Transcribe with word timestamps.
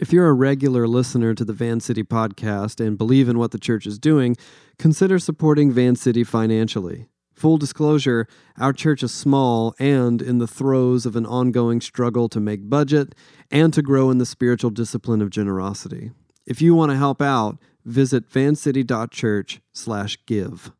If 0.00 0.12
you're 0.12 0.28
a 0.28 0.32
regular 0.32 0.88
listener 0.88 1.34
to 1.34 1.44
the 1.44 1.52
Van 1.52 1.78
City 1.78 2.02
podcast 2.02 2.84
and 2.84 2.98
believe 2.98 3.28
in 3.28 3.38
what 3.38 3.52
the 3.52 3.60
church 3.60 3.86
is 3.86 3.96
doing, 3.96 4.36
consider 4.76 5.20
supporting 5.20 5.70
Van 5.70 5.94
City 5.94 6.24
financially. 6.24 7.06
Full 7.32 7.58
disclosure, 7.58 8.26
our 8.58 8.72
church 8.72 9.04
is 9.04 9.14
small 9.14 9.72
and 9.78 10.20
in 10.20 10.38
the 10.38 10.48
throes 10.48 11.06
of 11.06 11.14
an 11.14 11.26
ongoing 11.26 11.80
struggle 11.80 12.28
to 12.28 12.40
make 12.40 12.68
budget 12.68 13.14
and 13.52 13.72
to 13.72 13.82
grow 13.82 14.10
in 14.10 14.18
the 14.18 14.26
spiritual 14.26 14.70
discipline 14.70 15.22
of 15.22 15.30
generosity. 15.30 16.10
If 16.44 16.60
you 16.60 16.74
want 16.74 16.90
to 16.90 16.96
help 16.96 17.22
out, 17.22 17.58
visit 17.84 18.28
vancity.church/give. 18.28 20.72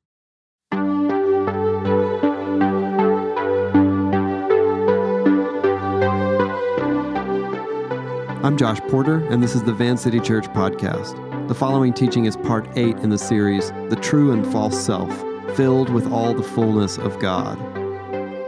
I'm 8.45 8.59
Josh 8.59 8.79
Porter, 8.91 9.27
and 9.29 9.43
this 9.43 9.55
is 9.55 9.63
the 9.63 9.73
Van 9.73 9.97
City 9.97 10.21
Church 10.21 10.45
podcast. 10.49 11.17
The 11.49 11.55
following 11.55 11.95
teaching 11.95 12.27
is 12.27 12.37
part 12.37 12.69
eight 12.77 12.99
in 12.99 13.09
the 13.09 13.17
series, 13.17 13.71
The 13.89 13.97
True 13.97 14.33
and 14.33 14.47
False 14.53 14.79
Self, 14.79 15.11
filled 15.57 15.89
with 15.89 16.13
all 16.13 16.35
the 16.35 16.43
fullness 16.43 16.99
of 16.99 17.19
God. 17.19 17.59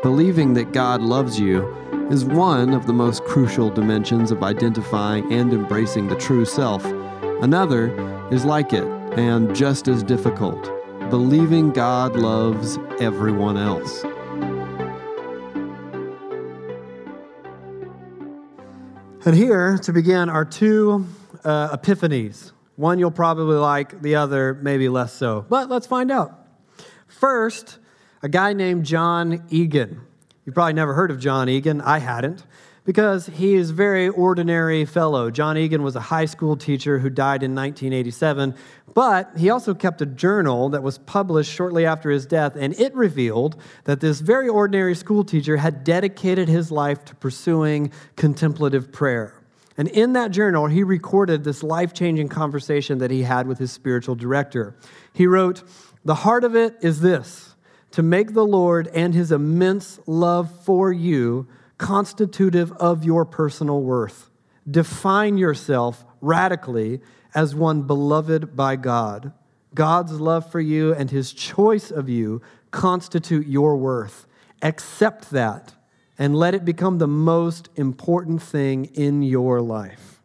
Believing 0.03 0.53
that 0.53 0.75
God 0.75 1.01
loves 1.01 1.41
you 1.41 1.67
is 2.11 2.27
one 2.27 2.75
of 2.75 2.87
the 2.87 2.93
most 2.93 3.25
crucial 3.25 3.71
dimensions 3.71 4.31
of 4.31 4.43
identifying 4.43 5.33
and 5.33 5.55
embracing 5.55 6.09
the 6.09 6.17
true 6.17 6.45
self. 6.45 6.85
Another 7.41 7.89
is 8.31 8.45
like 8.45 8.75
it 8.75 8.85
and 9.19 9.57
just 9.57 9.89
as 9.89 10.03
difficult 10.03 10.71
believing 11.09 11.71
God 11.71 12.17
loves 12.17 12.79
everyone 13.01 13.57
else. 13.57 14.05
And 19.27 19.35
here, 19.35 19.77
to 19.79 19.93
begin, 19.93 20.29
are 20.29 20.45
two 20.45 21.05
uh, 21.43 21.77
epiphanies. 21.77 22.53
One 22.77 23.01
you'll 23.01 23.11
probably 23.11 23.57
like, 23.57 24.01
the 24.01 24.15
other 24.15 24.55
maybe 24.55 24.89
less 24.89 25.13
so. 25.13 25.45
But 25.49 25.69
let's 25.69 25.89
find 25.89 26.13
out. 26.13 26.47
First, 27.09 27.79
a 28.23 28.29
guy 28.29 28.53
named 28.53 28.87
John 28.87 29.45
Eagan. 29.51 30.03
You 30.45 30.53
probably 30.53 30.75
never 30.75 30.95
heard 30.95 31.11
of 31.11 31.19
John 31.19 31.49
Eagan. 31.49 31.81
I 31.81 31.99
hadn't 31.99 32.45
because 32.87 33.27
he 33.27 33.55
is 33.55 33.73
very 33.73 34.09
ordinary 34.09 34.85
fellow. 34.85 35.29
John 35.31 35.59
Eagan 35.59 35.83
was 35.83 35.97
a 35.97 36.01
high 36.01 36.25
school 36.25 36.57
teacher 36.57 37.01
who 37.01 37.11
died 37.11 37.43
in 37.43 37.55
1987, 37.55 38.55
but 38.95 39.31
he 39.37 39.51
also 39.51 39.75
kept 39.75 40.01
a 40.01 40.07
journal 40.07 40.69
that 40.71 40.85
was 40.85 40.97
published 40.99 41.53
shortly 41.53 41.85
after 41.85 42.11
his 42.11 42.25
death, 42.25 42.55
and 42.57 42.79
it 42.79 42.95
revealed 42.95 43.61
that 43.85 44.01
this 44.01 44.21
very 44.21 44.49
ordinary 44.49 44.95
school 44.95 45.25
teacher 45.25 45.57
had 45.57 45.83
dedicated 45.83 46.49
his 46.49 46.71
life 46.71 47.05
to 47.07 47.15
pursuing 47.17 47.91
contemplative 48.15 48.93
prayer. 48.93 49.35
And 49.77 49.89
in 49.89 50.13
that 50.13 50.31
journal, 50.31 50.69
he 50.69 50.85
recorded 50.85 51.43
this 51.43 51.63
life 51.63 51.93
changing 51.93 52.29
conversation 52.29 52.99
that 52.99 53.11
he 53.11 53.25
had 53.25 53.49
with 53.49 53.59
his 53.59 53.73
spiritual 53.73 54.15
director. 54.15 54.77
He 55.13 55.27
wrote, 55.27 55.65
The 56.05 56.15
heart 56.15 56.45
of 56.45 56.55
it 56.55 56.77
is 56.81 57.01
this 57.01 57.57
to 57.91 58.03
make 58.03 58.33
the 58.33 58.47
Lord 58.47 58.89
and 58.89 59.13
his 59.13 59.33
immense 59.33 59.99
love 60.07 60.65
for 60.65 60.93
you 60.93 61.49
constitutive 61.79 62.73
of 62.73 63.05
your 63.05 63.25
personal 63.25 63.83
worth. 63.83 64.31
Define 64.69 65.37
yourself 65.37 66.05
radically 66.21 67.01
as 67.35 67.55
one 67.55 67.83
beloved 67.83 68.57
by 68.57 68.77
God. 68.77 69.33
God's 69.75 70.21
love 70.21 70.51
for 70.51 70.61
you 70.61 70.95
and 70.95 71.11
his 71.11 71.33
choice 71.33 71.91
of 71.91 72.09
you 72.09 72.41
constitute 72.71 73.47
your 73.47 73.77
worth. 73.77 74.27
Accept 74.63 75.31
that 75.31 75.75
and 76.19 76.35
let 76.35 76.55
it 76.55 76.65
become 76.65 76.99
the 76.99 77.07
most 77.07 77.69
important 77.77 78.43
thing 78.43 78.87
in 78.87 79.23
your 79.23 79.61
life. 79.61 80.23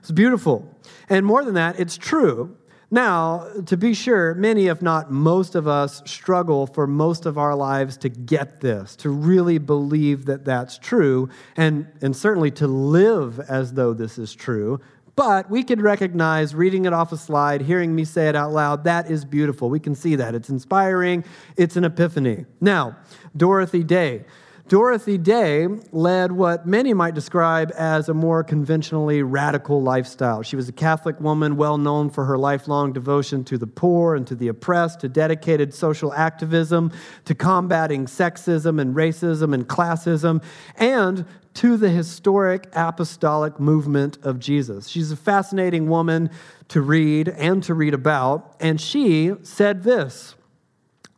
It's 0.00 0.10
beautiful. 0.10 0.76
And 1.08 1.24
more 1.24 1.44
than 1.44 1.54
that, 1.54 1.78
it's 1.78 1.96
true. 1.96 2.56
Now, 2.90 3.48
to 3.66 3.76
be 3.76 3.94
sure, 3.94 4.34
many, 4.34 4.66
if 4.66 4.82
not 4.82 5.10
most 5.10 5.54
of 5.54 5.66
us, 5.66 6.02
struggle 6.04 6.66
for 6.66 6.86
most 6.86 7.26
of 7.26 7.38
our 7.38 7.54
lives 7.54 7.96
to 7.98 8.08
get 8.08 8.60
this, 8.60 8.94
to 8.96 9.10
really 9.10 9.58
believe 9.58 10.26
that 10.26 10.44
that's 10.44 10.78
true, 10.78 11.28
and, 11.56 11.86
and 12.02 12.14
certainly 12.14 12.50
to 12.52 12.66
live 12.66 13.40
as 13.40 13.72
though 13.72 13.94
this 13.94 14.18
is 14.18 14.34
true. 14.34 14.80
But 15.16 15.48
we 15.48 15.62
can 15.62 15.80
recognize 15.80 16.54
reading 16.54 16.86
it 16.86 16.92
off 16.92 17.12
a 17.12 17.16
slide, 17.16 17.62
hearing 17.62 17.94
me 17.94 18.04
say 18.04 18.28
it 18.28 18.34
out 18.34 18.52
loud, 18.52 18.84
that 18.84 19.10
is 19.10 19.24
beautiful. 19.24 19.70
We 19.70 19.80
can 19.80 19.94
see 19.94 20.16
that. 20.16 20.34
It's 20.34 20.50
inspiring, 20.50 21.24
it's 21.56 21.76
an 21.76 21.84
epiphany. 21.84 22.46
Now, 22.60 22.96
Dorothy 23.36 23.84
Day. 23.84 24.24
Dorothy 24.66 25.18
Day 25.18 25.68
led 25.92 26.32
what 26.32 26.66
many 26.66 26.94
might 26.94 27.14
describe 27.14 27.70
as 27.76 28.08
a 28.08 28.14
more 28.14 28.42
conventionally 28.42 29.22
radical 29.22 29.82
lifestyle. 29.82 30.42
She 30.42 30.56
was 30.56 30.70
a 30.70 30.72
Catholic 30.72 31.20
woman 31.20 31.58
well 31.58 31.76
known 31.76 32.08
for 32.08 32.24
her 32.24 32.38
lifelong 32.38 32.94
devotion 32.94 33.44
to 33.44 33.58
the 33.58 33.66
poor 33.66 34.14
and 34.14 34.26
to 34.26 34.34
the 34.34 34.48
oppressed, 34.48 35.00
to 35.00 35.08
dedicated 35.10 35.74
social 35.74 36.14
activism, 36.14 36.92
to 37.26 37.34
combating 37.34 38.06
sexism 38.06 38.80
and 38.80 38.96
racism 38.96 39.52
and 39.52 39.68
classism, 39.68 40.42
and 40.76 41.26
to 41.52 41.76
the 41.76 41.90
historic 41.90 42.66
apostolic 42.72 43.60
movement 43.60 44.16
of 44.22 44.38
Jesus. 44.38 44.88
She's 44.88 45.12
a 45.12 45.16
fascinating 45.16 45.90
woman 45.90 46.30
to 46.68 46.80
read 46.80 47.28
and 47.28 47.62
to 47.64 47.74
read 47.74 47.92
about, 47.92 48.56
and 48.60 48.80
she 48.80 49.34
said 49.42 49.82
this 49.82 50.36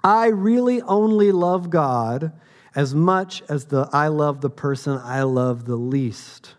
I 0.03 0.27
really 0.27 0.83
only 0.83 1.31
love 1.31 1.71
God 1.71 2.33
as 2.77 2.95
much 2.95 3.43
as 3.49 3.65
the 3.65 3.89
I 3.93 4.09
love 4.09 4.43
the 4.43 4.51
person 4.51 4.99
I 4.99 5.23
love 5.23 5.65
the 5.65 5.77
least. 5.77 6.55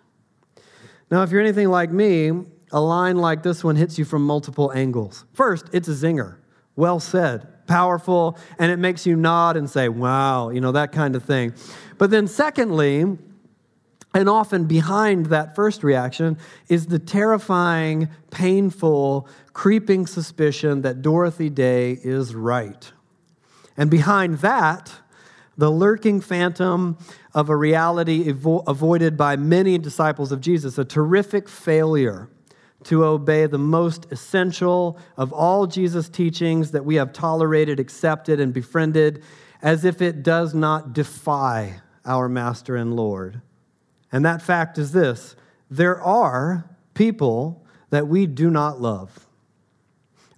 Now, 1.10 1.24
if 1.24 1.32
you're 1.32 1.40
anything 1.40 1.70
like 1.70 1.92
me, 1.92 2.32
a 2.72 2.82
line 2.82 3.16
like 3.16 3.44
this 3.44 3.64
one 3.64 3.78
hits 3.78 3.98
you 3.98 4.04
from 4.04 4.26
multiple 4.26 4.74
angles. 4.74 5.24
First, 5.34 5.68
it's 5.72 5.88
a 5.88 5.92
zinger. 5.92 6.38
Well 6.76 7.00
said, 7.00 7.66
powerful, 7.68 8.38
and 8.60 8.72
it 8.72 8.78
makes 8.78 9.06
you 9.06 9.16
nod 9.16 9.56
and 9.56 9.70
say, 9.70 9.88
wow, 9.88 10.50
you 10.50 10.60
know, 10.60 10.74
that 10.74 10.92
kind 10.92 11.16
of 11.16 11.24
thing. 11.24 11.54
But 11.98 12.10
then, 12.10 12.28
secondly, 12.28 13.18
and 14.14 14.30
often 14.30 14.66
behind 14.66 15.28
that 15.28 15.56
first 15.56 15.84
reaction 15.84 16.38
is 16.68 16.88
the 16.88 17.00
terrifying, 17.00 18.10
painful, 18.32 19.28
creeping 19.54 20.08
suspicion 20.08 20.82
that 20.82 21.02
Dorothy 21.02 21.50
Day 21.50 22.00
is 22.04 22.34
right. 22.36 22.92
And 23.78 23.92
behind 23.92 24.40
that, 24.40 24.92
the 25.58 25.72
lurking 25.72 26.22
phantom 26.22 26.98
of 27.34 27.50
a 27.50 27.56
reality 27.56 28.30
avoided 28.30 29.18
by 29.18 29.36
many 29.36 29.78
disciples 29.78 30.32
of 30.32 30.40
Jesus, 30.40 30.78
a 30.78 30.86
terrific 30.86 31.50
failure 31.50 32.30
to 32.84 33.04
obey 33.04 33.48
the 33.48 33.58
most 33.58 34.06
essential 34.12 35.00
of 35.18 35.34
all 35.34 35.66
Jesus' 35.66 36.10
teachings 36.10 36.72
that 36.72 36.86
we 36.86 36.96
have 36.96 37.12
tolerated, 37.12 37.80
accepted, 37.80 38.40
and 38.40 38.54
befriended, 38.54 39.24
as 39.62 39.84
if 39.84 40.02
it 40.02 40.22
does 40.22 40.54
not 40.54 40.94
defy 40.94 41.82
our 42.06 42.30
Master 42.30 42.76
and 42.76 42.96
Lord. 42.96 43.42
And 44.12 44.24
that 44.26 44.42
fact 44.42 44.78
is 44.78 44.92
this 44.92 45.36
there 45.70 46.00
are 46.02 46.70
people 46.94 47.66
that 47.90 48.08
we 48.08 48.26
do 48.26 48.50
not 48.50 48.80
love. 48.80 49.28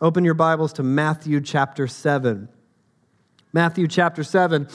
Open 0.02 0.24
your 0.24 0.34
Bibles 0.34 0.72
to 0.74 0.84
Matthew 0.84 1.42
chapter 1.42 1.88
7. 1.88 2.48
Matthew 3.52 3.88
chapter 3.88 4.24
7. 4.24 4.68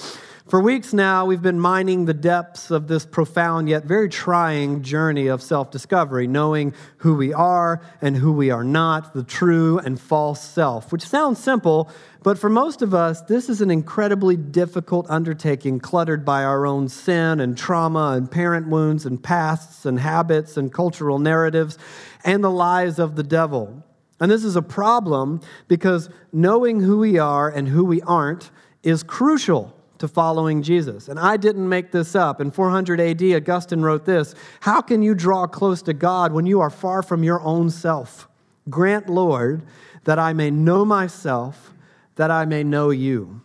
For 0.47 0.61
weeks 0.61 0.93
now, 0.93 1.25
we've 1.25 1.41
been 1.41 1.59
mining 1.59 2.05
the 2.05 2.13
depths 2.13 2.71
of 2.71 2.87
this 2.87 3.07
profound 3.07 3.67
yet 3.67 3.87
very 3.87 4.11
trying 4.11 4.83
journey 4.83 5.29
of 5.29 5.41
self 5.41 5.71
discovery, 5.71 6.27
knowing 6.27 6.75
who 6.99 7.15
we 7.15 7.33
are 7.33 7.81
and 8.03 8.15
who 8.15 8.31
we 8.31 8.51
are 8.51 8.63
not, 8.63 9.15
the 9.15 9.25
true 9.25 9.79
and 9.79 9.99
false 9.99 10.45
self, 10.45 10.93
which 10.93 11.01
sounds 11.01 11.43
simple, 11.43 11.91
but 12.23 12.39
for 12.39 12.51
most 12.51 12.83
of 12.83 12.93
us, 12.93 13.23
this 13.23 13.49
is 13.49 13.63
an 13.63 13.71
incredibly 13.71 14.37
difficult 14.37 15.07
undertaking, 15.09 15.81
cluttered 15.81 16.27
by 16.27 16.45
our 16.45 16.67
own 16.67 16.91
sin 16.91 17.41
and 17.41 17.57
trauma 17.57 18.13
and 18.15 18.31
parent 18.31 18.69
wounds 18.69 19.07
and 19.07 19.23
pasts 19.23 19.87
and 19.87 19.99
habits 19.99 20.59
and 20.59 20.75
cultural 20.75 21.19
narratives 21.19 21.79
and 22.23 22.45
the 22.45 22.51
lies 22.51 22.99
of 22.99 23.17
the 23.17 23.23
devil. 23.23 23.83
And 24.21 24.31
this 24.31 24.45
is 24.45 24.57
a 24.57 24.63
problem 24.63 25.41
because 25.69 26.11
knowing 26.35 26.81
who 26.81 26.99
we 26.99 27.17
are 27.17 27.49
and 27.49 27.67
who 27.67 27.87
we 27.87 28.03
aren't 28.03 28.51
is 28.83 29.03
crucial 29.03 29.75
to 29.99 30.09
following 30.09 30.63
Jesus. 30.63 31.09
And 31.09 31.19
I 31.19 31.37
didn't 31.37 31.69
make 31.69 31.93
this 31.93 32.15
up. 32.15 32.41
In 32.41 32.51
400 32.51 33.01
AD, 33.01 33.23
Augustine 33.23 33.83
wrote 33.83 34.05
this 34.05 34.35
How 34.61 34.81
can 34.81 35.03
you 35.03 35.15
draw 35.15 35.47
close 35.47 35.83
to 35.83 35.93
God 35.93 36.33
when 36.33 36.47
you 36.47 36.61
are 36.61 36.71
far 36.71 37.03
from 37.03 37.23
your 37.23 37.41
own 37.43 37.71
self? 37.71 38.29
Grant, 38.71 39.09
Lord, 39.09 39.63
that 40.05 40.19
I 40.19 40.33
may 40.33 40.51
know 40.51 40.85
myself, 40.85 41.75
that 42.17 42.31
I 42.31 42.45
may 42.45 42.65
know 42.65 42.91
you. 42.91 43.43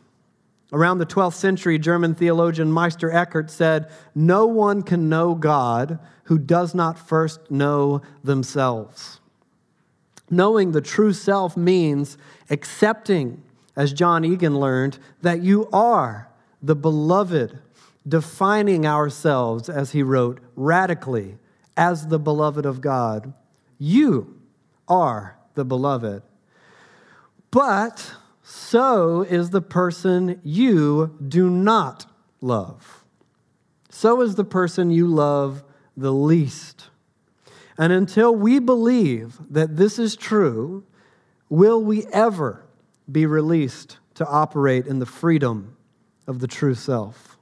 Around 0.71 0.99
the 0.99 1.05
12th 1.05 1.33
century, 1.33 1.79
German 1.79 2.13
theologian 2.13 2.71
Meister 2.71 3.11
Eckhart 3.11 3.49
said, 3.49 3.89
No 4.13 4.45
one 4.45 4.83
can 4.83 5.09
know 5.09 5.33
God 5.33 5.99
who 6.25 6.37
does 6.37 6.75
not 6.75 6.99
first 6.99 7.49
know 7.49 8.01
themselves. 8.23 9.19
Knowing 10.29 10.71
the 10.71 10.81
true 10.81 11.11
self 11.11 11.57
means 11.57 12.17
accepting, 12.51 13.41
as 13.75 13.93
John 13.93 14.23
Eagan 14.23 14.59
learned, 14.59 14.99
that 15.23 15.41
you 15.41 15.67
are 15.73 16.28
the 16.61 16.75
beloved, 16.75 17.59
defining 18.07 18.85
ourselves, 18.85 19.69
as 19.69 19.91
he 19.91 20.03
wrote, 20.03 20.39
radically 20.55 21.37
as 21.77 22.07
the 22.07 22.19
beloved 22.19 22.65
of 22.65 22.81
God. 22.81 23.33
You 23.77 24.39
are 24.87 25.37
the 25.55 25.65
beloved. 25.65 26.23
But 27.51 28.13
so 28.43 29.21
is 29.21 29.51
the 29.51 29.61
person 29.61 30.41
you 30.43 31.15
do 31.25 31.49
not 31.49 32.05
love. 32.41 33.03
So 33.89 34.21
is 34.21 34.35
the 34.35 34.43
person 34.43 34.91
you 34.91 35.07
love 35.07 35.63
the 35.95 36.13
least. 36.13 36.89
And 37.77 37.93
until 37.93 38.35
we 38.35 38.59
believe 38.59 39.39
that 39.49 39.77
this 39.77 39.97
is 39.97 40.15
true, 40.15 40.83
will 41.47 41.81
we 41.81 42.05
ever 42.07 42.65
be 43.09 43.25
released 43.25 43.97
to 44.15 44.27
operate 44.27 44.85
in 44.85 44.99
the 44.99 45.05
freedom 45.05 45.77
of 46.29 46.39
the 46.39 46.47
true 46.47 46.75
self? 46.75 47.37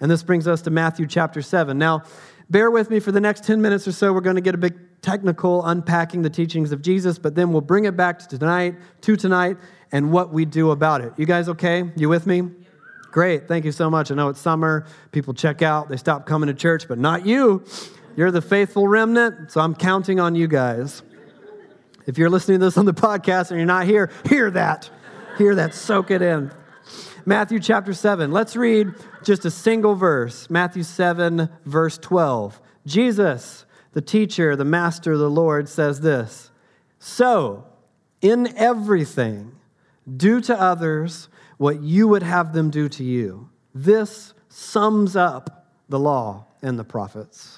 And 0.00 0.10
this 0.10 0.22
brings 0.22 0.46
us 0.46 0.62
to 0.62 0.70
Matthew 0.70 1.06
chapter 1.06 1.42
7. 1.42 1.76
Now, 1.76 2.04
bear 2.48 2.70
with 2.70 2.88
me 2.88 3.00
for 3.00 3.12
the 3.12 3.20
next 3.20 3.44
10 3.44 3.60
minutes 3.60 3.86
or 3.88 3.92
so. 3.92 4.12
We're 4.12 4.20
going 4.20 4.36
to 4.36 4.42
get 4.42 4.54
a 4.54 4.58
big 4.58 4.78
technical 5.02 5.64
unpacking 5.66 6.22
the 6.22 6.30
teachings 6.30 6.72
of 6.72 6.80
Jesus, 6.80 7.18
but 7.18 7.34
then 7.34 7.52
we'll 7.52 7.60
bring 7.60 7.84
it 7.84 7.96
back 7.96 8.20
to 8.20 8.38
tonight, 8.38 8.76
to 9.02 9.16
tonight, 9.16 9.56
and 9.92 10.12
what 10.12 10.32
we 10.32 10.44
do 10.44 10.70
about 10.70 11.00
it. 11.00 11.12
You 11.16 11.26
guys 11.26 11.48
okay? 11.48 11.90
You 11.96 12.08
with 12.08 12.26
me? 12.26 12.42
Great. 13.10 13.48
Thank 13.48 13.64
you 13.64 13.72
so 13.72 13.90
much. 13.90 14.10
I 14.10 14.14
know 14.14 14.28
it's 14.28 14.40
summer. 14.40 14.86
People 15.12 15.34
check 15.34 15.62
out, 15.62 15.88
they 15.88 15.96
stop 15.96 16.26
coming 16.26 16.46
to 16.48 16.54
church, 16.54 16.86
but 16.86 16.98
not 16.98 17.26
you. 17.26 17.64
You're 18.16 18.30
the 18.30 18.42
faithful 18.42 18.86
remnant, 18.86 19.50
so 19.50 19.60
I'm 19.60 19.74
counting 19.74 20.20
on 20.20 20.34
you 20.34 20.46
guys. 20.46 21.02
If 22.06 22.18
you're 22.18 22.30
listening 22.30 22.58
to 22.60 22.66
this 22.66 22.76
on 22.76 22.84
the 22.84 22.94
podcast 23.08 23.50
and 23.50 23.58
you're 23.58 23.66
not 23.66 23.86
here, 23.86 24.10
hear 24.28 24.50
that. 24.50 24.90
Hear 25.36 25.54
that. 25.54 25.74
Soak 25.74 26.10
it 26.10 26.22
in. 26.22 26.50
Matthew 27.28 27.60
chapter 27.60 27.92
7. 27.92 28.32
Let's 28.32 28.56
read 28.56 28.94
just 29.22 29.44
a 29.44 29.50
single 29.50 29.94
verse. 29.94 30.48
Matthew 30.48 30.82
7, 30.82 31.50
verse 31.66 31.98
12. 31.98 32.58
Jesus, 32.86 33.66
the 33.92 34.00
teacher, 34.00 34.56
the 34.56 34.64
master, 34.64 35.14
the 35.18 35.28
Lord, 35.28 35.68
says 35.68 36.00
this 36.00 36.50
So, 36.98 37.66
in 38.22 38.56
everything, 38.56 39.52
do 40.16 40.40
to 40.40 40.58
others 40.58 41.28
what 41.58 41.82
you 41.82 42.08
would 42.08 42.22
have 42.22 42.54
them 42.54 42.70
do 42.70 42.88
to 42.88 43.04
you. 43.04 43.50
This 43.74 44.32
sums 44.48 45.14
up 45.14 45.66
the 45.86 45.98
law 45.98 46.46
and 46.62 46.78
the 46.78 46.84
prophets. 46.84 47.57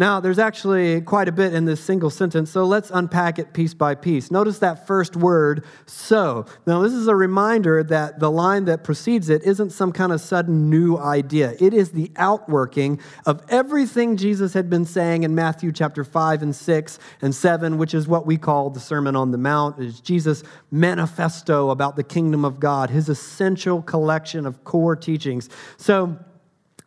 Now, 0.00 0.18
there's 0.18 0.38
actually 0.38 1.02
quite 1.02 1.28
a 1.28 1.32
bit 1.32 1.52
in 1.52 1.66
this 1.66 1.78
single 1.78 2.08
sentence, 2.08 2.50
so 2.50 2.64
let's 2.64 2.90
unpack 2.90 3.38
it 3.38 3.52
piece 3.52 3.74
by 3.74 3.94
piece. 3.94 4.30
Notice 4.30 4.58
that 4.60 4.86
first 4.86 5.14
word, 5.14 5.62
so. 5.84 6.46
Now, 6.66 6.80
this 6.80 6.94
is 6.94 7.06
a 7.06 7.14
reminder 7.14 7.82
that 7.82 8.18
the 8.18 8.30
line 8.30 8.64
that 8.64 8.82
precedes 8.82 9.28
it 9.28 9.42
isn't 9.42 9.72
some 9.72 9.92
kind 9.92 10.10
of 10.10 10.22
sudden 10.22 10.70
new 10.70 10.96
idea. 10.96 11.54
It 11.60 11.74
is 11.74 11.90
the 11.90 12.10
outworking 12.16 12.98
of 13.26 13.42
everything 13.50 14.16
Jesus 14.16 14.54
had 14.54 14.70
been 14.70 14.86
saying 14.86 15.24
in 15.24 15.34
Matthew 15.34 15.70
chapter 15.70 16.02
5 16.02 16.44
and 16.44 16.56
6 16.56 16.98
and 17.20 17.34
7, 17.34 17.76
which 17.76 17.92
is 17.92 18.08
what 18.08 18.24
we 18.24 18.38
call 18.38 18.70
the 18.70 18.80
Sermon 18.80 19.14
on 19.14 19.32
the 19.32 19.38
Mount. 19.38 19.78
It's 19.78 20.00
Jesus' 20.00 20.42
manifesto 20.70 21.68
about 21.68 21.96
the 21.96 22.04
kingdom 22.04 22.46
of 22.46 22.58
God, 22.58 22.88
his 22.88 23.10
essential 23.10 23.82
collection 23.82 24.46
of 24.46 24.64
core 24.64 24.96
teachings. 24.96 25.50
So, 25.76 26.16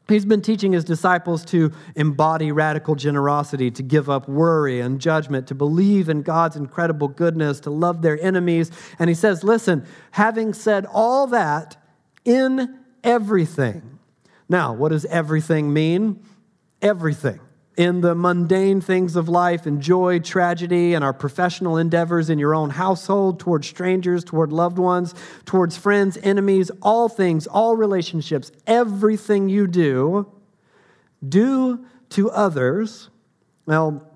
He's 0.07 0.25
been 0.25 0.41
teaching 0.41 0.73
his 0.73 0.83
disciples 0.83 1.45
to 1.45 1.71
embody 1.95 2.51
radical 2.51 2.95
generosity, 2.95 3.71
to 3.71 3.81
give 3.83 4.09
up 4.09 4.27
worry 4.27 4.81
and 4.81 4.99
judgment, 4.99 5.47
to 5.47 5.55
believe 5.55 6.09
in 6.09 6.23
God's 6.23 6.57
incredible 6.57 7.07
goodness, 7.07 7.61
to 7.61 7.69
love 7.69 8.01
their 8.01 8.21
enemies. 8.21 8.69
And 8.99 9.09
he 9.09 9.13
says, 9.13 9.43
Listen, 9.43 9.85
having 10.11 10.53
said 10.53 10.85
all 10.91 11.27
that, 11.27 11.77
in 12.25 12.79
everything. 13.03 13.99
Now, 14.49 14.73
what 14.73 14.89
does 14.89 15.05
everything 15.05 15.73
mean? 15.73 16.23
Everything 16.81 17.39
in 17.75 18.01
the 18.01 18.13
mundane 18.13 18.81
things 18.81 19.15
of 19.15 19.27
life, 19.27 19.65
in 19.65 19.81
joy, 19.81 20.19
tragedy, 20.19 20.93
and 20.93 21.03
our 21.03 21.13
professional 21.13 21.77
endeavors 21.77 22.29
in 22.29 22.37
your 22.37 22.53
own 22.53 22.69
household, 22.69 23.39
towards 23.39 23.67
strangers, 23.67 24.23
toward 24.23 24.51
loved 24.51 24.77
ones, 24.77 25.15
towards 25.45 25.75
friends, 25.75 26.17
enemies, 26.21 26.69
all 26.81 27.09
things, 27.09 27.47
all 27.47 27.75
relationships, 27.75 28.51
everything 28.67 29.49
you 29.49 29.65
do, 29.65 30.31
do 31.27 31.83
to 32.09 32.29
others. 32.29 33.09
Well, 33.65 34.07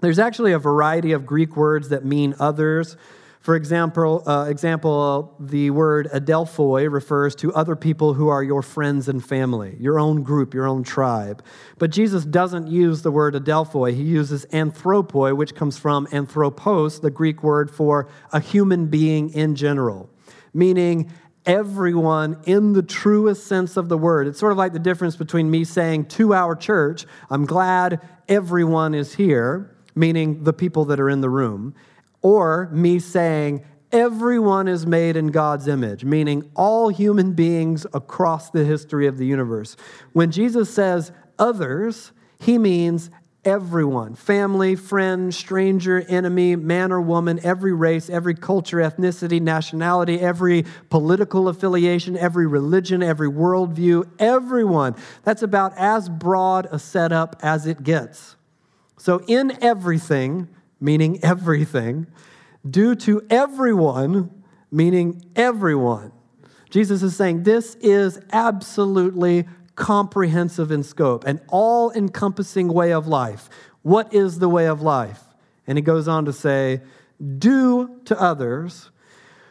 there's 0.00 0.18
actually 0.18 0.52
a 0.52 0.58
variety 0.58 1.12
of 1.12 1.26
Greek 1.26 1.56
words 1.56 1.90
that 1.90 2.04
mean 2.04 2.34
others. 2.40 2.96
For 3.40 3.54
example, 3.54 4.28
uh, 4.28 4.46
example, 4.48 5.34
the 5.38 5.70
word 5.70 6.08
adelphoi 6.12 6.90
refers 6.90 7.34
to 7.36 7.54
other 7.54 7.76
people 7.76 8.14
who 8.14 8.28
are 8.28 8.42
your 8.42 8.62
friends 8.62 9.08
and 9.08 9.24
family, 9.24 9.76
your 9.78 9.98
own 9.98 10.22
group, 10.22 10.54
your 10.54 10.66
own 10.66 10.82
tribe. 10.82 11.44
But 11.78 11.90
Jesus 11.90 12.24
doesn't 12.24 12.66
use 12.66 13.02
the 13.02 13.12
word 13.12 13.34
adelphoi. 13.34 13.94
He 13.94 14.02
uses 14.02 14.44
anthropoi, 14.46 15.36
which 15.36 15.54
comes 15.54 15.78
from 15.78 16.08
anthropos, 16.10 17.00
the 17.00 17.10
Greek 17.10 17.42
word 17.42 17.70
for 17.70 18.08
a 18.32 18.40
human 18.40 18.86
being 18.88 19.30
in 19.30 19.54
general, 19.54 20.10
meaning 20.52 21.10
everyone 21.46 22.38
in 22.44 22.74
the 22.74 22.82
truest 22.82 23.46
sense 23.46 23.76
of 23.76 23.88
the 23.88 23.96
word. 23.96 24.26
It's 24.26 24.38
sort 24.38 24.52
of 24.52 24.58
like 24.58 24.74
the 24.74 24.78
difference 24.78 25.16
between 25.16 25.50
me 25.50 25.64
saying 25.64 26.06
to 26.06 26.34
our 26.34 26.54
church, 26.54 27.06
I'm 27.30 27.46
glad 27.46 28.06
everyone 28.28 28.94
is 28.94 29.14
here, 29.14 29.74
meaning 29.94 30.44
the 30.44 30.52
people 30.52 30.84
that 30.86 31.00
are 31.00 31.08
in 31.08 31.22
the 31.22 31.30
room, 31.30 31.74
or 32.22 32.68
me 32.72 32.98
saying, 32.98 33.64
everyone 33.92 34.68
is 34.68 34.86
made 34.86 35.16
in 35.16 35.28
God's 35.28 35.68
image, 35.68 36.04
meaning 36.04 36.50
all 36.54 36.88
human 36.88 37.32
beings 37.32 37.86
across 37.94 38.50
the 38.50 38.64
history 38.64 39.06
of 39.06 39.18
the 39.18 39.26
universe. 39.26 39.76
When 40.12 40.30
Jesus 40.30 40.72
says 40.72 41.12
others, 41.38 42.12
he 42.38 42.58
means 42.58 43.10
everyone 43.44 44.14
family, 44.14 44.74
friend, 44.74 45.34
stranger, 45.34 46.04
enemy, 46.08 46.56
man 46.56 46.92
or 46.92 47.00
woman, 47.00 47.40
every 47.42 47.72
race, 47.72 48.10
every 48.10 48.34
culture, 48.34 48.78
ethnicity, 48.78 49.40
nationality, 49.40 50.20
every 50.20 50.64
political 50.90 51.48
affiliation, 51.48 52.16
every 52.16 52.46
religion, 52.46 53.02
every 53.02 53.28
worldview, 53.28 54.08
everyone. 54.18 54.94
That's 55.24 55.42
about 55.42 55.72
as 55.76 56.08
broad 56.08 56.68
a 56.70 56.78
setup 56.78 57.36
as 57.42 57.66
it 57.66 57.82
gets. 57.82 58.36
So, 58.98 59.22
in 59.28 59.56
everything, 59.62 60.48
meaning 60.80 61.22
everything, 61.22 62.06
do 62.68 62.94
to 62.94 63.22
everyone, 63.30 64.44
meaning 64.70 65.22
everyone. 65.36 66.12
Jesus 66.70 67.02
is 67.02 67.16
saying 67.16 67.44
this 67.44 67.74
is 67.76 68.20
absolutely 68.32 69.46
comprehensive 69.74 70.70
in 70.70 70.82
scope, 70.82 71.24
an 71.24 71.40
all 71.48 71.90
encompassing 71.92 72.68
way 72.68 72.92
of 72.92 73.06
life. 73.06 73.48
What 73.82 74.12
is 74.12 74.38
the 74.38 74.48
way 74.48 74.66
of 74.66 74.82
life? 74.82 75.22
And 75.66 75.78
he 75.78 75.82
goes 75.82 76.08
on 76.08 76.24
to 76.24 76.32
say, 76.32 76.80
Do 77.38 78.00
to 78.06 78.20
others 78.20 78.90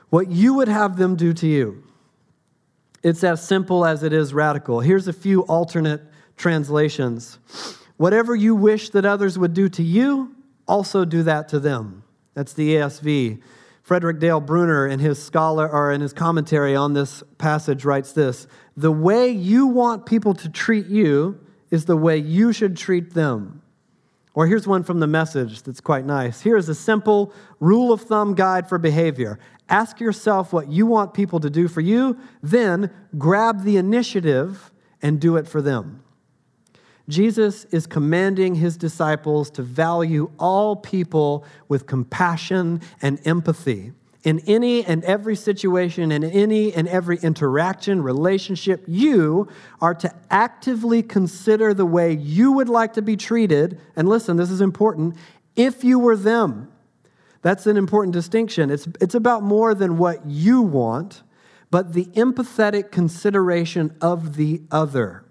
what 0.10 0.30
you 0.30 0.54
would 0.56 0.68
have 0.68 0.98
them 0.98 1.16
do 1.16 1.34
to 1.34 1.48
you. 1.48 1.84
It's 3.04 3.24
as 3.24 3.46
simple 3.46 3.86
as 3.86 4.04
it 4.04 4.14
is 4.14 4.34
radical. 4.34 4.80
Here's 4.80 5.08
a 5.08 5.14
few 5.14 5.42
alternate 5.44 6.02
translations. 6.36 7.40
Whatever 7.98 8.36
you 8.36 8.56
wish 8.56 8.90
that 8.92 9.06
others 9.06 9.40
would 9.40 9.54
do 9.54 9.70
to 9.70 9.84
you, 9.84 10.36
also 10.68 11.06
do 11.06 11.24
that 11.24 11.48
to 11.50 11.60
them. 11.60 12.04
That's 12.34 12.54
the 12.54 12.76
ESV. 12.76 13.42
Frederick 13.82 14.20
Dale 14.20 14.42
Bruner, 14.42 14.86
in 14.86 15.00
his 15.00 15.22
scholar 15.22 15.68
or 15.68 15.92
in 15.92 16.02
his 16.02 16.12
commentary 16.12 16.76
on 16.76 16.94
this 16.94 17.24
passage, 17.38 17.86
writes 17.86 18.12
this: 18.12 18.48
"The 18.76 18.92
way 18.92 19.30
you 19.30 19.68
want 19.68 20.06
people 20.06 20.34
to 20.34 20.50
treat 20.50 20.88
you 20.88 21.40
is 21.72 21.86
the 21.86 21.98
way 21.98 22.18
you 22.18 22.52
should 22.52 22.76
treat 22.76 23.14
them." 23.14 23.62
Or 24.34 24.46
here's 24.46 24.68
one 24.68 24.84
from 24.84 25.00
the 25.00 25.08
message 25.08 25.64
that's 25.64 25.82
quite 25.82 26.06
nice. 26.06 26.42
Here 26.42 26.58
is 26.58 26.70
a 26.70 26.76
simple 26.76 27.34
rule 27.60 27.92
of 27.92 28.02
thumb 28.02 28.36
guide 28.36 28.70
for 28.70 28.78
behavior. 28.78 29.40
Ask 29.68 30.00
yourself 30.00 30.54
what 30.54 30.70
you 30.70 30.86
want 30.86 31.16
people 31.16 31.40
to 31.40 31.50
do 31.50 31.68
for 31.68 31.82
you, 31.82 32.18
then 32.44 32.92
grab 33.18 33.64
the 33.64 33.78
initiative 33.78 34.72
and 35.02 35.20
do 35.20 35.38
it 35.38 35.48
for 35.48 35.62
them. 35.62 36.04
Jesus 37.10 37.66
is 37.66 37.88
commanding 37.88 38.56
his 38.56 38.76
disciples 38.76 39.50
to 39.52 39.62
value 39.62 40.30
all 40.38 40.76
people 40.76 41.46
with 41.70 41.86
compassion 41.86 42.82
and 43.02 43.26
empathy. 43.26 43.94
In 44.24 44.40
any 44.40 44.84
and 44.84 45.06
every 45.06 45.38
situation, 45.38 46.12
in 46.12 46.26
any 46.26 46.74
and 46.74 46.86
every 46.90 47.18
interaction, 47.20 48.04
relationship, 48.04 48.84
you 48.88 49.48
are 49.80 49.94
to 49.96 50.14
actively 50.30 51.02
consider 51.02 51.74
the 51.74 51.86
way 51.86 52.12
you 52.12 52.52
would 52.52 52.68
like 52.68 52.94
to 52.94 53.02
be 53.02 53.16
treated. 53.16 53.80
And 53.96 54.10
listen, 54.10 54.36
this 54.36 54.52
is 54.52 54.60
important 54.60 55.16
if 55.56 55.86
you 55.86 56.00
were 56.00 56.18
them. 56.18 56.70
That's 57.42 57.68
an 57.68 57.78
important 57.78 58.12
distinction. 58.12 58.70
It's, 58.70 58.88
it's 59.00 59.16
about 59.16 59.44
more 59.44 59.74
than 59.74 59.98
what 59.98 60.26
you 60.26 60.62
want, 60.62 61.24
but 61.72 61.94
the 61.94 62.06
empathetic 62.08 62.92
consideration 62.92 63.96
of 64.02 64.36
the 64.36 64.62
other. 64.72 65.24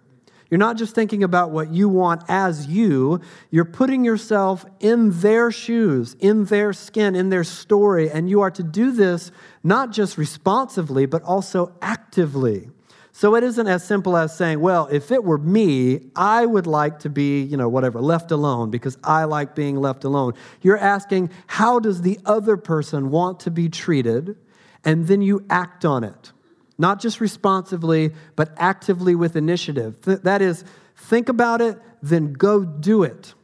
You're 0.51 0.59
not 0.59 0.77
just 0.77 0.95
thinking 0.95 1.25
about 1.25 1.51
what 1.51 1.71
you 1.71 1.89
want 1.89 2.23
as 2.29 2.69
you, 2.69 3.21
you're 3.51 3.65
putting 3.65 4.05
yourself 4.05 4.65
in 4.79 5.19
their 5.21 5.51
shoes, 5.51 6.15
in 6.21 6.45
their 6.45 6.73
skin, 6.73 7.17
in 7.17 7.31
their 7.31 7.43
story, 7.43 8.11
and 8.11 8.31
you 8.31 8.43
are 8.43 8.51
to 8.53 8.63
do 8.63 8.93
this 8.93 9.33
not 9.65 9.91
just 9.91 10.17
responsively, 10.17 11.05
but 11.07 11.23
also 11.23 11.75
actively. 11.83 12.71
So 13.11 13.35
it 13.35 13.43
isn't 13.43 13.67
as 13.67 13.83
simple 13.83 14.15
as 14.15 14.37
saying, 14.37 14.61
well, 14.61 14.89
if 14.93 15.11
it 15.11 15.25
were 15.25 15.39
me, 15.39 16.11
I 16.15 16.45
would 16.45 16.67
like 16.67 16.99
to 16.99 17.09
be, 17.09 17.43
you 17.43 17.57
know, 17.57 17.67
whatever, 17.67 17.99
left 18.01 18.31
alone 18.31 18.71
because 18.71 18.99
I 19.03 19.25
like 19.25 19.55
being 19.55 19.77
left 19.77 20.05
alone. 20.05 20.35
You're 20.61 20.77
asking, 20.77 21.31
how 21.47 21.79
does 21.79 22.03
the 22.03 22.21
other 22.27 22.59
person 22.59 23.11
want 23.11 23.41
to 23.41 23.51
be 23.51 23.71
treated? 23.71 24.37
And 24.85 25.07
then 25.09 25.23
you 25.23 25.47
act 25.49 25.87
on 25.87 26.05
it. 26.05 26.33
Not 26.79 27.01
just 27.01 27.21
responsively, 27.21 28.13
but 28.35 28.53
actively 28.57 29.15
with 29.15 29.37
initiative. 29.37 30.01
That 30.03 30.43
is, 30.43 30.65
think 30.97 31.29
about 31.29 31.61
it, 31.61 31.79
then 32.03 32.33
go 32.33 32.65
do 32.65 33.03
it. 33.03 33.35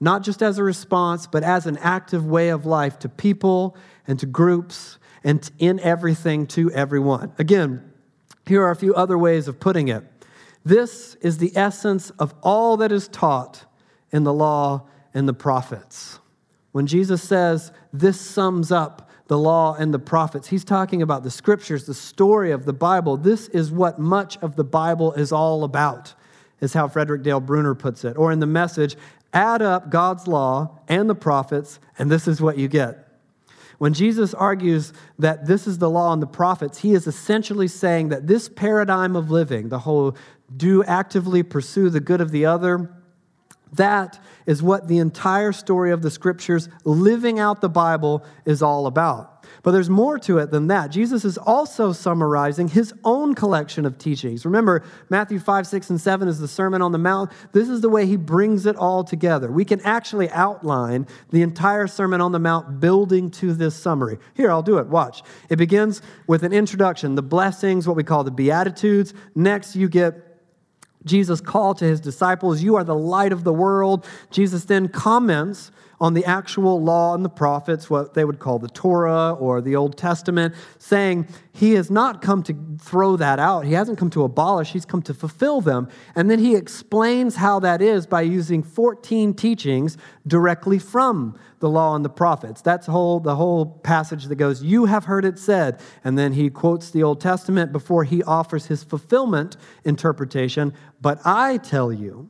Not 0.00 0.22
just 0.22 0.42
as 0.42 0.58
a 0.58 0.64
response, 0.64 1.26
but 1.26 1.42
as 1.42 1.66
an 1.66 1.78
active 1.78 2.26
way 2.26 2.48
of 2.48 2.66
life 2.66 2.98
to 3.00 3.08
people 3.08 3.76
and 4.06 4.18
to 4.20 4.26
groups 4.26 4.98
and 5.24 5.48
in 5.58 5.78
everything 5.80 6.46
to 6.48 6.70
everyone. 6.72 7.32
Again, 7.38 7.92
here 8.46 8.62
are 8.62 8.70
a 8.70 8.76
few 8.76 8.94
other 8.94 9.16
ways 9.16 9.46
of 9.46 9.60
putting 9.60 9.88
it. 9.88 10.04
This 10.64 11.14
is 11.16 11.38
the 11.38 11.56
essence 11.56 12.10
of 12.10 12.34
all 12.42 12.76
that 12.78 12.92
is 12.92 13.08
taught 13.08 13.64
in 14.10 14.24
the 14.24 14.32
law 14.32 14.88
and 15.14 15.28
the 15.28 15.34
prophets. 15.34 16.18
When 16.72 16.86
Jesus 16.86 17.22
says 17.22 17.72
this 17.92 18.20
sums 18.20 18.72
up 18.72 19.10
the 19.32 19.38
law 19.38 19.74
and 19.74 19.94
the 19.94 19.98
prophets, 19.98 20.48
he's 20.48 20.62
talking 20.62 21.00
about 21.00 21.22
the 21.22 21.30
scriptures, 21.30 21.86
the 21.86 21.94
story 21.94 22.50
of 22.50 22.66
the 22.66 22.72
Bible. 22.74 23.16
This 23.16 23.48
is 23.48 23.70
what 23.70 23.98
much 23.98 24.36
of 24.42 24.56
the 24.56 24.62
Bible 24.62 25.14
is 25.14 25.32
all 25.32 25.64
about, 25.64 26.12
is 26.60 26.74
how 26.74 26.86
Frederick 26.86 27.22
Dale 27.22 27.40
Bruner 27.40 27.74
puts 27.74 28.04
it. 28.04 28.18
Or 28.18 28.30
in 28.30 28.40
the 28.40 28.46
message, 28.46 28.94
add 29.32 29.62
up 29.62 29.88
God's 29.88 30.28
law 30.28 30.80
and 30.86 31.08
the 31.08 31.14
prophets, 31.14 31.80
and 31.98 32.10
this 32.10 32.28
is 32.28 32.42
what 32.42 32.58
you 32.58 32.68
get. 32.68 33.08
When 33.78 33.94
Jesus 33.94 34.34
argues 34.34 34.92
that 35.18 35.46
this 35.46 35.66
is 35.66 35.78
the 35.78 35.88
law 35.88 36.12
and 36.12 36.20
the 36.20 36.26
prophets, 36.26 36.80
he 36.80 36.92
is 36.92 37.06
essentially 37.06 37.68
saying 37.68 38.10
that 38.10 38.26
this 38.26 38.50
paradigm 38.50 39.16
of 39.16 39.30
living, 39.30 39.70
the 39.70 39.78
whole 39.78 40.14
do 40.54 40.84
actively 40.84 41.42
pursue 41.42 41.88
the 41.88 42.00
good 42.00 42.20
of 42.20 42.32
the 42.32 42.44
other, 42.44 42.92
that 43.72 44.22
is 44.46 44.62
what 44.62 44.88
the 44.88 44.98
entire 44.98 45.52
story 45.52 45.92
of 45.92 46.02
the 46.02 46.10
scriptures, 46.10 46.68
living 46.84 47.38
out 47.38 47.60
the 47.60 47.68
Bible, 47.68 48.24
is 48.44 48.62
all 48.62 48.86
about. 48.86 49.32
But 49.62 49.72
there's 49.72 49.90
more 49.90 50.18
to 50.20 50.38
it 50.38 50.50
than 50.50 50.68
that. 50.68 50.90
Jesus 50.90 51.24
is 51.24 51.38
also 51.38 51.92
summarizing 51.92 52.68
his 52.68 52.92
own 53.04 53.34
collection 53.34 53.86
of 53.86 53.98
teachings. 53.98 54.44
Remember, 54.44 54.82
Matthew 55.08 55.38
5, 55.38 55.66
6, 55.66 55.90
and 55.90 56.00
7 56.00 56.28
is 56.28 56.38
the 56.38 56.48
Sermon 56.48 56.82
on 56.82 56.92
the 56.92 56.98
Mount. 56.98 57.30
This 57.52 57.68
is 57.68 57.80
the 57.80 57.88
way 57.88 58.06
he 58.06 58.16
brings 58.16 58.66
it 58.66 58.76
all 58.76 59.04
together. 59.04 59.50
We 59.50 59.64
can 59.64 59.80
actually 59.82 60.30
outline 60.30 61.06
the 61.30 61.42
entire 61.42 61.86
Sermon 61.86 62.20
on 62.20 62.32
the 62.32 62.38
Mount 62.38 62.80
building 62.80 63.30
to 63.32 63.52
this 63.52 63.74
summary. 63.74 64.18
Here, 64.34 64.50
I'll 64.50 64.62
do 64.62 64.78
it. 64.78 64.86
Watch. 64.86 65.22
It 65.48 65.56
begins 65.56 66.02
with 66.26 66.42
an 66.42 66.52
introduction, 66.52 67.14
the 67.14 67.22
blessings, 67.22 67.86
what 67.86 67.96
we 67.96 68.04
call 68.04 68.24
the 68.24 68.30
Beatitudes. 68.30 69.14
Next, 69.34 69.76
you 69.76 69.88
get 69.88 70.31
Jesus' 71.04 71.40
call 71.40 71.74
to 71.74 71.84
his 71.84 72.00
disciples, 72.00 72.62
You 72.62 72.76
are 72.76 72.84
the 72.84 72.94
light 72.94 73.32
of 73.32 73.44
the 73.44 73.52
world. 73.52 74.06
Jesus 74.30 74.64
then 74.64 74.88
comments 74.88 75.70
on 76.02 76.14
the 76.14 76.24
actual 76.24 76.82
law 76.82 77.14
and 77.14 77.24
the 77.24 77.28
prophets, 77.28 77.88
what 77.88 78.14
they 78.14 78.24
would 78.24 78.40
call 78.40 78.58
the 78.58 78.68
Torah 78.68 79.34
or 79.34 79.60
the 79.60 79.76
Old 79.76 79.96
Testament, 79.96 80.52
saying 80.76 81.28
he 81.52 81.74
has 81.74 81.92
not 81.92 82.20
come 82.20 82.42
to 82.42 82.56
throw 82.80 83.16
that 83.16 83.38
out. 83.38 83.64
He 83.64 83.74
hasn't 83.74 83.98
come 83.98 84.10
to 84.10 84.24
abolish, 84.24 84.72
he's 84.72 84.84
come 84.84 85.00
to 85.02 85.14
fulfill 85.14 85.60
them. 85.60 85.88
And 86.16 86.28
then 86.28 86.40
he 86.40 86.56
explains 86.56 87.36
how 87.36 87.60
that 87.60 87.80
is 87.80 88.08
by 88.08 88.22
using 88.22 88.64
14 88.64 89.32
teachings 89.34 89.96
directly 90.26 90.80
from 90.80 91.38
the 91.60 91.68
law 91.68 91.94
and 91.94 92.04
the 92.04 92.10
prophets. 92.10 92.62
That's 92.62 92.88
whole, 92.88 93.20
the 93.20 93.36
whole 93.36 93.66
passage 93.66 94.24
that 94.24 94.34
goes, 94.34 94.60
You 94.60 94.86
have 94.86 95.04
heard 95.04 95.24
it 95.24 95.38
said. 95.38 95.78
And 96.02 96.18
then 96.18 96.32
he 96.32 96.50
quotes 96.50 96.90
the 96.90 97.04
Old 97.04 97.20
Testament 97.20 97.70
before 97.70 98.02
he 98.02 98.24
offers 98.24 98.66
his 98.66 98.82
fulfillment 98.82 99.56
interpretation. 99.84 100.74
But 101.00 101.20
I 101.24 101.58
tell 101.58 101.92
you, 101.92 102.28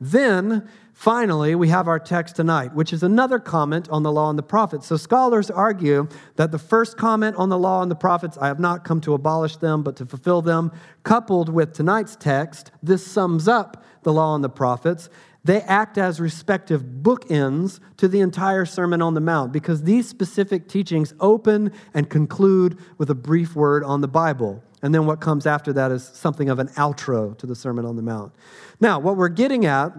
then 0.00 0.66
Finally, 1.00 1.54
we 1.54 1.68
have 1.68 1.88
our 1.88 1.98
text 1.98 2.36
tonight, 2.36 2.74
which 2.74 2.92
is 2.92 3.02
another 3.02 3.38
comment 3.38 3.88
on 3.88 4.02
the 4.02 4.12
law 4.12 4.28
and 4.28 4.38
the 4.38 4.42
prophets. 4.42 4.86
So, 4.86 4.98
scholars 4.98 5.50
argue 5.50 6.06
that 6.36 6.52
the 6.52 6.58
first 6.58 6.98
comment 6.98 7.36
on 7.36 7.48
the 7.48 7.56
law 7.56 7.80
and 7.80 7.90
the 7.90 7.94
prophets, 7.94 8.36
I 8.36 8.48
have 8.48 8.60
not 8.60 8.84
come 8.84 9.00
to 9.00 9.14
abolish 9.14 9.56
them, 9.56 9.82
but 9.82 9.96
to 9.96 10.04
fulfill 10.04 10.42
them, 10.42 10.70
coupled 11.02 11.48
with 11.48 11.72
tonight's 11.72 12.16
text, 12.16 12.70
this 12.82 13.06
sums 13.06 13.48
up 13.48 13.82
the 14.02 14.12
law 14.12 14.34
and 14.34 14.44
the 14.44 14.50
prophets. 14.50 15.08
They 15.42 15.62
act 15.62 15.96
as 15.96 16.20
respective 16.20 16.82
bookends 16.82 17.80
to 17.96 18.06
the 18.06 18.20
entire 18.20 18.66
Sermon 18.66 19.00
on 19.00 19.14
the 19.14 19.22
Mount 19.22 19.52
because 19.52 19.84
these 19.84 20.06
specific 20.06 20.68
teachings 20.68 21.14
open 21.18 21.72
and 21.94 22.10
conclude 22.10 22.76
with 22.98 23.08
a 23.08 23.14
brief 23.14 23.56
word 23.56 23.84
on 23.84 24.02
the 24.02 24.08
Bible. 24.08 24.62
And 24.82 24.94
then 24.94 25.06
what 25.06 25.22
comes 25.22 25.46
after 25.46 25.72
that 25.72 25.92
is 25.92 26.04
something 26.04 26.50
of 26.50 26.58
an 26.58 26.68
outro 26.68 27.38
to 27.38 27.46
the 27.46 27.56
Sermon 27.56 27.86
on 27.86 27.96
the 27.96 28.02
Mount. 28.02 28.34
Now, 28.80 28.98
what 28.98 29.16
we're 29.16 29.30
getting 29.30 29.64
at 29.64 29.92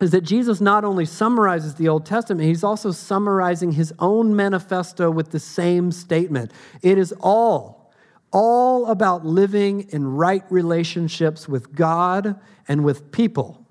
is 0.00 0.10
that 0.10 0.22
Jesus 0.22 0.60
not 0.60 0.84
only 0.84 1.06
summarizes 1.06 1.74
the 1.74 1.88
Old 1.88 2.04
Testament, 2.04 2.46
he's 2.48 2.64
also 2.64 2.90
summarizing 2.90 3.72
his 3.72 3.92
own 3.98 4.34
manifesto 4.34 5.10
with 5.10 5.30
the 5.30 5.38
same 5.38 5.92
statement. 5.92 6.50
It 6.82 6.98
is 6.98 7.14
all, 7.20 7.92
all 8.32 8.86
about 8.86 9.24
living 9.24 9.88
in 9.90 10.06
right 10.16 10.44
relationships 10.50 11.48
with 11.48 11.74
God 11.74 12.38
and 12.66 12.84
with 12.84 13.12
people. 13.12 13.64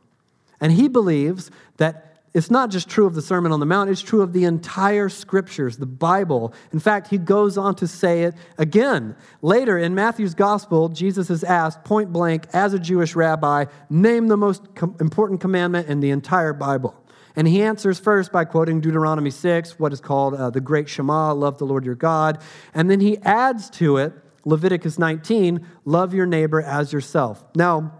And 0.61 0.71
he 0.71 0.87
believes 0.87 1.51
that 1.77 2.12
it's 2.33 2.49
not 2.49 2.71
just 2.71 2.89
true 2.89 3.05
of 3.05 3.13
the 3.13 3.21
Sermon 3.21 3.51
on 3.51 3.59
the 3.59 3.65
Mount, 3.65 3.91
it's 3.91 4.01
true 4.01 4.21
of 4.21 4.33
the 4.33 4.43
entire 4.45 5.07
scriptures, 5.07 5.77
the 5.77 5.85
Bible. 5.85 6.53
In 6.71 6.79
fact, 6.79 7.09
he 7.09 7.19
goes 7.19 7.57
on 7.57 7.75
to 7.75 7.87
say 7.87 8.23
it 8.23 8.33
again. 8.57 9.15
Later 9.41 9.77
in 9.77 9.93
Matthew's 9.93 10.33
gospel, 10.33 10.89
Jesus 10.89 11.29
is 11.29 11.43
asked 11.43 11.83
point 11.83 12.11
blank, 12.11 12.47
as 12.51 12.73
a 12.73 12.79
Jewish 12.79 13.15
rabbi, 13.15 13.65
name 13.89 14.27
the 14.27 14.37
most 14.37 14.73
com- 14.73 14.95
important 14.99 15.41
commandment 15.41 15.87
in 15.87 15.99
the 15.99 16.09
entire 16.09 16.53
Bible. 16.53 16.95
And 17.35 17.47
he 17.47 17.61
answers 17.61 17.99
first 17.99 18.31
by 18.31 18.45
quoting 18.45 18.81
Deuteronomy 18.81 19.31
6, 19.31 19.79
what 19.79 19.93
is 19.93 19.99
called 19.99 20.33
uh, 20.33 20.49
the 20.49 20.61
Great 20.61 20.89
Shema, 20.89 21.33
love 21.33 21.57
the 21.57 21.65
Lord 21.65 21.85
your 21.85 21.95
God. 21.95 22.41
And 22.73 22.89
then 22.89 22.99
he 22.99 23.17
adds 23.19 23.69
to 23.71 23.97
it 23.97 24.13
Leviticus 24.45 24.99
19, 24.99 25.65
love 25.85 26.13
your 26.13 26.25
neighbor 26.25 26.61
as 26.61 26.91
yourself. 26.91 27.43
Now, 27.55 27.93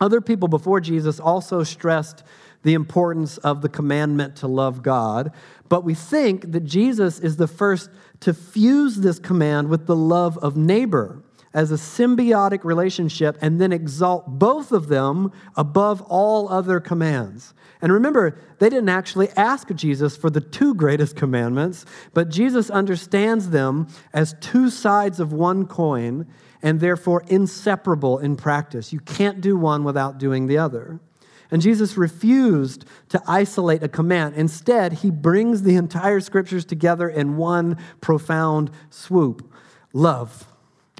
other 0.00 0.20
people 0.20 0.48
before 0.48 0.80
Jesus 0.80 1.20
also 1.20 1.62
stressed 1.62 2.22
the 2.62 2.74
importance 2.74 3.38
of 3.38 3.62
the 3.62 3.68
commandment 3.68 4.36
to 4.36 4.46
love 4.46 4.82
God, 4.82 5.32
but 5.68 5.84
we 5.84 5.94
think 5.94 6.52
that 6.52 6.64
Jesus 6.64 7.20
is 7.20 7.36
the 7.36 7.46
first 7.46 7.90
to 8.20 8.34
fuse 8.34 8.96
this 8.96 9.18
command 9.18 9.68
with 9.68 9.86
the 9.86 9.96
love 9.96 10.38
of 10.38 10.56
neighbor 10.56 11.22
as 11.54 11.70
a 11.70 11.76
symbiotic 11.76 12.64
relationship 12.64 13.38
and 13.40 13.60
then 13.60 13.72
exalt 13.72 14.38
both 14.38 14.72
of 14.72 14.88
them 14.88 15.32
above 15.56 16.02
all 16.02 16.48
other 16.48 16.80
commands. 16.80 17.54
And 17.80 17.92
remember, 17.92 18.38
they 18.58 18.68
didn't 18.68 18.88
actually 18.88 19.30
ask 19.30 19.72
Jesus 19.74 20.16
for 20.16 20.30
the 20.30 20.40
two 20.40 20.74
greatest 20.74 21.16
commandments, 21.16 21.86
but 22.12 22.28
Jesus 22.28 22.70
understands 22.70 23.50
them 23.50 23.88
as 24.12 24.34
two 24.40 24.68
sides 24.68 25.20
of 25.20 25.32
one 25.32 25.66
coin 25.66 26.26
and 26.60 26.80
therefore 26.80 27.22
inseparable 27.28 28.18
in 28.18 28.36
practice. 28.36 28.92
You 28.92 29.00
can't 29.00 29.40
do 29.40 29.56
one 29.56 29.84
without 29.84 30.18
doing 30.18 30.48
the 30.48 30.58
other. 30.58 31.00
And 31.50 31.62
Jesus 31.62 31.96
refused 31.96 32.84
to 33.08 33.22
isolate 33.26 33.82
a 33.82 33.88
command. 33.88 34.34
Instead, 34.34 34.94
he 34.94 35.10
brings 35.10 35.62
the 35.62 35.76
entire 35.76 36.20
scriptures 36.20 36.64
together 36.64 37.08
in 37.08 37.36
one 37.36 37.78
profound 38.00 38.70
swoop 38.90 39.50
love. 39.92 40.46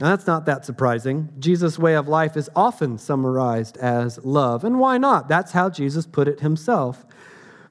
Now, 0.01 0.11
that's 0.11 0.27
not 0.27 0.47
that 0.47 0.65
surprising. 0.65 1.29
Jesus' 1.39 1.79
way 1.79 1.95
of 1.97 2.07
life 2.07 2.37
is 2.37 2.49
often 2.55 2.99
summarized 2.99 3.77
as 3.79 4.25
love. 4.25 4.65
And 4.65 4.79
why 4.79 4.97
not? 4.97 5.29
That's 5.29 5.53
how 5.53 5.71
Jesus 5.71 6.07
put 6.07 6.29
it 6.29 6.41
himself. 6.41 7.05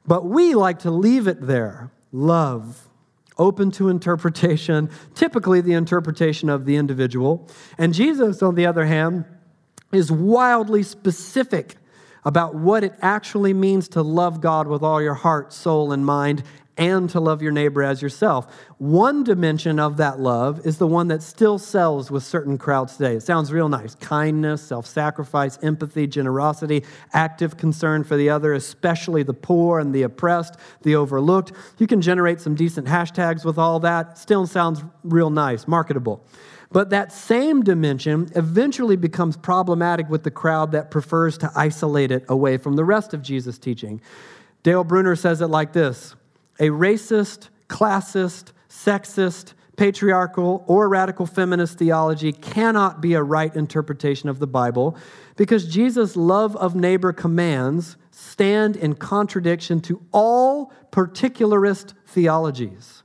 But 0.06 0.26
we 0.26 0.54
like 0.54 0.80
to 0.80 0.92
leave 0.92 1.28
it 1.28 1.42
there 1.42 1.92
love, 2.12 2.88
open 3.38 3.70
to 3.70 3.90
interpretation, 3.90 4.90
typically 5.14 5.62
the 5.62 5.74
interpretation 5.74 6.50
of 6.50 6.66
the 6.66 6.76
individual. 6.76 7.48
And 7.78 7.94
Jesus, 7.94 8.42
on 8.42 8.56
the 8.56 8.66
other 8.66 8.86
hand, 8.86 9.26
is 9.92 10.12
wildly 10.12 10.84
specific 10.84 11.76
about 12.28 12.54
what 12.54 12.84
it 12.84 12.94
actually 13.02 13.54
means 13.54 13.88
to 13.88 14.02
love 14.02 14.42
God 14.42 14.68
with 14.68 14.84
all 14.84 15.02
your 15.02 15.14
heart, 15.14 15.54
soul, 15.54 15.94
and 15.94 16.06
mind, 16.06 16.44
and 16.78 17.10
to 17.10 17.22
love 17.22 17.42
your 17.42 17.54
neighbor 17.54 17.82
as 17.82 18.02
yourself. 18.02 18.54
One 18.80 19.24
dimension 19.24 19.80
of 19.80 19.96
that 19.96 20.20
love 20.20 20.68
is 20.68 20.78
the 20.78 20.88
one 20.88 21.08
that 21.08 21.24
still 21.24 21.58
sells 21.58 22.12
with 22.12 22.24
certain 22.24 22.58
crowds 22.58 22.98
today. 22.98 23.16
It 23.16 23.24
sounds 23.24 23.54
real 23.54 23.70
nice 23.70 23.96
kindness, 23.96 24.62
self 24.62 24.86
sacrifice, 24.86 25.58
empathy, 25.64 26.06
generosity, 26.06 26.84
active 27.14 27.56
concern 27.56 28.04
for 28.04 28.18
the 28.18 28.30
other, 28.30 28.52
especially 28.54 29.24
the 29.24 29.34
poor 29.34 29.80
and 29.80 29.96
the 29.96 30.04
oppressed, 30.04 30.58
the 30.82 30.96
overlooked. 30.96 31.54
You 31.78 31.88
can 31.88 32.02
generate 32.02 32.42
some 32.42 32.56
decent 32.56 32.88
hashtags 32.88 33.46
with 33.46 33.58
all 33.58 33.80
that. 33.80 34.18
Still 34.18 34.46
sounds 34.48 34.84
real 35.06 35.30
nice, 35.30 35.66
marketable. 35.66 36.26
But 36.72 36.90
that 36.90 37.12
same 37.12 37.64
dimension 37.64 38.30
eventually 38.36 38.98
becomes 38.98 39.38
problematic 39.38 40.10
with 40.10 40.24
the 40.24 40.32
crowd 40.32 40.72
that 40.74 40.92
prefers 40.92 41.38
to 41.40 41.52
isolate 41.56 42.12
it 42.12 42.26
away 42.28 42.58
from 42.58 42.76
the 42.76 42.84
rest 42.84 43.14
of 43.14 43.22
Jesus' 43.22 43.58
teaching. 43.58 44.02
Dale 44.64 44.84
Bruner 44.84 45.16
says 45.16 45.42
it 45.42 45.48
like 45.48 45.74
this 45.74 46.16
A 46.60 46.70
racist, 46.70 47.50
classist, 47.70 48.52
sexist, 48.70 49.54
patriarchal, 49.78 50.66
or 50.68 50.90
radical 50.90 51.26
feminist 51.26 51.78
theology 51.78 52.34
cannot 52.34 53.00
be 53.00 53.14
a 53.14 53.24
right 53.24 53.56
interpretation 53.56 54.28
of 54.28 54.40
the 54.40 54.48
Bible 54.48 54.98
because 55.38 55.68
Jesus' 55.68 56.16
love 56.16 56.56
of 56.58 56.76
neighbor 56.76 57.14
commands 57.14 57.96
stand 58.12 58.76
in 58.76 58.96
contradiction 58.96 59.80
to 59.80 60.04
all 60.12 60.74
particularist 60.92 61.94
theologies, 62.08 63.04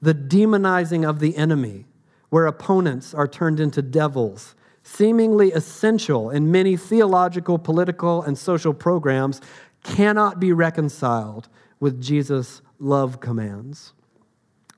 the 0.00 0.14
demonizing 0.14 1.06
of 1.06 1.18
the 1.18 1.36
enemy, 1.36 1.86
where 2.32 2.46
opponents 2.46 3.12
are 3.12 3.28
turned 3.28 3.60
into 3.60 3.82
devils, 3.82 4.54
seemingly 4.82 5.52
essential 5.52 6.30
in 6.30 6.50
many 6.50 6.78
theological, 6.78 7.58
political, 7.58 8.22
and 8.22 8.38
social 8.38 8.72
programs, 8.72 9.38
cannot 9.82 10.40
be 10.40 10.50
reconciled 10.50 11.46
with 11.78 12.00
Jesus' 12.00 12.62
love 12.78 13.20
commands. 13.20 13.92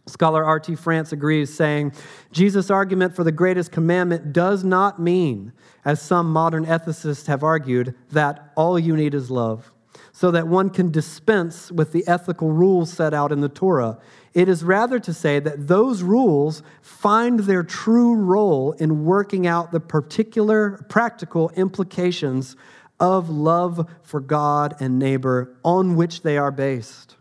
Scholar 0.06 0.44
R.T. 0.44 0.74
France 0.74 1.12
agrees, 1.12 1.54
saying, 1.54 1.92
Jesus' 2.32 2.70
argument 2.70 3.14
for 3.14 3.22
the 3.22 3.30
greatest 3.30 3.70
commandment 3.70 4.32
does 4.32 4.64
not 4.64 5.00
mean, 5.00 5.52
as 5.84 6.02
some 6.02 6.32
modern 6.32 6.66
ethicists 6.66 7.28
have 7.28 7.44
argued, 7.44 7.94
that 8.10 8.50
all 8.56 8.80
you 8.80 8.96
need 8.96 9.14
is 9.14 9.30
love, 9.30 9.72
so 10.10 10.32
that 10.32 10.48
one 10.48 10.70
can 10.70 10.90
dispense 10.90 11.70
with 11.70 11.92
the 11.92 12.02
ethical 12.08 12.50
rules 12.50 12.92
set 12.92 13.14
out 13.14 13.30
in 13.30 13.42
the 13.42 13.48
Torah. 13.48 14.00
It 14.34 14.48
is 14.48 14.64
rather 14.64 14.98
to 14.98 15.14
say 15.14 15.38
that 15.38 15.68
those 15.68 16.02
rules 16.02 16.62
find 16.82 17.40
their 17.40 17.62
true 17.62 18.16
role 18.16 18.72
in 18.72 19.04
working 19.04 19.46
out 19.46 19.70
the 19.70 19.78
particular 19.78 20.84
practical 20.88 21.50
implications 21.50 22.56
of 22.98 23.30
love 23.30 23.88
for 24.02 24.20
God 24.20 24.74
and 24.80 24.98
neighbor 24.98 25.56
on 25.64 25.94
which 25.94 26.22
they 26.22 26.36
are 26.36 26.50
based. 26.50 27.16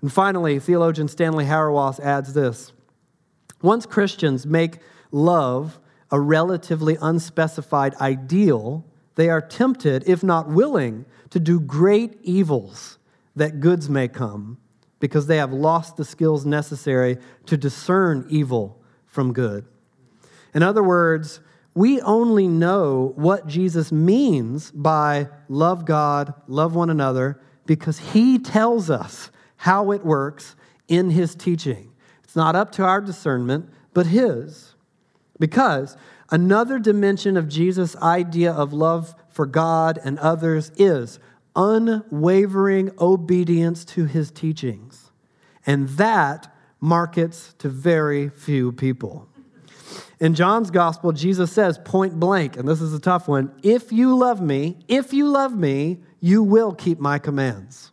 And 0.00 0.10
finally, 0.10 0.58
theologian 0.58 1.08
Stanley 1.08 1.44
Hauerwas 1.44 2.00
adds 2.00 2.32
this 2.32 2.72
Once 3.60 3.84
Christians 3.84 4.46
make 4.46 4.78
love 5.10 5.78
a 6.10 6.18
relatively 6.18 6.96
unspecified 7.02 7.94
ideal, 7.96 8.86
they 9.16 9.28
are 9.28 9.42
tempted, 9.42 10.04
if 10.08 10.22
not 10.22 10.48
willing, 10.48 11.04
to 11.28 11.38
do 11.38 11.60
great 11.60 12.18
evils 12.22 12.98
that 13.36 13.60
goods 13.60 13.90
may 13.90 14.08
come 14.08 14.56
because 15.00 15.26
they 15.26 15.36
have 15.36 15.52
lost 15.52 15.96
the 15.96 16.04
skills 16.04 16.44
necessary 16.44 17.18
to 17.46 17.56
discern 17.56 18.26
evil 18.28 18.80
from 19.06 19.32
good. 19.32 19.64
In 20.54 20.62
other 20.62 20.82
words, 20.82 21.40
we 21.74 22.00
only 22.00 22.48
know 22.48 23.12
what 23.14 23.46
Jesus 23.46 23.92
means 23.92 24.70
by 24.72 25.28
love 25.48 25.84
God, 25.84 26.34
love 26.48 26.74
one 26.74 26.90
another, 26.90 27.40
because 27.66 27.98
he 27.98 28.38
tells 28.38 28.90
us 28.90 29.30
how 29.56 29.92
it 29.92 30.04
works 30.04 30.56
in 30.88 31.10
his 31.10 31.34
teaching. 31.34 31.92
It's 32.24 32.34
not 32.34 32.56
up 32.56 32.72
to 32.72 32.84
our 32.84 33.00
discernment, 33.00 33.68
but 33.94 34.06
his. 34.06 34.74
Because 35.38 35.96
another 36.30 36.78
dimension 36.78 37.36
of 37.36 37.48
Jesus' 37.48 37.94
idea 37.96 38.52
of 38.52 38.72
love 38.72 39.14
for 39.28 39.46
God 39.46 40.00
and 40.02 40.18
others 40.18 40.72
is 40.76 41.20
unwavering 41.58 42.92
obedience 43.00 43.84
to 43.84 44.04
his 44.04 44.30
teachings. 44.30 45.10
And 45.66 45.88
that 45.90 46.54
markets 46.80 47.54
to 47.58 47.68
very 47.68 48.28
few 48.30 48.72
people. 48.72 49.28
In 50.20 50.34
John's 50.34 50.70
gospel, 50.70 51.12
Jesus 51.12 51.52
says 51.52 51.78
point 51.78 52.18
blank, 52.18 52.56
and 52.56 52.66
this 52.66 52.80
is 52.80 52.94
a 52.94 53.00
tough 53.00 53.28
one 53.28 53.52
if 53.62 53.92
you 53.92 54.16
love 54.16 54.40
me, 54.40 54.78
if 54.88 55.12
you 55.12 55.28
love 55.28 55.56
me, 55.56 55.98
you 56.20 56.42
will 56.42 56.72
keep 56.72 56.98
my 56.98 57.18
commands. 57.18 57.92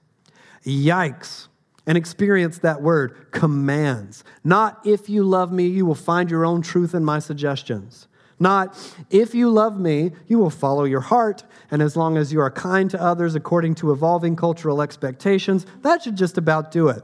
Yikes 0.64 1.48
and 1.88 1.98
experience 1.98 2.60
that 2.60 2.82
word 2.82 3.28
commands. 3.32 4.24
Not 4.44 4.80
if 4.86 5.10
you 5.10 5.24
love 5.24 5.52
me, 5.52 5.68
you 5.68 5.86
will 5.86 5.96
find 5.96 6.32
your 6.32 6.46
own 6.46 6.62
truth 6.62 6.96
in 6.96 7.04
my 7.04 7.20
suggestions. 7.20 8.08
Not 8.40 8.78
if 9.10 9.34
you 9.34 9.50
love 9.50 9.80
me, 9.80 10.12
you 10.28 10.38
will 10.38 10.50
follow 10.50 10.84
your 10.84 11.02
heart, 11.02 11.44
and 11.72 11.82
as 11.82 11.96
long 11.96 12.18
as 12.18 12.34
you 12.34 12.42
are 12.42 12.52
kind 12.52 12.90
to 12.92 13.02
others 13.02 13.36
according 13.36 13.76
to 13.76 13.92
evolving 13.92 14.36
cultural 14.36 14.82
expectations, 14.82 15.66
that 15.82 16.04
should 16.04 16.18
just 16.18 16.38
about 16.38 16.72
do 16.72 16.90
it. 16.90 17.04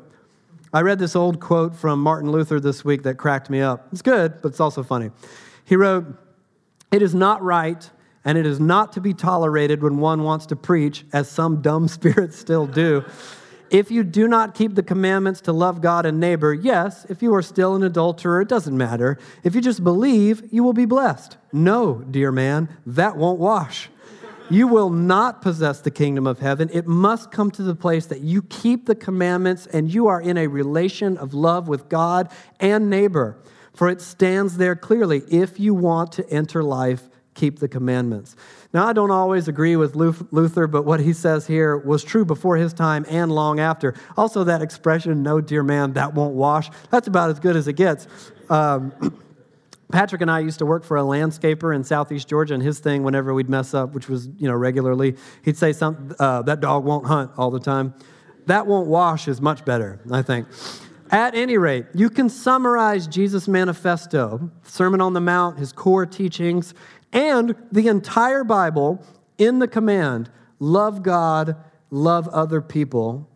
I 0.74 0.82
read 0.82 1.00
this 1.00 1.16
old 1.16 1.40
quote 1.40 1.76
from 1.76 2.02
Martin 2.02 2.32
Luther 2.32 2.60
this 2.60 2.84
week 2.86 3.04
that 3.04 3.16
cracked 3.16 3.50
me 3.50 3.62
up. 3.62 3.88
It's 3.92 4.02
good, 4.02 4.42
but 4.42 4.50
it's 4.50 4.60
also 4.60 4.84
funny. 4.84 5.12
He 5.66 5.76
wrote, 5.76 6.06
It 6.92 7.02
is 7.02 7.14
not 7.14 7.42
right 7.42 7.90
and 8.24 8.38
it 8.38 8.46
is 8.46 8.60
not 8.60 8.94
to 8.94 9.02
be 9.02 9.14
tolerated 9.14 9.82
when 9.82 9.98
one 9.98 10.24
wants 10.24 10.46
to 10.48 10.56
preach, 10.56 11.06
as 11.12 11.30
some 11.30 11.62
dumb 11.62 11.88
spirits 11.88 12.38
still 12.38 12.68
do 12.68 13.04
if 13.72 13.90
you 13.90 14.04
do 14.04 14.28
not 14.28 14.54
keep 14.54 14.76
the 14.76 14.84
commandments 14.84 15.40
to 15.42 15.54
love 15.54 15.82
God 15.82 16.06
and 16.06 16.20
neighbor, 16.20 16.54
yes, 16.54 17.06
if 17.10 17.24
you 17.24 17.34
are 17.34 17.42
still 17.42 17.74
an 17.74 17.84
adulterer, 17.84 18.42
it 18.42 18.50
doesn't 18.50 18.78
matter. 18.78 19.18
If 19.44 19.56
you 19.56 19.62
just 19.62 19.84
believe, 19.84 20.44
you 20.52 20.62
will 20.62 20.74
be 20.74 20.86
blessed. 20.86 21.38
No, 21.54 22.04
dear 22.12 22.34
man, 22.34 22.68
that 22.86 23.16
won't 23.16 23.40
wash. 23.40 23.90
You 24.50 24.68
will 24.68 24.90
not 24.90 25.42
possess 25.42 25.80
the 25.80 25.90
kingdom 25.90 26.28
of 26.28 26.40
heaven. 26.40 26.70
It 26.74 26.86
must 26.86 27.32
come 27.32 27.50
to 27.52 27.64
the 27.64 27.74
place 27.74 28.08
that 28.08 28.20
you 28.20 28.42
keep 28.42 28.86
the 28.86 28.96
commandments 28.96 29.66
and 29.68 29.92
you 29.92 30.08
are 30.08 30.20
in 30.20 30.38
a 30.38 30.48
relation 30.48 31.18
of 31.18 31.34
love 31.34 31.70
with 31.70 31.88
God 31.88 32.30
and 32.60 32.90
neighbor. 32.90 33.38
For 33.74 33.88
it 33.88 34.02
stands 34.02 34.58
there 34.58 34.76
clearly 34.76 35.22
if 35.30 35.58
you 35.62 35.74
want 35.74 36.12
to 36.14 36.30
enter 36.30 36.62
life, 36.62 37.08
keep 37.34 37.60
the 37.60 37.68
commandments. 37.68 38.36
Now, 38.74 38.88
I 38.88 38.94
don't 38.94 39.12
always 39.12 39.48
agree 39.48 39.76
with 39.76 39.96
Luther, 39.96 40.68
but 40.68 40.84
what 40.84 41.00
he 41.00 41.14
says 41.14 41.48
here 41.48 41.78
was 41.78 42.04
true 42.04 42.26
before 42.26 42.58
his 42.58 42.74
time 42.74 43.06
and 43.10 43.32
long 43.32 43.60
after. 43.60 43.96
Also, 44.18 44.44
that 44.44 44.62
expression, 44.62 45.24
no, 45.24 45.42
dear 45.42 45.64
man, 45.64 45.94
that 45.94 46.14
won't 46.14 46.36
wash, 46.36 46.70
that's 46.90 47.08
about 47.08 47.30
as 47.30 47.40
good 47.40 47.56
as 47.56 47.68
it 47.68 47.74
gets. 47.74 48.08
Um, 48.50 49.18
Patrick 49.92 50.22
and 50.22 50.32
I 50.32 50.40
used 50.40 50.60
to 50.60 50.66
work 50.66 50.86
for 50.86 50.98
a 50.98 51.02
landscaper 51.02 51.76
in 51.76 51.84
southeast 51.84 52.28
Georgia, 52.28 52.54
and 52.54 52.64
his 52.64 52.80
thing, 52.80 53.04
whenever 53.04 53.34
we'd 53.34 53.50
mess 53.50 53.74
up, 53.74 53.94
which 53.94 54.08
was 54.08 54.28
you 54.38 54.48
know 54.48 54.54
regularly, 54.54 55.18
he'd 55.44 55.58
say 55.58 55.74
something. 55.74 56.16
Uh, 56.18 56.42
that 56.44 56.62
dog 56.62 56.86
won't 56.86 57.06
hunt 57.06 57.32
all 57.38 57.52
the 57.52 57.60
time. 57.60 57.94
That 58.46 58.68
won't 58.68 58.88
wash 58.88 59.28
is 59.28 59.42
much 59.42 59.66
better, 59.66 60.00
I 60.10 60.22
think. 60.22 60.48
At 61.12 61.36
any 61.36 61.58
rate, 61.58 61.88
you 61.94 62.10
can 62.10 62.30
summarize 62.30 63.06
Jesus' 63.06 63.46
manifesto, 63.46 64.50
Sermon 64.64 65.02
on 65.02 65.12
the 65.12 65.20
Mount, 65.20 65.60
his 65.60 65.74
core 65.74 66.06
teachings, 66.06 66.74
and 67.12 67.54
the 67.70 67.90
entire 67.90 68.46
Bible 68.46 69.04
in 69.38 69.60
the 69.60 69.68
command 69.68 70.30
love 70.60 71.04
God, 71.04 71.58
love 71.90 72.30
other 72.30 72.62
people, 72.62 73.28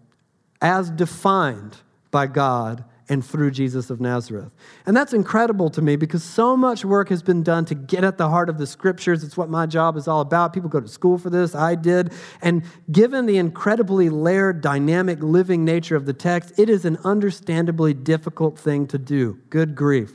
as 0.62 0.90
defined 0.90 1.78
by 2.12 2.28
God 2.28 2.86
and 3.08 3.24
through 3.24 3.52
Jesus 3.52 3.90
of 3.90 4.02
Nazareth. 4.02 4.52
And 4.86 4.98
that's 4.98 5.14
incredible 5.14 5.70
to 5.72 5.82
me 5.82 5.96
because 5.96 6.24
so 6.24 6.58
much 6.58 6.84
work 6.84 7.10
has 7.10 7.22
been 7.22 7.44
done 7.44 7.66
to 7.66 7.76
get 7.76 8.04
at 8.04 8.18
the 8.18 8.30
heart 8.30 8.50
of 8.50 8.58
the 8.58 8.66
scriptures. 8.66 9.24
It's 9.24 9.38
what 9.38 9.50
my 9.50 9.66
job 9.66 9.96
is 9.96 10.08
all 10.08 10.22
about. 10.22 10.54
People 10.54 10.70
go 10.70 10.80
to 10.80 10.88
school 10.88 11.18
for 11.18 11.30
this, 11.30 11.54
I 11.54 11.76
did. 11.76 12.14
And 12.42 12.64
given 12.92 13.26
the 13.26 13.38
incredibly 13.38 14.10
layered, 14.10 14.62
dynamic, 14.62 15.20
living 15.22 15.64
nature 15.64 15.96
of 15.96 16.06
the 16.06 16.14
text, 16.14 16.58
it 16.58 16.70
is 16.70 16.86
an 16.86 16.98
understandably 17.04 17.94
difficult 17.94 18.58
thing 18.58 18.88
to 18.88 18.98
do. 18.98 19.40
Good 19.50 19.76
grief. 19.76 20.14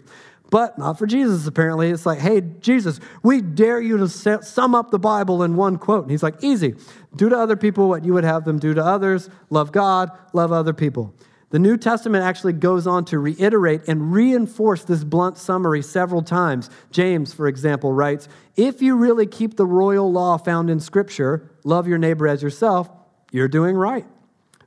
But 0.50 0.76
not 0.76 0.98
for 0.98 1.06
Jesus, 1.06 1.46
apparently. 1.46 1.90
It's 1.90 2.04
like, 2.04 2.18
hey, 2.18 2.40
Jesus, 2.40 2.98
we 3.22 3.40
dare 3.40 3.80
you 3.80 3.98
to 3.98 4.08
sum 4.42 4.74
up 4.74 4.90
the 4.90 4.98
Bible 4.98 5.44
in 5.44 5.54
one 5.54 5.78
quote. 5.78 6.02
And 6.02 6.10
he's 6.10 6.24
like, 6.24 6.42
easy. 6.42 6.74
Do 7.14 7.28
to 7.28 7.38
other 7.38 7.56
people 7.56 7.88
what 7.88 8.04
you 8.04 8.12
would 8.14 8.24
have 8.24 8.44
them 8.44 8.58
do 8.58 8.74
to 8.74 8.84
others. 8.84 9.30
Love 9.48 9.70
God, 9.70 10.10
love 10.32 10.50
other 10.50 10.72
people. 10.72 11.14
The 11.50 11.58
New 11.58 11.76
Testament 11.76 12.24
actually 12.24 12.52
goes 12.52 12.86
on 12.86 13.04
to 13.06 13.18
reiterate 13.18 13.82
and 13.88 14.12
reinforce 14.12 14.84
this 14.84 15.02
blunt 15.02 15.36
summary 15.36 15.82
several 15.82 16.22
times. 16.22 16.70
James, 16.92 17.34
for 17.34 17.48
example, 17.48 17.92
writes 17.92 18.28
If 18.56 18.80
you 18.80 18.96
really 18.96 19.26
keep 19.26 19.56
the 19.56 19.66
royal 19.66 20.10
law 20.10 20.36
found 20.38 20.70
in 20.70 20.78
Scripture, 20.78 21.50
love 21.64 21.88
your 21.88 21.98
neighbor 21.98 22.28
as 22.28 22.40
yourself, 22.40 22.88
you're 23.32 23.48
doing 23.48 23.76
right. 23.76 24.06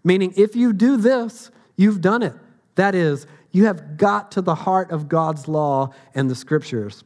Meaning, 0.03 0.33
if 0.35 0.57
you 0.57 0.73
do 0.73 0.97
this, 0.97 1.51
you've 1.77 2.01
done 2.01 2.21
it. 2.21 2.33
That 2.75 2.95
is, 2.95 3.27
you 3.51 3.65
have 3.65 3.95
got 3.95 4.31
to 4.33 4.41
the 4.41 4.55
heart 4.55 4.91
of 4.91 5.07
God's 5.07 5.47
law 5.47 5.93
and 6.13 6.29
the 6.29 6.35
scriptures. 6.35 7.05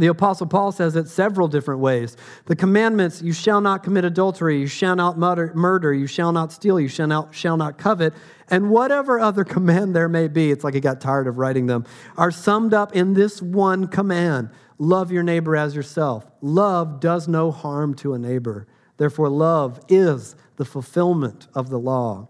The 0.00 0.06
Apostle 0.06 0.46
Paul 0.46 0.72
says 0.72 0.96
it 0.96 1.08
several 1.08 1.46
different 1.46 1.80
ways. 1.80 2.16
The 2.46 2.56
commandments 2.56 3.20
you 3.20 3.34
shall 3.34 3.60
not 3.60 3.82
commit 3.82 4.06
adultery, 4.06 4.58
you 4.58 4.66
shall 4.66 4.96
not 4.96 5.18
murder, 5.18 5.92
you 5.92 6.06
shall 6.06 6.32
not 6.32 6.52
steal, 6.52 6.80
you 6.80 6.88
shall 6.88 7.06
not, 7.06 7.34
shall 7.34 7.58
not 7.58 7.76
covet, 7.76 8.14
and 8.48 8.70
whatever 8.70 9.20
other 9.20 9.44
command 9.56 9.94
there 9.94 10.08
may 10.08 10.26
be, 10.26 10.50
it's 10.50 10.64
like 10.64 10.72
he 10.72 10.80
got 10.80 11.02
tired 11.02 11.26
of 11.26 11.36
writing 11.36 11.66
them, 11.66 11.84
are 12.16 12.30
summed 12.30 12.72
up 12.72 12.96
in 12.96 13.12
this 13.12 13.42
one 13.42 13.88
command 13.88 14.48
love 14.78 15.12
your 15.12 15.22
neighbor 15.22 15.54
as 15.54 15.76
yourself. 15.76 16.24
Love 16.40 16.98
does 16.98 17.28
no 17.28 17.50
harm 17.50 17.92
to 17.96 18.14
a 18.14 18.18
neighbor. 18.18 18.66
Therefore, 18.96 19.28
love 19.28 19.80
is 19.90 20.34
the 20.56 20.64
fulfillment 20.64 21.46
of 21.54 21.68
the 21.68 21.78
law. 21.78 22.28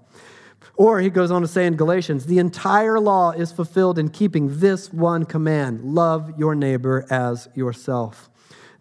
Or 0.80 0.98
he 0.98 1.10
goes 1.10 1.30
on 1.30 1.42
to 1.42 1.46
say 1.46 1.66
in 1.66 1.76
Galatians, 1.76 2.24
the 2.24 2.38
entire 2.38 2.98
law 2.98 3.32
is 3.32 3.52
fulfilled 3.52 3.98
in 3.98 4.08
keeping 4.08 4.60
this 4.60 4.90
one 4.90 5.26
command 5.26 5.84
love 5.84 6.38
your 6.38 6.54
neighbor 6.54 7.04
as 7.10 7.50
yourself. 7.54 8.30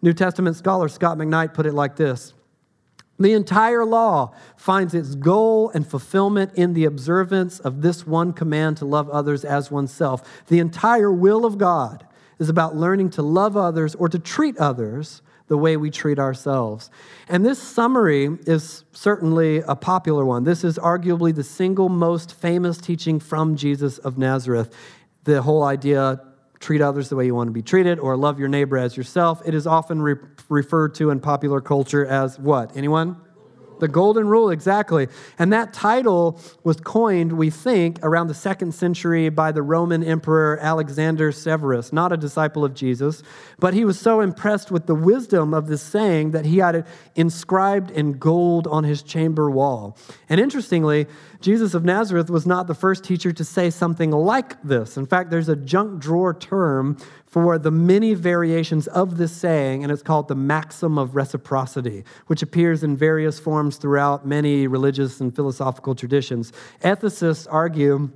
New 0.00 0.14
Testament 0.14 0.56
scholar 0.56 0.88
Scot 0.88 1.18
McKnight 1.18 1.52
put 1.52 1.66
it 1.66 1.74
like 1.74 1.96
this 1.96 2.32
The 3.18 3.34
entire 3.34 3.84
law 3.84 4.34
finds 4.56 4.94
its 4.94 5.14
goal 5.14 5.70
and 5.74 5.86
fulfillment 5.86 6.52
in 6.54 6.72
the 6.72 6.86
observance 6.86 7.60
of 7.60 7.82
this 7.82 8.06
one 8.06 8.32
command 8.32 8.78
to 8.78 8.86
love 8.86 9.10
others 9.10 9.44
as 9.44 9.70
oneself. 9.70 10.46
The 10.46 10.58
entire 10.58 11.12
will 11.12 11.44
of 11.44 11.58
God 11.58 12.06
is 12.38 12.48
about 12.48 12.74
learning 12.74 13.10
to 13.10 13.22
love 13.22 13.58
others 13.58 13.94
or 13.94 14.08
to 14.08 14.18
treat 14.18 14.56
others 14.56 15.20
the 15.50 15.58
way 15.58 15.76
we 15.76 15.90
treat 15.90 16.20
ourselves. 16.20 16.90
And 17.28 17.44
this 17.44 17.60
summary 17.60 18.38
is 18.46 18.84
certainly 18.92 19.58
a 19.66 19.74
popular 19.74 20.24
one. 20.24 20.44
This 20.44 20.62
is 20.62 20.78
arguably 20.78 21.34
the 21.34 21.42
single 21.42 21.88
most 21.88 22.32
famous 22.32 22.78
teaching 22.78 23.18
from 23.18 23.56
Jesus 23.56 23.98
of 23.98 24.16
Nazareth. 24.16 24.72
The 25.24 25.42
whole 25.42 25.64
idea 25.64 26.20
treat 26.60 26.80
others 26.80 27.08
the 27.08 27.16
way 27.16 27.26
you 27.26 27.34
want 27.34 27.48
to 27.48 27.52
be 27.52 27.62
treated 27.62 27.98
or 27.98 28.16
love 28.16 28.38
your 28.38 28.48
neighbor 28.48 28.78
as 28.78 28.96
yourself. 28.96 29.42
It 29.44 29.52
is 29.52 29.66
often 29.66 30.00
re- 30.00 30.14
referred 30.48 30.94
to 30.94 31.10
in 31.10 31.18
popular 31.18 31.60
culture 31.60 32.06
as 32.06 32.38
what? 32.38 32.76
Anyone? 32.76 33.16
The 33.80 33.88
Golden 33.88 34.28
Rule, 34.28 34.50
exactly. 34.50 35.08
And 35.38 35.52
that 35.52 35.72
title 35.72 36.40
was 36.62 36.76
coined, 36.80 37.32
we 37.32 37.50
think, 37.50 37.98
around 38.02 38.28
the 38.28 38.34
second 38.34 38.72
century 38.72 39.28
by 39.28 39.52
the 39.52 39.62
Roman 39.62 40.04
Emperor 40.04 40.58
Alexander 40.60 41.32
Severus, 41.32 41.92
not 41.92 42.12
a 42.12 42.16
disciple 42.16 42.64
of 42.64 42.74
Jesus, 42.74 43.22
but 43.58 43.74
he 43.74 43.84
was 43.84 43.98
so 43.98 44.20
impressed 44.20 44.70
with 44.70 44.86
the 44.86 44.94
wisdom 44.94 45.52
of 45.54 45.66
this 45.66 45.82
saying 45.82 46.30
that 46.30 46.44
he 46.44 46.58
had 46.58 46.74
it 46.74 46.86
inscribed 47.16 47.90
in 47.90 48.12
gold 48.12 48.66
on 48.66 48.84
his 48.84 49.02
chamber 49.02 49.50
wall. 49.50 49.96
And 50.28 50.40
interestingly, 50.40 51.06
Jesus 51.40 51.72
of 51.72 51.84
Nazareth 51.84 52.28
was 52.28 52.46
not 52.46 52.66
the 52.66 52.74
first 52.74 53.02
teacher 53.02 53.32
to 53.32 53.44
say 53.44 53.70
something 53.70 54.10
like 54.10 54.62
this. 54.62 54.98
In 54.98 55.06
fact, 55.06 55.30
there's 55.30 55.48
a 55.48 55.56
junk 55.56 56.00
drawer 56.00 56.34
term 56.34 56.98
for 57.26 57.58
the 57.58 57.70
many 57.70 58.12
variations 58.12 58.86
of 58.88 59.16
this 59.16 59.32
saying, 59.32 59.82
and 59.82 59.90
it's 59.90 60.02
called 60.02 60.28
the 60.28 60.34
maxim 60.34 60.98
of 60.98 61.14
reciprocity, 61.14 62.04
which 62.26 62.42
appears 62.42 62.82
in 62.82 62.96
various 62.96 63.38
forms 63.38 63.76
throughout 63.76 64.26
many 64.26 64.66
religious 64.66 65.20
and 65.20 65.34
philosophical 65.34 65.94
traditions. 65.94 66.52
Ethicists 66.82 67.46
argue 67.50 68.10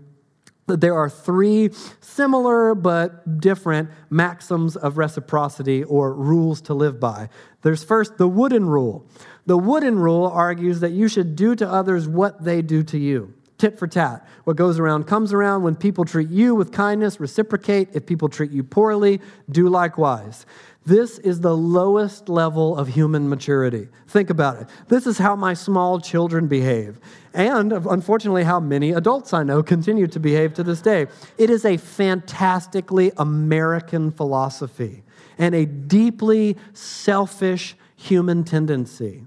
there 0.67 0.95
are 0.95 1.11
three 1.11 1.71
similar 2.01 2.75
but 2.75 3.41
different 3.41 3.91
maxims 4.11 4.77
of 4.77 4.97
reciprocity 4.97 5.85
or 5.85 6.15
rules 6.15 6.61
to 6.63 6.75
live 6.75 6.99
by. 6.99 7.29
There's 7.63 7.85
first 7.85 8.17
the 8.17 8.29
wooden 8.29 8.67
rule. 8.67 9.07
The 9.47 9.59
wooden 9.59 9.99
rule 9.99 10.27
argues 10.27 10.81
that 10.81 10.93
you 10.93 11.09
should 11.09 11.37
do 11.37 11.55
to 11.57 11.69
others 11.69 12.09
what 12.09 12.45
they 12.45 12.63
do 12.63 12.83
to 12.85 12.99
you 12.99 13.35
tit 13.59 13.79
for 13.79 13.87
tat. 13.87 14.27
What 14.45 14.57
goes 14.57 14.79
around 14.79 15.05
comes 15.05 15.33
around. 15.33 15.63
When 15.63 15.75
people 15.75 16.05
treat 16.05 16.29
you 16.29 16.55
with 16.55 16.73
kindness, 16.73 17.21
reciprocate. 17.21 17.89
If 17.95 18.05
people 18.05 18.29
treat 18.29 18.51
you 18.51 18.63
poorly, 18.63 19.21
do 19.51 19.69
likewise. 19.69 20.45
This 20.87 21.19
is 21.19 21.41
the 21.41 21.57
lowest 21.57 22.29
level 22.29 22.77
of 22.77 22.89
human 22.89 23.29
maturity. 23.29 23.89
Think 24.07 24.29
about 24.29 24.61
it. 24.61 24.69
This 24.89 25.07
is 25.07 25.17
how 25.17 25.35
my 25.35 25.55
small 25.55 25.99
children 25.99 26.47
behave. 26.47 27.01
And 27.33 27.73
unfortunately, 27.73 28.45
how 28.45 28.61
many 28.61 28.91
adults 28.91 29.33
I 29.33 29.45
know 29.45 29.63
continue 29.63 30.07
to 30.09 30.21
behave 30.21 30.53
to 30.55 30.63
this 30.63 30.83
day. 30.83 31.07
It 31.39 31.49
is 31.49 31.65
a 31.65 31.79
fantastically 31.79 33.13
American 33.17 34.11
philosophy 34.11 35.03
and 35.39 35.55
a 35.55 35.65
deeply 35.65 36.57
selfish 36.75 37.77
human 37.97 38.45
tendency. 38.45 39.25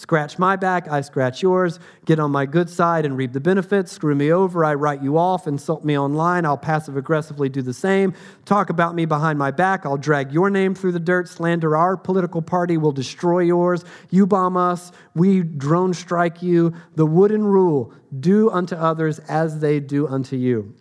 Scratch 0.00 0.38
my 0.38 0.56
back, 0.56 0.88
I 0.88 1.02
scratch 1.02 1.42
yours. 1.42 1.78
Get 2.06 2.18
on 2.18 2.30
my 2.30 2.46
good 2.46 2.70
side 2.70 3.04
and 3.04 3.18
reap 3.18 3.34
the 3.34 3.40
benefits. 3.40 3.92
Screw 3.92 4.14
me 4.14 4.32
over, 4.32 4.64
I 4.64 4.72
write 4.72 5.02
you 5.02 5.18
off. 5.18 5.46
Insult 5.46 5.84
me 5.84 5.98
online, 5.98 6.46
I'll 6.46 6.56
passive 6.56 6.96
aggressively 6.96 7.50
do 7.50 7.60
the 7.60 7.74
same. 7.74 8.14
Talk 8.46 8.70
about 8.70 8.94
me 8.94 9.04
behind 9.04 9.38
my 9.38 9.50
back, 9.50 9.84
I'll 9.84 9.98
drag 9.98 10.32
your 10.32 10.48
name 10.48 10.74
through 10.74 10.92
the 10.92 11.00
dirt. 11.00 11.28
Slander 11.28 11.76
our 11.76 11.98
political 11.98 12.40
party, 12.40 12.78
will 12.78 12.92
destroy 12.92 13.40
yours. 13.40 13.84
You 14.08 14.26
bomb 14.26 14.56
us, 14.56 14.90
we 15.14 15.42
drone 15.42 15.92
strike 15.92 16.40
you. 16.40 16.72
The 16.94 17.04
wooden 17.04 17.44
rule 17.44 17.92
do 18.18 18.50
unto 18.50 18.76
others 18.76 19.18
as 19.18 19.60
they 19.60 19.80
do 19.80 20.08
unto 20.08 20.34
you. 20.34 20.74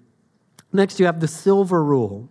Next, 0.72 0.98
you 0.98 1.08
have 1.08 1.20
the 1.20 1.28
silver 1.28 1.84
rule 1.84 2.30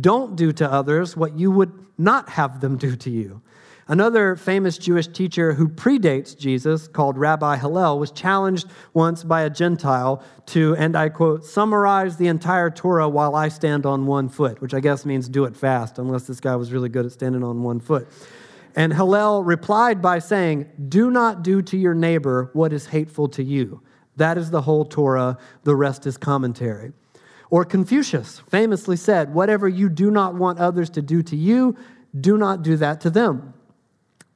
don't 0.00 0.34
do 0.34 0.50
to 0.50 0.68
others 0.68 1.16
what 1.16 1.38
you 1.38 1.52
would 1.52 1.72
not 1.96 2.30
have 2.30 2.60
them 2.60 2.76
do 2.76 2.96
to 2.96 3.10
you. 3.10 3.40
Another 3.86 4.34
famous 4.34 4.78
Jewish 4.78 5.08
teacher 5.08 5.52
who 5.52 5.68
predates 5.68 6.36
Jesus, 6.36 6.88
called 6.88 7.18
Rabbi 7.18 7.58
Hillel, 7.58 7.98
was 7.98 8.10
challenged 8.10 8.66
once 8.94 9.22
by 9.22 9.42
a 9.42 9.50
Gentile 9.50 10.22
to, 10.46 10.74
and 10.76 10.96
I 10.96 11.10
quote, 11.10 11.44
summarize 11.44 12.16
the 12.16 12.28
entire 12.28 12.70
Torah 12.70 13.08
while 13.08 13.34
I 13.36 13.48
stand 13.48 13.84
on 13.84 14.06
one 14.06 14.30
foot, 14.30 14.62
which 14.62 14.72
I 14.72 14.80
guess 14.80 15.04
means 15.04 15.28
do 15.28 15.44
it 15.44 15.54
fast, 15.54 15.98
unless 15.98 16.26
this 16.26 16.40
guy 16.40 16.56
was 16.56 16.72
really 16.72 16.88
good 16.88 17.04
at 17.04 17.12
standing 17.12 17.44
on 17.44 17.62
one 17.62 17.78
foot. 17.78 18.08
And 18.74 18.92
Hillel 18.92 19.44
replied 19.44 20.00
by 20.00 20.18
saying, 20.18 20.66
Do 20.88 21.10
not 21.10 21.42
do 21.42 21.60
to 21.62 21.76
your 21.76 21.94
neighbor 21.94 22.50
what 22.54 22.72
is 22.72 22.86
hateful 22.86 23.28
to 23.28 23.42
you. 23.42 23.82
That 24.16 24.38
is 24.38 24.50
the 24.50 24.62
whole 24.62 24.84
Torah, 24.84 25.38
the 25.64 25.76
rest 25.76 26.06
is 26.06 26.16
commentary. 26.16 26.92
Or 27.50 27.64
Confucius 27.64 28.40
famously 28.48 28.96
said, 28.96 29.34
Whatever 29.34 29.68
you 29.68 29.88
do 29.88 30.10
not 30.10 30.34
want 30.34 30.58
others 30.58 30.90
to 30.90 31.02
do 31.02 31.22
to 31.24 31.36
you, 31.36 31.76
do 32.18 32.38
not 32.38 32.62
do 32.62 32.76
that 32.76 33.00
to 33.02 33.10
them. 33.10 33.53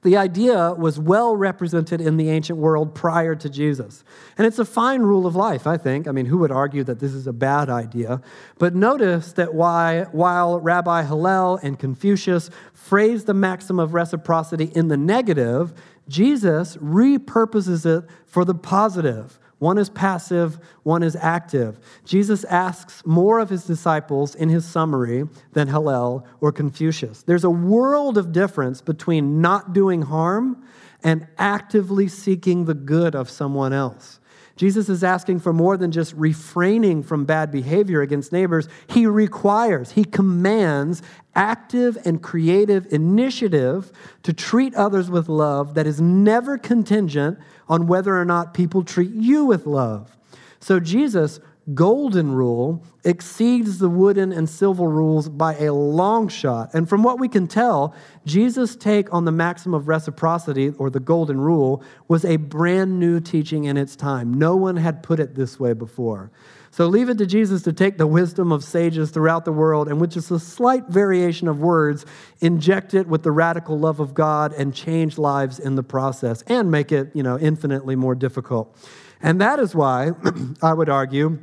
The 0.02 0.16
idea 0.16 0.74
was 0.74 0.98
well 0.98 1.34
represented 1.34 2.00
in 2.00 2.18
the 2.18 2.30
ancient 2.30 2.58
world 2.58 2.94
prior 2.94 3.34
to 3.34 3.48
Jesus. 3.48 4.04
And 4.36 4.46
it's 4.46 4.60
a 4.60 4.64
fine 4.64 5.02
rule 5.02 5.26
of 5.26 5.34
life, 5.34 5.66
I 5.66 5.76
think. 5.76 6.06
I 6.06 6.12
mean, 6.12 6.26
who 6.26 6.38
would 6.38 6.52
argue 6.52 6.84
that 6.84 7.00
this 7.00 7.12
is 7.12 7.26
a 7.26 7.32
bad 7.32 7.68
idea? 7.68 8.20
But 8.58 8.76
notice 8.76 9.32
that 9.32 9.54
why, 9.54 10.04
while 10.12 10.60
Rabbi 10.60 11.02
Hillel 11.02 11.58
and 11.64 11.78
Confucius 11.78 12.48
phrase 12.72 13.24
the 13.24 13.34
maxim 13.34 13.80
of 13.80 13.92
reciprocity 13.92 14.66
in 14.66 14.86
the 14.86 14.96
negative, 14.96 15.74
Jesus 16.08 16.76
repurposes 16.76 17.84
it 17.84 18.08
for 18.24 18.44
the 18.44 18.54
positive 18.54 19.40
one 19.58 19.78
is 19.78 19.90
passive, 19.90 20.58
one 20.84 21.02
is 21.02 21.16
active. 21.16 21.80
Jesus 22.04 22.44
asks 22.44 23.04
more 23.04 23.40
of 23.40 23.50
his 23.50 23.64
disciples 23.64 24.34
in 24.34 24.48
his 24.48 24.64
summary 24.64 25.24
than 25.52 25.68
Hillel 25.68 26.26
or 26.40 26.52
Confucius. 26.52 27.22
There's 27.22 27.44
a 27.44 27.50
world 27.50 28.18
of 28.18 28.32
difference 28.32 28.80
between 28.80 29.40
not 29.40 29.72
doing 29.72 30.02
harm 30.02 30.64
and 31.02 31.26
actively 31.38 32.08
seeking 32.08 32.64
the 32.64 32.74
good 32.74 33.14
of 33.14 33.28
someone 33.30 33.72
else. 33.72 34.20
Jesus 34.58 34.88
is 34.88 35.04
asking 35.04 35.38
for 35.38 35.52
more 35.52 35.76
than 35.76 35.92
just 35.92 36.12
refraining 36.14 37.04
from 37.04 37.24
bad 37.24 37.52
behavior 37.52 38.02
against 38.02 38.32
neighbors. 38.32 38.68
He 38.88 39.06
requires, 39.06 39.92
he 39.92 40.04
commands 40.04 41.00
active 41.36 41.96
and 42.04 42.20
creative 42.20 42.92
initiative 42.92 43.92
to 44.24 44.32
treat 44.32 44.74
others 44.74 45.08
with 45.08 45.28
love 45.28 45.74
that 45.74 45.86
is 45.86 46.00
never 46.00 46.58
contingent 46.58 47.38
on 47.68 47.86
whether 47.86 48.18
or 48.18 48.24
not 48.24 48.54
people 48.54 48.82
treat 48.82 49.12
you 49.12 49.44
with 49.44 49.66
love. 49.66 50.16
So 50.60 50.80
Jesus 50.80 51.40
golden 51.74 52.32
rule 52.32 52.82
exceeds 53.04 53.78
the 53.78 53.88
wooden 53.88 54.32
and 54.32 54.48
silver 54.48 54.88
rules 54.88 55.28
by 55.28 55.54
a 55.56 55.72
long 55.72 56.28
shot. 56.28 56.70
And 56.72 56.88
from 56.88 57.02
what 57.02 57.18
we 57.18 57.28
can 57.28 57.46
tell, 57.46 57.94
Jesus' 58.24 58.74
take 58.76 59.12
on 59.12 59.24
the 59.24 59.32
maxim 59.32 59.74
of 59.74 59.88
reciprocity, 59.88 60.70
or 60.78 60.90
the 60.90 61.00
golden 61.00 61.40
rule, 61.40 61.82
was 62.06 62.24
a 62.24 62.36
brand 62.36 62.98
new 62.98 63.20
teaching 63.20 63.64
in 63.64 63.76
its 63.76 63.96
time. 63.96 64.34
No 64.34 64.56
one 64.56 64.76
had 64.76 65.02
put 65.02 65.20
it 65.20 65.34
this 65.34 65.60
way 65.60 65.72
before. 65.72 66.30
So 66.70 66.86
leave 66.86 67.08
it 67.08 67.18
to 67.18 67.26
Jesus 67.26 67.62
to 67.62 67.72
take 67.72 67.98
the 67.98 68.06
wisdom 68.06 68.52
of 68.52 68.62
sages 68.62 69.10
throughout 69.10 69.44
the 69.44 69.52
world 69.52 69.88
and 69.88 70.00
with 70.00 70.12
just 70.12 70.30
a 70.30 70.38
slight 70.38 70.86
variation 70.88 71.48
of 71.48 71.60
words, 71.60 72.04
inject 72.40 72.94
it 72.94 73.08
with 73.08 73.22
the 73.22 73.30
radical 73.30 73.78
love 73.78 74.00
of 74.00 74.14
God 74.14 74.52
and 74.52 74.74
change 74.74 75.18
lives 75.18 75.58
in 75.58 75.76
the 75.76 75.82
process 75.82 76.42
and 76.42 76.70
make 76.70 76.92
it, 76.92 77.10
you 77.14 77.22
know, 77.22 77.38
infinitely 77.38 77.96
more 77.96 78.14
difficult. 78.14 78.76
And 79.20 79.40
that 79.40 79.58
is 79.58 79.74
why 79.74 80.12
I 80.62 80.72
would 80.72 80.88
argue 80.88 81.38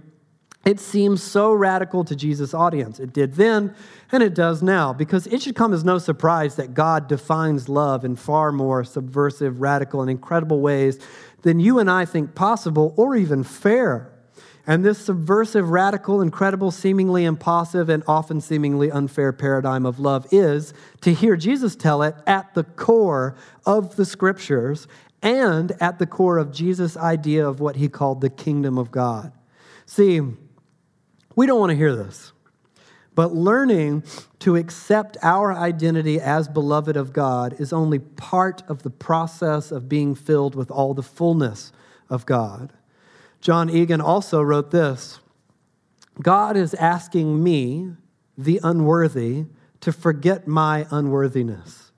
it 0.66 0.80
seems 0.80 1.22
so 1.22 1.54
radical 1.54 2.04
to 2.04 2.16
Jesus' 2.16 2.54
audience. 2.54 3.00
It 3.00 3.14
did 3.14 3.36
then, 3.36 3.76
and 4.12 4.24
it 4.24 4.34
does 4.34 4.64
now, 4.64 4.94
because 4.94 5.28
it 5.28 5.44
should 5.44 5.56
come 5.56 5.74
as 5.74 5.84
no 5.84 6.00
surprise 6.00 6.56
that 6.56 6.74
God 6.74 7.08
defines 7.08 7.70
love 7.70 8.04
in 8.04 8.16
far 8.16 8.52
more 8.52 8.84
subversive, 8.84 9.62
radical, 9.62 10.02
and 10.02 10.10
incredible 10.10 10.62
ways 10.62 11.00
than 11.44 11.60
you 11.60 11.78
and 11.78 11.90
I 11.90 12.06
think 12.06 12.34
possible 12.34 12.96
or 12.98 13.16
even 13.16 13.44
fair. 13.44 14.12
And 14.68 14.84
this 14.84 14.98
subversive, 14.98 15.70
radical, 15.70 16.20
incredible, 16.20 16.72
seemingly 16.72 17.24
impossible, 17.24 17.94
and 17.94 18.04
often 18.08 18.42
seemingly 18.42 18.90
unfair 18.90 19.32
paradigm 19.32 19.86
of 19.86 20.00
love 20.00 20.26
is, 20.32 20.74
to 21.02 21.14
hear 21.14 21.36
Jesus 21.36 21.76
tell 21.76 22.02
it, 22.02 22.16
at 22.26 22.56
the 22.56 22.64
core 22.64 23.36
of 23.68 23.96
the 23.96 24.06
scriptures 24.06 24.88
and 25.22 25.74
at 25.80 26.00
the 26.00 26.08
core 26.08 26.40
of 26.40 26.52
Jesus' 26.52 26.98
idea 26.98 27.48
of 27.48 27.60
what 27.60 27.76
he 27.76 27.88
called 27.88 28.22
the 28.22 28.30
kingdom 28.32 28.80
of 28.80 28.90
God. 28.90 29.32
See, 29.86 30.22
we 31.36 31.46
don't 31.46 31.60
want 31.60 31.72
to 31.72 31.76
hear 31.76 31.96
this. 31.96 32.32
But 33.14 33.34
learning 33.34 34.04
to 34.40 34.58
accept 34.58 35.18
our 35.22 35.54
identity 35.54 36.20
as 36.20 36.48
beloved 36.48 36.98
of 36.98 37.14
God 37.14 37.56
is 37.60 37.72
only 37.72 38.00
part 38.00 38.62
of 38.68 38.84
the 38.84 38.90
process 38.90 39.72
of 39.72 39.88
being 39.88 40.16
filled 40.16 40.54
with 40.54 40.70
all 40.70 40.94
the 40.94 41.04
fullness 41.04 41.72
of 42.10 42.26
God. 42.26 42.74
John 43.40 43.70
Eagan 43.70 44.02
also 44.02 44.42
wrote 44.42 44.72
this 44.72 45.20
God 46.22 46.58
is 46.58 46.74
asking 46.74 47.44
me, 47.44 47.94
the 48.38 48.60
unworthy, 48.64 49.46
to 49.82 49.92
forget 49.92 50.48
my 50.48 50.88
unworthiness 50.92 51.92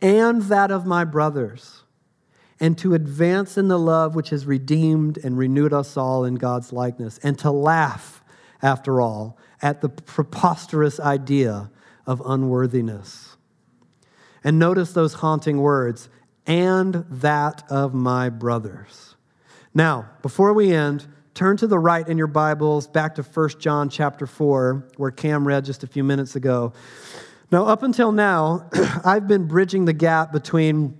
and 0.00 0.42
that 0.42 0.70
of 0.70 0.84
my 0.84 1.04
brothers 1.04 1.84
and 2.60 2.78
to 2.78 2.94
advance 2.94 3.58
in 3.58 3.68
the 3.68 3.78
love 3.78 4.14
which 4.14 4.30
has 4.30 4.46
redeemed 4.46 5.18
and 5.24 5.36
renewed 5.36 5.72
us 5.72 5.96
all 5.96 6.24
in 6.24 6.36
God's 6.36 6.72
likeness, 6.72 7.18
and 7.22 7.38
to 7.40 7.50
laugh, 7.50 8.22
after 8.62 9.00
all, 9.00 9.38
at 9.62 9.80
the 9.80 9.88
preposterous 9.88 11.00
idea 11.00 11.70
of 12.06 12.22
unworthiness. 12.24 13.36
And 14.42 14.58
notice 14.58 14.92
those 14.92 15.14
haunting 15.14 15.58
words, 15.58 16.08
and 16.46 17.06
that 17.08 17.62
of 17.70 17.94
my 17.94 18.28
brothers. 18.28 19.16
Now, 19.72 20.10
before 20.22 20.52
we 20.52 20.72
end, 20.72 21.06
turn 21.32 21.56
to 21.56 21.66
the 21.66 21.78
right 21.78 22.06
in 22.06 22.18
your 22.18 22.26
Bibles 22.26 22.86
back 22.86 23.14
to 23.16 23.22
1 23.22 23.48
John 23.58 23.88
chapter 23.88 24.26
4, 24.26 24.88
where 24.96 25.10
Cam 25.10 25.46
read 25.46 25.64
just 25.64 25.82
a 25.82 25.86
few 25.86 26.04
minutes 26.04 26.36
ago. 26.36 26.72
Now, 27.50 27.66
up 27.66 27.82
until 27.82 28.12
now, 28.12 28.68
I've 29.04 29.26
been 29.26 29.46
bridging 29.46 29.84
the 29.84 29.92
gap 29.92 30.32
between 30.32 30.96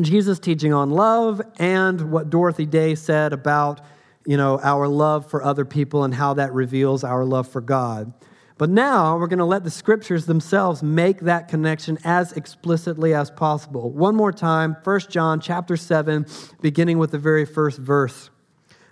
Jesus 0.00 0.38
teaching 0.38 0.72
on 0.72 0.90
love 0.90 1.42
and 1.58 2.10
what 2.10 2.30
Dorothy 2.30 2.66
Day 2.66 2.94
said 2.94 3.32
about, 3.32 3.80
you 4.26 4.36
know, 4.36 4.60
our 4.62 4.86
love 4.88 5.30
for 5.30 5.42
other 5.42 5.64
people 5.64 6.04
and 6.04 6.14
how 6.14 6.34
that 6.34 6.52
reveals 6.52 7.04
our 7.04 7.24
love 7.24 7.48
for 7.48 7.60
God. 7.60 8.12
But 8.58 8.68
now 8.68 9.16
we're 9.16 9.26
going 9.26 9.38
to 9.38 9.46
let 9.46 9.64
the 9.64 9.70
scriptures 9.70 10.26
themselves 10.26 10.82
make 10.82 11.20
that 11.20 11.48
connection 11.48 11.98
as 12.04 12.32
explicitly 12.32 13.14
as 13.14 13.30
possible. 13.30 13.90
One 13.90 14.14
more 14.14 14.32
time, 14.32 14.76
1 14.84 15.00
John 15.08 15.40
chapter 15.40 15.78
7, 15.78 16.26
beginning 16.60 16.98
with 16.98 17.10
the 17.10 17.18
very 17.18 17.46
first 17.46 17.78
verse. 17.78 18.28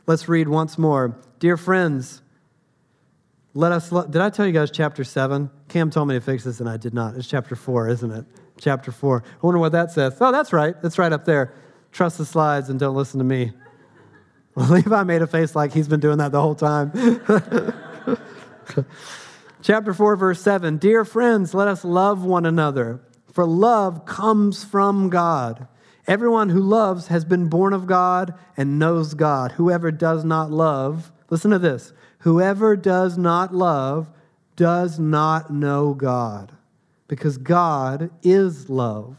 Let's 0.07 0.27
read 0.27 0.49
once 0.49 0.79
more. 0.79 1.21
Dear 1.39 1.59
friends, 1.59 2.23
let 3.53 3.73
us 3.73 3.93
look 3.93 4.11
did 4.11 4.23
I 4.23 4.31
tell 4.31 4.47
you 4.47 4.53
guys 4.53 4.71
chapter 4.71 5.05
7? 5.05 5.51
Cam 5.69 5.91
told 5.91 6.09
me 6.09 6.15
to 6.15 6.21
fix 6.23 6.45
this 6.45 6.61
and 6.61 6.69
I 6.69 6.79
did 6.79 6.95
not. 6.95 7.17
It's 7.17 7.29
chapter 7.29 7.55
4, 7.55 7.89
isn't 7.89 8.11
it? 8.11 8.25
Chapter 8.59 8.91
4. 8.91 9.23
I 9.27 9.47
wonder 9.47 9.59
what 9.59 9.73
that 9.73 9.91
says. 9.91 10.17
Oh, 10.19 10.33
that's 10.33 10.55
right. 10.55 10.75
It's 10.83 10.99
right 10.99 11.13
up 11.13 11.27
there. 11.27 11.53
Trust 11.93 12.17
the 12.17 12.25
slides 12.25 12.71
and 12.71 12.81
don't 12.81 12.97
listen 12.97 13.19
to 13.19 13.25
me. 13.25 13.53
Levi 14.71 15.05
made 15.05 15.23
a 15.23 15.27
face 15.29 15.55
like 15.55 15.73
he's 15.73 15.87
been 15.87 16.01
doing 16.01 16.19
that 16.19 16.33
the 16.33 16.41
whole 16.41 16.57
time. 16.57 16.91
Chapter 19.63 19.95
4, 19.95 20.17
verse 20.17 20.43
7 20.43 20.79
Dear 20.79 21.05
friends, 21.05 21.55
let 21.55 21.69
us 21.69 21.85
love 21.85 22.25
one 22.25 22.45
another, 22.45 23.01
for 23.33 23.47
love 23.47 24.05
comes 24.05 24.65
from 24.65 25.11
God. 25.11 25.69
Everyone 26.09 26.49
who 26.49 26.61
loves 26.61 27.07
has 27.07 27.25
been 27.25 27.49
born 27.49 27.73
of 27.73 27.87
God 27.87 28.35
and 28.57 28.81
knows 28.81 29.15
God. 29.15 29.53
Whoever 29.53 29.93
does 29.93 30.25
not 30.25 30.51
love, 30.51 31.13
listen 31.31 31.53
to 31.53 31.59
this 31.61 31.93
whoever 32.21 32.75
does 32.75 33.17
not 33.17 33.55
love 33.55 34.11
does 34.57 34.99
not 34.99 35.53
know 35.53 35.95
God, 35.95 36.51
because 37.07 37.39
God 37.39 38.11
is 38.25 38.69
love. 38.69 39.19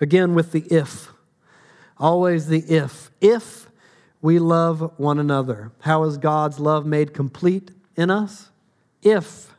Again, 0.00 0.34
with 0.34 0.52
the 0.52 0.60
if. 0.72 1.12
Always 1.98 2.46
the 2.46 2.60
if. 2.60 3.10
If 3.20 3.68
we 4.20 4.38
love 4.38 4.92
one 4.98 5.18
another. 5.18 5.72
How 5.80 6.04
is 6.04 6.18
God's 6.18 6.58
love 6.60 6.86
made 6.86 7.14
complete 7.14 7.70
in 7.96 8.10
us? 8.10 8.50
If 9.02 9.54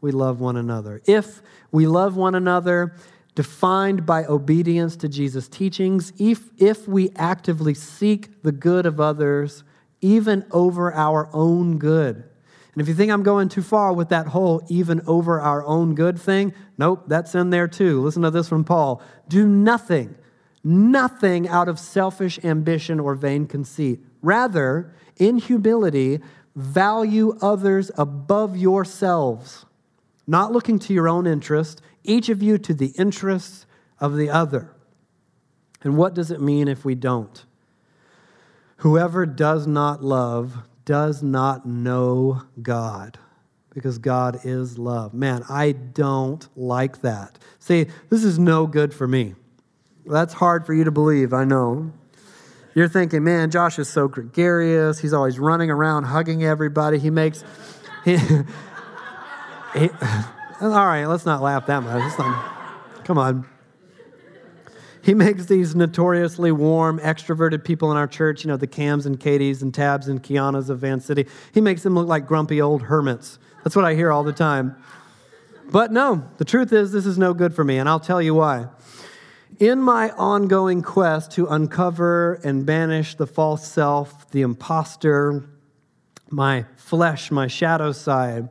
we 0.00 0.10
love 0.10 0.40
one 0.40 0.56
another. 0.56 1.00
If 1.06 1.42
we 1.70 1.86
love 1.86 2.16
one 2.16 2.34
another, 2.34 2.94
defined 3.34 4.04
by 4.04 4.24
obedience 4.24 4.96
to 4.96 5.08
Jesus' 5.08 5.48
teachings, 5.48 6.12
if, 6.18 6.50
if 6.58 6.86
we 6.86 7.10
actively 7.16 7.74
seek 7.74 8.42
the 8.42 8.52
good 8.52 8.84
of 8.84 9.00
others, 9.00 9.64
even 10.00 10.44
over 10.50 10.92
our 10.92 11.30
own 11.32 11.78
good. 11.78 12.24
And 12.72 12.80
if 12.80 12.88
you 12.88 12.94
think 12.94 13.12
I'm 13.12 13.22
going 13.22 13.48
too 13.48 13.62
far 13.62 13.92
with 13.92 14.08
that 14.08 14.28
whole 14.28 14.62
even 14.68 15.02
over 15.06 15.40
our 15.40 15.64
own 15.64 15.94
good 15.94 16.18
thing, 16.18 16.54
nope, 16.78 17.04
that's 17.06 17.34
in 17.34 17.50
there 17.50 17.68
too. 17.68 18.00
Listen 18.00 18.22
to 18.22 18.30
this 18.30 18.48
from 18.48 18.64
Paul. 18.64 19.02
Do 19.28 19.46
nothing 19.46 20.14
nothing 20.64 21.48
out 21.48 21.68
of 21.68 21.78
selfish 21.78 22.38
ambition 22.44 23.00
or 23.00 23.14
vain 23.14 23.46
conceit. 23.46 24.00
Rather, 24.20 24.94
in 25.16 25.38
humility, 25.38 26.20
value 26.54 27.36
others 27.40 27.90
above 27.96 28.56
yourselves, 28.56 29.66
not 30.26 30.52
looking 30.52 30.78
to 30.78 30.94
your 30.94 31.08
own 31.08 31.26
interest, 31.26 31.82
each 32.04 32.28
of 32.28 32.42
you 32.42 32.58
to 32.58 32.74
the 32.74 32.92
interests 32.98 33.66
of 33.98 34.16
the 34.16 34.30
other. 34.30 34.74
And 35.82 35.96
what 35.96 36.14
does 36.14 36.30
it 36.30 36.40
mean 36.40 36.68
if 36.68 36.84
we 36.84 36.94
don't? 36.94 37.44
Whoever 38.78 39.26
does 39.26 39.66
not 39.66 40.02
love 40.02 40.62
does 40.84 41.22
not 41.22 41.66
know 41.66 42.42
God 42.60 43.18
because 43.74 43.98
God 43.98 44.40
is 44.44 44.78
love. 44.78 45.14
Man, 45.14 45.44
I 45.48 45.72
don't 45.72 46.46
like 46.56 47.02
that. 47.02 47.38
See, 47.58 47.86
this 48.10 48.24
is 48.24 48.38
no 48.38 48.66
good 48.66 48.92
for 48.92 49.08
me. 49.08 49.34
That's 50.04 50.34
hard 50.34 50.66
for 50.66 50.74
you 50.74 50.84
to 50.84 50.90
believe, 50.90 51.32
I 51.32 51.44
know. 51.44 51.92
You're 52.74 52.88
thinking, 52.88 53.22
man, 53.22 53.50
Josh 53.50 53.78
is 53.78 53.88
so 53.88 54.08
gregarious. 54.08 54.98
He's 54.98 55.12
always 55.12 55.38
running 55.38 55.70
around, 55.70 56.04
hugging 56.04 56.42
everybody. 56.44 56.98
He 56.98 57.10
makes. 57.10 57.44
He, 58.04 58.16
he, 59.78 59.88
all 60.60 60.70
right, 60.70 61.04
let's 61.06 61.24
not 61.24 61.40
laugh 61.40 61.66
that 61.66 61.84
much. 61.84 62.18
Not, 62.18 63.04
come 63.04 63.16
on. 63.16 63.46
He 65.02 65.14
makes 65.14 65.46
these 65.46 65.74
notoriously 65.74 66.52
warm, 66.52 67.00
extroverted 67.00 67.64
people 67.64 67.90
in 67.90 67.96
our 67.96 68.06
church, 68.06 68.44
you 68.44 68.48
know, 68.48 68.56
the 68.56 68.68
Cams 68.68 69.04
and 69.04 69.18
Katies 69.18 69.60
and 69.60 69.74
Tabs 69.74 70.06
and 70.06 70.22
Kianas 70.22 70.70
of 70.70 70.78
Van 70.78 71.00
City. 71.00 71.26
He 71.52 71.60
makes 71.60 71.82
them 71.82 71.94
look 71.94 72.06
like 72.06 72.26
grumpy 72.26 72.60
old 72.60 72.82
hermits. 72.82 73.38
That's 73.64 73.74
what 73.74 73.84
I 73.84 73.94
hear 73.94 74.12
all 74.12 74.22
the 74.22 74.32
time. 74.32 74.76
But 75.70 75.90
no, 75.90 76.28
the 76.38 76.44
truth 76.44 76.72
is, 76.72 76.92
this 76.92 77.06
is 77.06 77.18
no 77.18 77.34
good 77.34 77.54
for 77.54 77.64
me, 77.64 77.78
and 77.78 77.88
I'll 77.88 78.00
tell 78.00 78.22
you 78.22 78.34
why. 78.34 78.66
In 79.58 79.80
my 79.80 80.10
ongoing 80.10 80.82
quest 80.82 81.32
to 81.32 81.46
uncover 81.46 82.34
and 82.44 82.64
banish 82.64 83.14
the 83.16 83.26
false 83.26 83.66
self, 83.66 84.30
the 84.30 84.42
impostor, 84.42 85.44
my 86.30 86.64
flesh, 86.76 87.30
my 87.30 87.46
shadow 87.46 87.92
side, 87.92 88.48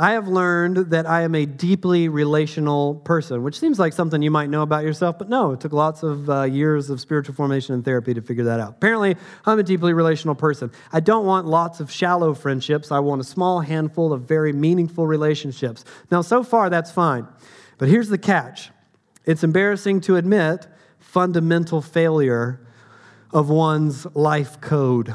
I 0.00 0.12
have 0.12 0.28
learned 0.28 0.78
that 0.92 1.04
I 1.04 1.24
am 1.24 1.34
a 1.34 1.44
deeply 1.44 2.08
relational 2.08 2.94
person, 2.94 3.42
which 3.42 3.60
seems 3.60 3.78
like 3.78 3.92
something 3.92 4.22
you 4.22 4.30
might 4.30 4.48
know 4.48 4.62
about 4.62 4.82
yourself, 4.82 5.18
but 5.18 5.28
no, 5.28 5.52
it 5.52 5.60
took 5.60 5.74
lots 5.74 6.02
of 6.02 6.30
uh, 6.30 6.44
years 6.44 6.88
of 6.88 7.02
spiritual 7.02 7.34
formation 7.34 7.74
and 7.74 7.84
therapy 7.84 8.14
to 8.14 8.22
figure 8.22 8.44
that 8.44 8.60
out. 8.60 8.70
Apparently, 8.70 9.14
I'm 9.44 9.58
a 9.58 9.62
deeply 9.62 9.92
relational 9.92 10.34
person. 10.34 10.72
I 10.90 11.00
don't 11.00 11.26
want 11.26 11.46
lots 11.46 11.80
of 11.80 11.90
shallow 11.90 12.32
friendships, 12.32 12.90
I 12.90 12.98
want 13.00 13.20
a 13.20 13.24
small 13.24 13.60
handful 13.60 14.14
of 14.14 14.22
very 14.22 14.54
meaningful 14.54 15.06
relationships. 15.06 15.84
Now, 16.10 16.22
so 16.22 16.42
far, 16.42 16.70
that's 16.70 16.90
fine. 16.90 17.28
But 17.76 17.90
here's 17.90 18.08
the 18.08 18.16
catch 18.16 18.70
it's 19.26 19.44
embarrassing 19.44 20.00
to 20.02 20.16
admit 20.16 20.66
fundamental 20.98 21.82
failure 21.82 22.58
of 23.34 23.50
one's 23.50 24.06
life 24.16 24.62
code, 24.62 25.14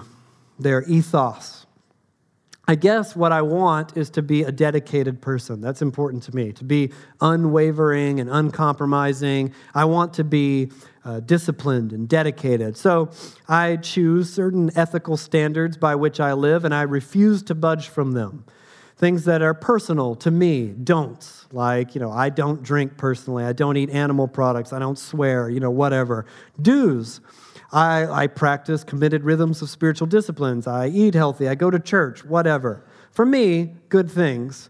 their 0.60 0.84
ethos. 0.84 1.65
I 2.68 2.76
guess 2.76 3.16
what 3.16 3.32
I 3.32 3.44
want 3.44 3.96
is 3.96 4.10
to 4.12 4.22
be 4.22 4.44
a 4.44 4.52
dedicated 4.52 5.22
person. 5.22 5.62
That's 5.62 5.82
important 5.82 6.24
to 6.24 6.36
me, 6.36 6.52
to 6.54 6.64
be 6.64 6.92
unwavering 7.22 8.20
and 8.20 8.30
uncompromising. 8.30 9.54
I 9.76 9.86
want 9.86 10.14
to 10.16 10.24
be 10.24 10.72
uh, 11.04 11.20
disciplined 11.20 11.94
and 11.94 12.10
dedicated. 12.10 12.76
So 12.76 13.12
I 13.48 13.76
choose 13.76 14.34
certain 14.34 14.72
ethical 14.76 15.16
standards 15.16 15.78
by 15.78 15.94
which 15.94 16.20
I 16.20 16.34
live, 16.34 16.66
and 16.66 16.74
I 16.74 16.82
refuse 16.82 17.44
to 17.44 17.56
budge 17.56 17.88
from 17.90 18.14
them. 18.14 18.46
Things 18.98 19.26
that 19.26 19.42
are 19.42 19.54
personal 19.54 20.16
to 20.16 20.32
me, 20.32 20.68
don'ts. 20.70 21.46
Like, 21.52 21.94
you 21.94 22.02
know, 22.02 22.12
I 22.12 22.30
don't 22.30 22.64
drink 22.64 22.98
personally. 22.98 23.44
I 23.44 23.54
don't 23.54 23.78
eat 23.78 23.90
animal 23.92 24.28
products. 24.28 24.74
I 24.74 24.80
don't 24.80 24.98
swear, 24.98 25.50
you 25.50 25.60
know, 25.60 25.70
whatever. 25.70 26.26
Do's. 26.60 27.22
I, 27.72 28.06
I 28.06 28.28
practice 28.28 28.84
committed 28.84 29.24
rhythms 29.24 29.62
of 29.62 29.70
spiritual 29.70 30.08
disciplines. 30.08 30.68
I 30.68 30.88
eat 30.88 31.14
healthy. 31.14 31.48
I 31.48 31.56
go 31.56 31.70
to 31.70 31.80
church, 31.80 32.24
whatever. 32.24 32.86
For 33.12 33.26
me, 33.26 33.74
good 33.90 34.10
things. 34.10 34.70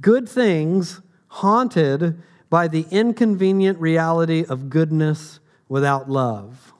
Good 0.00 0.28
things 0.28 1.00
haunted 1.28 2.20
by 2.50 2.68
the 2.68 2.86
inconvenient 2.90 3.78
reality 3.80 4.44
of 4.48 4.70
goodness 4.70 5.40
without 5.68 6.08
love. 6.08 6.72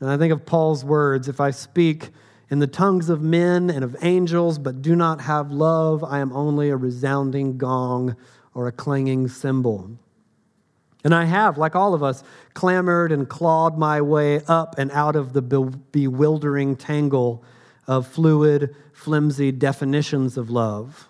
And 0.00 0.08
I 0.10 0.16
think 0.16 0.32
of 0.32 0.46
Paul's 0.46 0.84
words 0.84 1.28
if 1.28 1.40
I 1.40 1.50
speak 1.50 2.10
in 2.48 2.58
the 2.58 2.66
tongues 2.66 3.08
of 3.08 3.22
men 3.22 3.70
and 3.70 3.84
of 3.84 3.96
angels, 4.02 4.58
but 4.58 4.82
do 4.82 4.96
not 4.96 5.20
have 5.20 5.52
love, 5.52 6.02
I 6.02 6.18
am 6.18 6.32
only 6.32 6.70
a 6.70 6.76
resounding 6.76 7.58
gong 7.58 8.16
or 8.54 8.66
a 8.66 8.72
clanging 8.72 9.28
cymbal. 9.28 9.90
And 11.02 11.14
I 11.14 11.24
have, 11.24 11.56
like 11.56 11.74
all 11.74 11.94
of 11.94 12.02
us, 12.02 12.22
clamored 12.54 13.12
and 13.12 13.28
clawed 13.28 13.78
my 13.78 14.00
way 14.00 14.42
up 14.46 14.78
and 14.78 14.90
out 14.90 15.16
of 15.16 15.32
the 15.32 15.42
bewildering 15.42 16.76
tangle 16.76 17.42
of 17.86 18.06
fluid, 18.06 18.74
flimsy 18.92 19.50
definitions 19.50 20.36
of 20.36 20.50
love. 20.50 21.08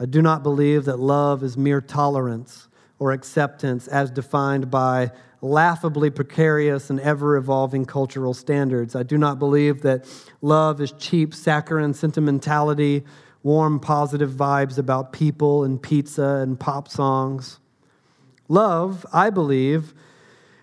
I 0.00 0.06
do 0.06 0.20
not 0.20 0.42
believe 0.42 0.84
that 0.86 0.98
love 0.98 1.42
is 1.42 1.56
mere 1.56 1.80
tolerance 1.80 2.68
or 2.98 3.12
acceptance 3.12 3.86
as 3.88 4.10
defined 4.10 4.70
by 4.70 5.12
laughably 5.40 6.10
precarious 6.10 6.90
and 6.90 7.00
ever 7.00 7.36
evolving 7.36 7.84
cultural 7.84 8.34
standards. 8.34 8.94
I 8.94 9.02
do 9.02 9.18
not 9.18 9.38
believe 9.38 9.82
that 9.82 10.04
love 10.40 10.80
is 10.80 10.92
cheap, 10.92 11.34
saccharine 11.34 11.94
sentimentality, 11.94 13.04
warm, 13.42 13.80
positive 13.80 14.30
vibes 14.30 14.78
about 14.78 15.12
people 15.12 15.64
and 15.64 15.82
pizza 15.82 16.40
and 16.42 16.58
pop 16.58 16.88
songs. 16.88 17.58
Love, 18.52 19.06
I 19.14 19.30
believe, 19.30 19.94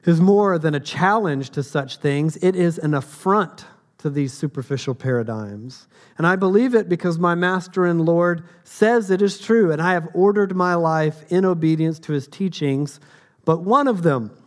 is 0.06 0.22
more 0.22 0.60
than 0.60 0.76
a 0.76 0.80
challenge 0.80 1.50
to 1.50 1.64
such 1.64 1.98
things, 1.98 2.38
it 2.44 2.56
is 2.56 2.78
an 2.78 2.94
affront 2.94 3.66
to 3.98 4.12
these 4.12 4.32
superficial 4.32 4.94
paradigms. 4.94 5.88
And 6.16 6.28
I 6.28 6.36
believe 6.36 6.76
it 6.76 6.88
because 6.88 7.18
my 7.18 7.34
Master 7.34 7.88
and 7.88 8.06
Lord 8.06 8.44
says 8.64 9.10
it 9.10 9.24
is 9.24 9.40
true, 9.40 9.72
and 9.72 9.82
I 9.82 9.94
have 9.94 10.08
ordered 10.14 10.56
my 10.56 10.76
life 10.76 11.24
in 11.32 11.46
obedience 11.46 11.98
to 12.02 12.14
his 12.14 12.28
teachings. 12.28 13.00
But 13.44 13.64
one 13.64 13.88
of 13.88 14.04
them, 14.04 14.38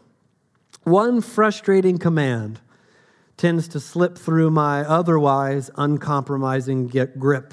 one 0.85 1.21
frustrating 1.21 1.99
command, 1.99 2.61
tends 3.37 3.67
to 3.69 3.81
slip 3.81 4.17
through 4.17 4.51
my 4.51 4.83
otherwise 4.85 5.69
uncompromising 5.77 6.87
grip 7.19 7.53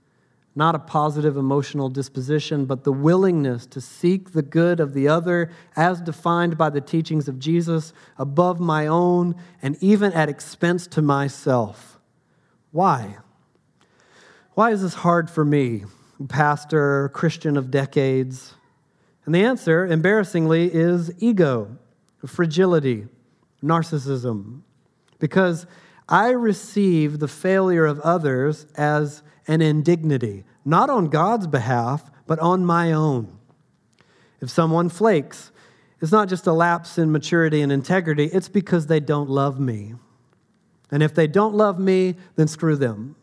not 0.53 0.75
a 0.75 0.79
positive 0.79 1.37
emotional 1.37 1.89
disposition, 1.89 2.65
but 2.65 2.83
the 2.83 2.91
willingness 2.91 3.65
to 3.67 3.79
seek 3.79 4.33
the 4.33 4.41
good 4.41 4.79
of 4.79 4.93
the 4.93 5.07
other 5.07 5.49
as 5.75 6.01
defined 6.01 6.57
by 6.57 6.69
the 6.69 6.81
teachings 6.81 7.27
of 7.27 7.39
Jesus 7.39 7.93
above 8.17 8.59
my 8.59 8.87
own 8.87 9.35
and 9.61 9.77
even 9.79 10.11
at 10.11 10.27
expense 10.27 10.87
to 10.87 11.01
myself. 11.01 11.99
Why? 12.71 13.17
Why 14.53 14.71
is 14.71 14.81
this 14.81 14.95
hard 14.95 15.29
for 15.29 15.45
me, 15.45 15.85
pastor, 16.27 17.09
Christian 17.13 17.55
of 17.55 17.71
decades? 17.71 18.55
And 19.25 19.33
the 19.33 19.43
answer, 19.43 19.85
embarrassingly, 19.85 20.73
is 20.73 21.11
ego, 21.19 21.77
fragility, 22.25 23.07
narcissism. 23.63 24.61
Because 25.19 25.65
I 26.09 26.31
receive 26.31 27.19
the 27.19 27.27
failure 27.29 27.85
of 27.85 28.01
others 28.01 28.65
as 28.75 29.23
an 29.47 29.61
indignity, 29.61 30.43
not 30.65 30.89
on 30.89 31.07
God's 31.07 31.47
behalf, 31.47 32.11
but 32.27 32.39
on 32.39 32.65
my 32.65 32.91
own. 32.91 33.37
If 34.39 34.49
someone 34.49 34.89
flakes, 34.89 35.51
it's 36.01 36.11
not 36.11 36.29
just 36.29 36.47
a 36.47 36.53
lapse 36.53 36.97
in 36.97 37.11
maturity 37.11 37.61
and 37.61 37.71
integrity, 37.71 38.25
it's 38.25 38.49
because 38.49 38.87
they 38.87 38.99
don't 38.99 39.29
love 39.29 39.59
me. 39.59 39.93
And 40.91 41.03
if 41.03 41.13
they 41.13 41.27
don't 41.27 41.53
love 41.53 41.79
me, 41.79 42.15
then 42.35 42.47
screw 42.47 42.75
them. 42.75 43.15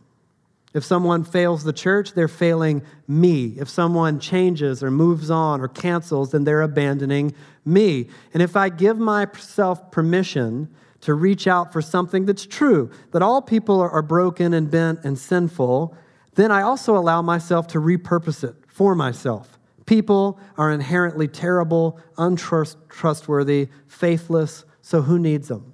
If 0.74 0.84
someone 0.84 1.24
fails 1.24 1.64
the 1.64 1.72
church, 1.72 2.12
they're 2.12 2.28
failing 2.28 2.82
me. 3.06 3.54
If 3.58 3.68
someone 3.68 4.20
changes 4.20 4.82
or 4.82 4.90
moves 4.90 5.30
on 5.30 5.60
or 5.60 5.68
cancels, 5.68 6.30
then 6.30 6.44
they're 6.44 6.62
abandoning 6.62 7.34
me. 7.64 8.08
And 8.34 8.42
if 8.42 8.54
I 8.54 8.68
give 8.68 8.98
myself 8.98 9.90
permission 9.90 10.68
to 11.00 11.14
reach 11.14 11.46
out 11.46 11.72
for 11.72 11.80
something 11.80 12.26
that's 12.26 12.46
true, 12.46 12.90
that 13.12 13.22
all 13.22 13.40
people 13.40 13.80
are 13.80 14.02
broken 14.02 14.52
and 14.52 14.70
bent 14.70 15.00
and 15.04 15.18
sinful, 15.18 15.96
then 16.38 16.52
I 16.52 16.62
also 16.62 16.96
allow 16.96 17.20
myself 17.20 17.66
to 17.68 17.80
repurpose 17.80 18.44
it 18.48 18.54
for 18.68 18.94
myself. 18.94 19.58
People 19.86 20.38
are 20.56 20.70
inherently 20.70 21.26
terrible, 21.26 21.98
untrustworthy, 22.16 23.66
faithless, 23.88 24.64
so 24.80 25.02
who 25.02 25.18
needs 25.18 25.48
them? 25.48 25.72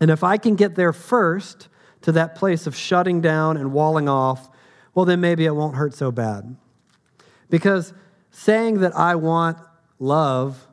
And 0.00 0.10
if 0.10 0.24
I 0.24 0.36
can 0.36 0.56
get 0.56 0.74
there 0.74 0.92
first 0.92 1.68
to 2.00 2.10
that 2.10 2.34
place 2.34 2.66
of 2.66 2.74
shutting 2.74 3.20
down 3.20 3.56
and 3.56 3.72
walling 3.72 4.08
off, 4.08 4.50
well, 4.96 5.04
then 5.04 5.20
maybe 5.20 5.44
it 5.44 5.54
won't 5.54 5.76
hurt 5.76 5.94
so 5.94 6.10
bad. 6.10 6.56
Because 7.48 7.94
saying 8.32 8.80
that 8.80 8.96
I 8.96 9.14
want 9.14 9.58
love, 10.00 10.66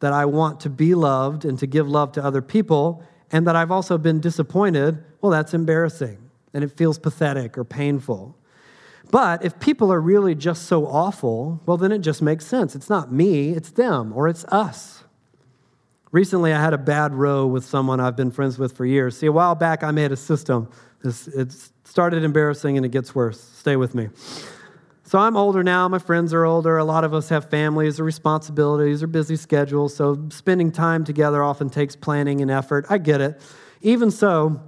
that 0.00 0.12
I 0.12 0.26
want 0.26 0.60
to 0.60 0.68
be 0.68 0.94
loved 0.94 1.46
and 1.46 1.58
to 1.60 1.66
give 1.66 1.88
love 1.88 2.12
to 2.12 2.22
other 2.22 2.42
people, 2.42 3.02
and 3.32 3.46
that 3.46 3.56
I've 3.56 3.70
also 3.70 3.96
been 3.96 4.20
disappointed, 4.20 5.02
well, 5.22 5.32
that's 5.32 5.54
embarrassing 5.54 6.27
and 6.54 6.64
it 6.64 6.76
feels 6.76 6.98
pathetic 6.98 7.58
or 7.58 7.64
painful. 7.64 8.36
But 9.10 9.44
if 9.44 9.58
people 9.58 9.92
are 9.92 10.00
really 10.00 10.34
just 10.34 10.64
so 10.64 10.86
awful, 10.86 11.62
well, 11.64 11.76
then 11.76 11.92
it 11.92 12.00
just 12.00 12.20
makes 12.20 12.46
sense. 12.46 12.74
It's 12.74 12.90
not 12.90 13.10
me, 13.12 13.50
it's 13.50 13.70
them, 13.70 14.12
or 14.14 14.28
it's 14.28 14.44
us. 14.46 15.04
Recently, 16.10 16.52
I 16.52 16.60
had 16.60 16.72
a 16.72 16.78
bad 16.78 17.14
row 17.14 17.46
with 17.46 17.64
someone 17.64 18.00
I've 18.00 18.16
been 18.16 18.30
friends 18.30 18.58
with 18.58 18.76
for 18.76 18.86
years. 18.86 19.16
See, 19.16 19.26
a 19.26 19.32
while 19.32 19.54
back, 19.54 19.82
I 19.82 19.90
made 19.90 20.12
a 20.12 20.16
system. 20.16 20.70
It 21.04 21.54
started 21.84 22.24
embarrassing 22.24 22.76
and 22.76 22.84
it 22.84 22.90
gets 22.90 23.14
worse. 23.14 23.40
Stay 23.40 23.76
with 23.76 23.94
me. 23.94 24.08
So 25.04 25.18
I'm 25.18 25.36
older 25.36 25.62
now. 25.62 25.88
My 25.88 25.98
friends 25.98 26.34
are 26.34 26.44
older. 26.44 26.76
A 26.76 26.84
lot 26.84 27.04
of 27.04 27.14
us 27.14 27.30
have 27.30 27.48
families 27.48 27.98
or 27.98 28.04
responsibilities 28.04 29.02
or 29.02 29.06
busy 29.06 29.36
schedules. 29.36 29.96
So 29.96 30.28
spending 30.30 30.70
time 30.70 31.04
together 31.04 31.42
often 31.42 31.70
takes 31.70 31.96
planning 31.96 32.42
and 32.42 32.50
effort. 32.50 32.84
I 32.90 32.98
get 32.98 33.22
it. 33.22 33.40
Even 33.80 34.10
so, 34.10 34.60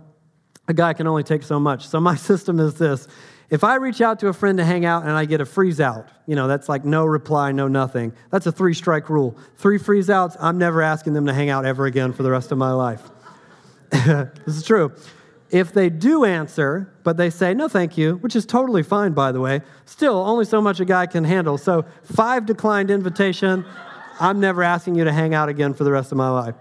a 0.70 0.74
guy 0.74 0.92
can 0.92 1.08
only 1.08 1.24
take 1.24 1.42
so 1.42 1.58
much. 1.60 1.86
So 1.86 2.00
my 2.00 2.14
system 2.30 2.58
is 2.60 2.74
this. 2.74 3.08
If 3.50 3.64
I 3.64 3.74
reach 3.74 4.00
out 4.00 4.20
to 4.20 4.28
a 4.28 4.32
friend 4.32 4.58
to 4.58 4.64
hang 4.64 4.84
out 4.84 5.02
and 5.02 5.10
I 5.10 5.24
get 5.24 5.40
a 5.40 5.44
freeze 5.44 5.80
out, 5.80 6.08
you 6.26 6.36
know, 6.36 6.46
that's 6.46 6.68
like 6.68 6.84
no 6.84 7.04
reply, 7.04 7.50
no 7.50 7.66
nothing. 7.66 8.12
That's 8.30 8.46
a 8.46 8.52
three 8.52 8.74
strike 8.74 9.10
rule. 9.10 9.36
Three 9.56 9.76
freeze 9.76 10.08
outs, 10.08 10.36
I'm 10.38 10.56
never 10.56 10.80
asking 10.80 11.14
them 11.14 11.26
to 11.26 11.34
hang 11.34 11.50
out 11.50 11.66
ever 11.66 11.86
again 11.86 12.12
for 12.12 12.22
the 12.22 12.30
rest 12.30 12.52
of 12.52 12.58
my 12.58 12.70
life. 12.70 13.02
this 13.90 14.56
is 14.56 14.62
true. 14.62 14.92
If 15.50 15.72
they 15.72 15.90
do 15.90 16.24
answer, 16.24 16.94
but 17.02 17.16
they 17.16 17.28
say 17.28 17.52
no 17.52 17.66
thank 17.66 17.98
you, 17.98 18.18
which 18.18 18.36
is 18.36 18.46
totally 18.46 18.84
fine, 18.84 19.14
by 19.14 19.32
the 19.32 19.40
way, 19.40 19.62
still 19.84 20.18
only 20.18 20.44
so 20.44 20.62
much 20.62 20.78
a 20.78 20.84
guy 20.84 21.06
can 21.06 21.24
handle. 21.24 21.58
So, 21.58 21.84
five 22.04 22.46
declined 22.46 22.88
invitation, 22.88 23.64
I'm 24.20 24.38
never 24.38 24.62
asking 24.62 24.94
you 24.94 25.02
to 25.02 25.12
hang 25.12 25.34
out 25.34 25.48
again 25.48 25.74
for 25.74 25.82
the 25.82 25.90
rest 25.90 26.12
of 26.12 26.18
my 26.18 26.30
life. 26.30 26.54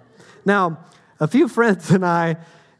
Now, 0.43 0.79
a 1.19 1.27
few 1.27 1.47
friends 1.47 1.91
and 1.91 2.03
I 2.03 2.37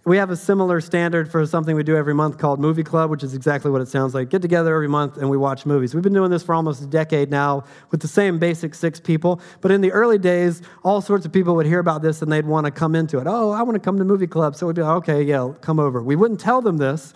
we 0.10 0.18
have 0.18 0.32
a 0.32 0.36
similar 0.36 0.82
standard 0.82 1.32
for 1.32 1.46
something 1.46 1.76
we 1.76 1.84
do 1.84 1.96
every 1.96 2.16
month 2.16 2.40
called 2.40 2.60
Movie 2.60 2.84
Club, 2.84 3.12
which 3.12 3.24
is 3.24 3.36
exactly 3.36 3.70
what 3.70 3.80
it 3.80 3.88
sounds 3.88 4.16
like. 4.16 4.32
Get 4.32 4.42
together 4.42 4.74
every 4.74 4.88
month 4.88 5.18
and 5.18 5.30
we 5.30 5.38
watch 5.38 5.68
movies. 5.68 5.94
We've 5.94 6.02
been 6.02 6.14
doing 6.14 6.32
this 6.32 6.42
for 6.42 6.56
almost 6.56 6.82
a 6.82 6.88
decade 6.88 7.30
now 7.30 7.64
with 7.92 8.02
the 8.02 8.08
same 8.08 8.40
basic 8.40 8.74
six 8.74 9.00
people. 9.00 9.40
But 9.62 9.70
in 9.70 9.82
the 9.82 9.92
early 9.92 10.18
days, 10.18 10.64
all 10.84 11.00
sorts 11.02 11.28
of 11.28 11.32
people 11.32 11.56
would 11.58 11.68
hear 11.68 11.78
about 11.78 12.02
this 12.02 12.24
and 12.24 12.32
they'd 12.32 12.48
want 12.48 12.66
to 12.66 12.72
come 12.72 12.96
into 12.96 13.20
it. 13.20 13.28
Oh, 13.28 13.52
I 13.52 13.62
want 13.62 13.76
to 13.76 13.80
come 13.80 14.00
to 14.00 14.04
Movie 14.04 14.26
Club. 14.26 14.56
So 14.56 14.66
we'd 14.66 14.78
be 14.78 14.82
like, 14.82 14.98
okay, 15.08 15.22
yeah, 15.22 15.54
come 15.62 15.80
over. 15.80 16.02
We 16.02 16.16
wouldn't 16.16 16.40
tell 16.40 16.62
them 16.62 16.78
this. 16.78 17.14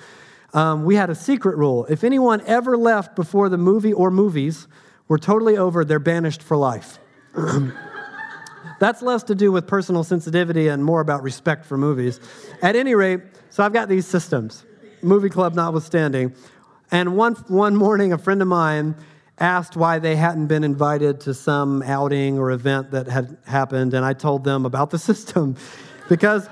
Um, 0.54 0.86
we 0.86 0.94
had 0.94 1.10
a 1.10 1.16
secret 1.16 1.58
rule. 1.58 1.88
If 1.90 2.04
anyone 2.04 2.44
ever 2.46 2.78
left 2.78 3.16
before 3.16 3.50
the 3.50 3.58
movie 3.58 3.94
or 3.94 4.12
movies 4.12 4.68
were 5.08 5.18
totally 5.18 5.58
over, 5.58 5.84
they're 5.84 5.98
banished 5.98 6.44
for 6.44 6.58
life. 6.58 7.00
That's 8.80 9.02
less 9.02 9.24
to 9.24 9.36
do 9.36 9.52
with 9.52 9.68
personal 9.68 10.04
sensitivity 10.04 10.68
and 10.68 10.84
more 10.84 11.02
about 11.02 11.24
respect 11.24 11.66
for 11.66 11.78
movies. 11.78 12.20
At 12.62 12.76
any 12.76 12.96
rate, 12.96 13.22
so 13.50 13.64
I've 13.64 13.74
got 13.74 13.90
these 13.90 14.08
systems, 14.08 14.66
movie 15.02 15.30
club 15.30 15.54
notwithstanding. 15.56 16.34
And 16.92 17.16
one, 17.16 17.36
one 17.48 17.76
morning, 17.76 18.14
a 18.14 18.18
friend 18.18 18.42
of 18.42 18.48
mine 18.48 18.96
asked 19.40 19.76
why 19.76 20.00
they 20.00 20.16
hadn't 20.16 20.48
been 20.48 20.64
invited 20.64 21.20
to 21.22 21.34
some 21.34 21.82
outing 21.84 22.38
or 22.38 22.52
event 22.52 22.92
that 22.92 23.08
had 23.08 23.38
happened. 23.46 23.94
And 23.94 24.06
I 24.06 24.14
told 24.14 24.44
them 24.44 24.66
about 24.66 24.90
the 24.90 25.00
system 25.10 25.56
because 26.10 26.48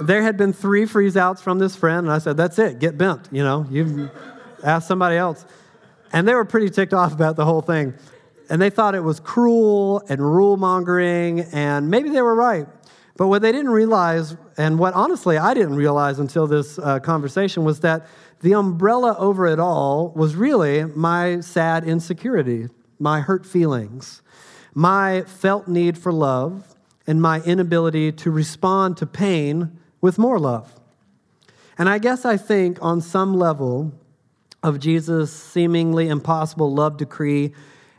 there 0.00 0.22
had 0.22 0.36
been 0.36 0.52
three 0.52 0.86
freeze 0.86 1.16
outs 1.16 1.40
from 1.40 1.58
this 1.58 1.76
friend. 1.76 2.06
And 2.06 2.12
I 2.12 2.18
said, 2.18 2.36
That's 2.36 2.58
it, 2.58 2.78
get 2.78 2.98
bent. 2.98 3.28
You 3.30 3.42
know, 3.42 3.66
you 3.70 4.10
ask 4.62 4.86
somebody 4.86 5.16
else. 5.16 5.44
And 6.12 6.28
they 6.28 6.34
were 6.34 6.44
pretty 6.44 6.70
ticked 6.70 6.94
off 6.94 7.12
about 7.12 7.36
the 7.36 7.44
whole 7.44 7.62
thing 7.62 7.94
and 8.50 8.60
they 8.60 8.70
thought 8.70 8.94
it 8.94 9.02
was 9.02 9.20
cruel 9.20 10.02
and 10.08 10.20
rule 10.20 10.56
mongering, 10.56 11.40
and 11.52 11.90
maybe 11.90 12.10
they 12.10 12.22
were 12.22 12.34
right. 12.34 12.66
But 13.16 13.28
what 13.28 13.42
they 13.42 13.52
didn't 13.52 13.70
realize, 13.70 14.36
and 14.56 14.78
what 14.78 14.94
honestly 14.94 15.38
I 15.38 15.54
didn't 15.54 15.76
realize 15.76 16.18
until 16.18 16.46
this 16.46 16.78
uh, 16.78 16.98
conversation, 17.00 17.64
was 17.64 17.80
that 17.80 18.06
the 18.40 18.54
umbrella 18.54 19.16
over 19.18 19.46
it 19.46 19.60
all 19.60 20.10
was 20.10 20.34
really 20.34 20.84
my 20.84 21.40
sad 21.40 21.84
insecurity, 21.84 22.68
my 22.98 23.20
hurt 23.20 23.46
feelings, 23.46 24.20
my 24.74 25.22
felt 25.22 25.68
need 25.68 25.96
for 25.96 26.12
love, 26.12 26.74
and 27.06 27.22
my 27.22 27.40
inability 27.42 28.10
to 28.12 28.30
respond 28.30 28.96
to 28.96 29.06
pain 29.06 29.78
with 30.00 30.18
more 30.18 30.38
love. 30.38 30.74
And 31.78 31.88
I 31.88 31.98
guess 31.98 32.24
I 32.24 32.36
think 32.36 32.78
on 32.82 33.00
some 33.00 33.34
level 33.34 33.92
of 34.62 34.80
Jesus' 34.80 35.32
seemingly 35.32 36.08
impossible 36.08 36.72
love 36.72 36.96
decree 36.96 37.52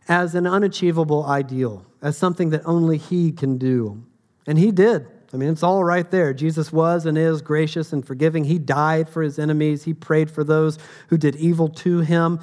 as 0.07 0.35
an 0.35 0.45
unachievable 0.45 1.25
ideal, 1.25 1.85
as 2.01 2.17
something 2.17 2.49
that 2.51 2.61
only 2.65 2.97
He 2.97 3.31
can 3.31 3.57
do. 3.57 4.03
And 4.47 4.57
He 4.57 4.71
did. 4.71 5.07
I 5.33 5.37
mean, 5.37 5.49
it's 5.49 5.63
all 5.63 5.83
right 5.83 6.09
there. 6.11 6.33
Jesus 6.33 6.71
was 6.71 7.05
and 7.05 7.17
is 7.17 7.41
gracious 7.41 7.91
and 7.91 8.05
forgiving. 8.05 8.45
He 8.45 8.59
died 8.59 9.09
for 9.09 9.21
His 9.21 9.39
enemies, 9.39 9.83
He 9.83 9.93
prayed 9.93 10.29
for 10.31 10.43
those 10.43 10.77
who 11.09 11.17
did 11.17 11.35
evil 11.35 11.69
to 11.69 11.99
Him. 11.99 12.39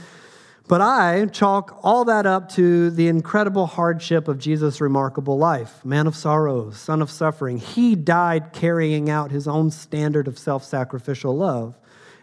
But 0.68 0.80
I 0.80 1.26
chalk 1.26 1.80
all 1.82 2.04
that 2.04 2.24
up 2.24 2.48
to 2.52 2.90
the 2.90 3.08
incredible 3.08 3.66
hardship 3.66 4.28
of 4.28 4.38
Jesus' 4.38 4.80
remarkable 4.80 5.36
life. 5.36 5.84
Man 5.84 6.06
of 6.06 6.14
sorrows, 6.14 6.78
son 6.78 7.02
of 7.02 7.10
suffering. 7.10 7.58
He 7.58 7.94
died 7.96 8.52
carrying 8.52 9.10
out 9.10 9.30
his 9.30 9.48
own 9.48 9.70
standard 9.70 10.28
of 10.28 10.38
self 10.38 10.64
sacrificial 10.64 11.36
love. 11.36 11.78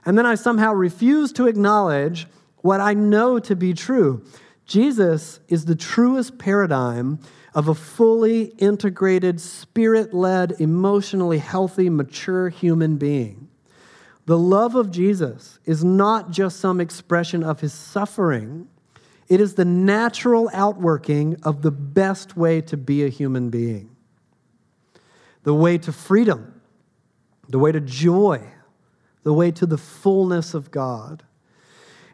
And 0.06 0.18
then 0.18 0.26
I 0.26 0.36
somehow 0.36 0.74
refuse 0.74 1.34
to 1.34 1.48
acknowledge 1.48 2.28
what 2.58 2.80
I 2.80 2.94
know 2.94 3.40
to 3.40 3.56
be 3.56 3.74
true. 3.74 4.24
Jesus 4.70 5.40
is 5.48 5.66
the 5.66 5.76
truest 5.76 6.38
paradigm 6.38 7.18
of 7.56 7.68
a 7.68 7.74
fully 7.74 8.54
integrated, 8.60 9.42
spirit 9.42 10.14
led, 10.14 10.52
emotionally 10.60 11.40
healthy, 11.40 11.90
mature 11.90 12.50
human 12.50 12.98
being. 12.98 13.50
The 14.28 14.38
love 14.38 14.76
of 14.76 14.92
Jesus 14.92 15.58
is 15.66 15.84
not 15.84 16.30
just 16.30 16.60
some 16.60 16.80
expression 16.80 17.44
of 17.44 17.62
his 17.62 17.74
suffering, 17.74 18.70
it 19.28 19.42
is 19.42 19.56
the 19.56 19.66
natural 19.66 20.52
outworking 20.54 21.38
of 21.42 21.64
the 21.64 21.72
best 21.72 22.38
way 22.38 22.62
to 22.62 22.78
be 22.78 23.04
a 23.04 23.10
human 23.10 23.50
being. 23.50 23.96
The 25.46 25.54
way 25.56 25.80
to 25.80 25.92
freedom, 25.92 26.62
the 27.48 27.58
way 27.58 27.72
to 27.72 27.80
joy, 27.80 28.48
the 29.24 29.34
way 29.34 29.50
to 29.50 29.66
the 29.66 29.80
fullness 29.80 30.54
of 30.54 30.70
God. 30.70 31.24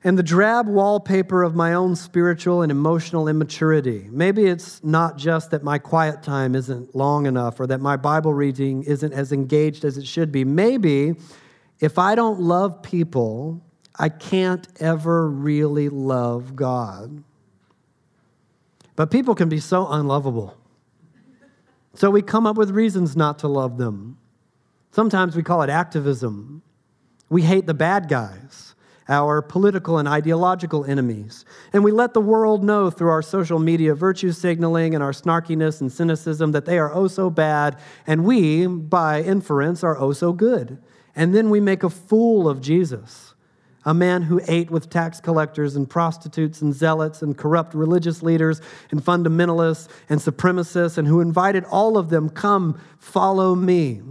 And 0.05 0.19
the 0.19 0.23
drab 0.23 0.67
wallpaper 0.67 1.41
of 1.41 1.55
my 1.55 1.73
own 1.73 1.95
spiritual 1.95 2.61
and 2.61 2.71
emotional 2.71 3.27
immaturity. 3.27 4.07
Maybe 4.11 4.45
it's 4.45 4.83
not 4.83 5.17
just 5.17 5.49
that 5.49 5.63
my 5.63 5.79
quiet 5.79 6.21
time 6.21 6.53
isn't 6.53 6.95
long 6.95 7.25
enough 7.25 7.59
or 7.59 7.65
that 7.65 7.81
my 7.81 7.97
Bible 7.97 8.31
reading 8.31 8.83
isn't 8.83 9.13
as 9.13 9.31
engaged 9.31 9.83
as 9.83 9.97
it 9.97 10.05
should 10.05 10.31
be. 10.31 10.45
Maybe 10.45 11.15
if 11.79 11.97
I 11.97 12.13
don't 12.13 12.39
love 12.39 12.83
people, 12.83 13.59
I 13.97 14.09
can't 14.09 14.67
ever 14.79 15.27
really 15.27 15.89
love 15.89 16.55
God. 16.55 17.23
But 18.95 19.09
people 19.09 19.33
can 19.33 19.49
be 19.49 19.59
so 19.59 19.87
unlovable. 19.87 20.55
So 21.95 22.11
we 22.11 22.21
come 22.21 22.45
up 22.45 22.57
with 22.57 22.69
reasons 22.69 23.17
not 23.17 23.39
to 23.39 23.47
love 23.47 23.79
them. 23.79 24.19
Sometimes 24.91 25.35
we 25.35 25.41
call 25.41 25.63
it 25.63 25.69
activism. 25.71 26.61
We 27.27 27.41
hate 27.41 27.65
the 27.65 27.73
bad 27.73 28.07
guys, 28.07 28.74
our 29.07 29.41
political 29.41 29.97
and 29.97 30.07
ideological 30.07 30.85
enemies. 30.85 31.45
And 31.73 31.83
we 31.83 31.91
let 31.91 32.13
the 32.13 32.21
world 32.21 32.63
know 32.63 32.89
through 32.89 33.09
our 33.09 33.21
social 33.21 33.59
media 33.59 33.93
virtue 33.93 34.31
signaling 34.31 34.95
and 34.95 35.03
our 35.03 35.11
snarkiness 35.11 35.81
and 35.81 35.91
cynicism 35.91 36.51
that 36.53 36.65
they 36.65 36.79
are 36.79 36.93
oh 36.93 37.07
so 37.07 37.29
bad, 37.29 37.77
and 38.07 38.25
we, 38.25 38.65
by 38.67 39.21
inference, 39.21 39.83
are 39.83 39.97
oh 39.97 40.13
so 40.13 40.33
good. 40.33 40.81
And 41.15 41.33
then 41.33 41.49
we 41.49 41.59
make 41.59 41.83
a 41.83 41.89
fool 41.89 42.49
of 42.49 42.61
Jesus, 42.61 43.35
a 43.85 43.93
man 43.93 44.23
who 44.23 44.41
ate 44.47 44.71
with 44.71 44.89
tax 44.89 45.21
collectors 45.21 45.75
and 45.75 45.89
prostitutes 45.89 46.61
and 46.61 46.73
zealots 46.73 47.21
and 47.21 47.37
corrupt 47.37 47.73
religious 47.75 48.23
leaders 48.23 48.59
and 48.91 49.03
fundamentalists 49.03 49.87
and 50.09 50.19
supremacists, 50.19 50.97
and 50.97 51.07
who 51.07 51.21
invited 51.21 51.63
all 51.65 51.97
of 51.97 52.09
them, 52.09 52.29
Come, 52.29 52.79
follow 52.97 53.53
me. 53.53 54.01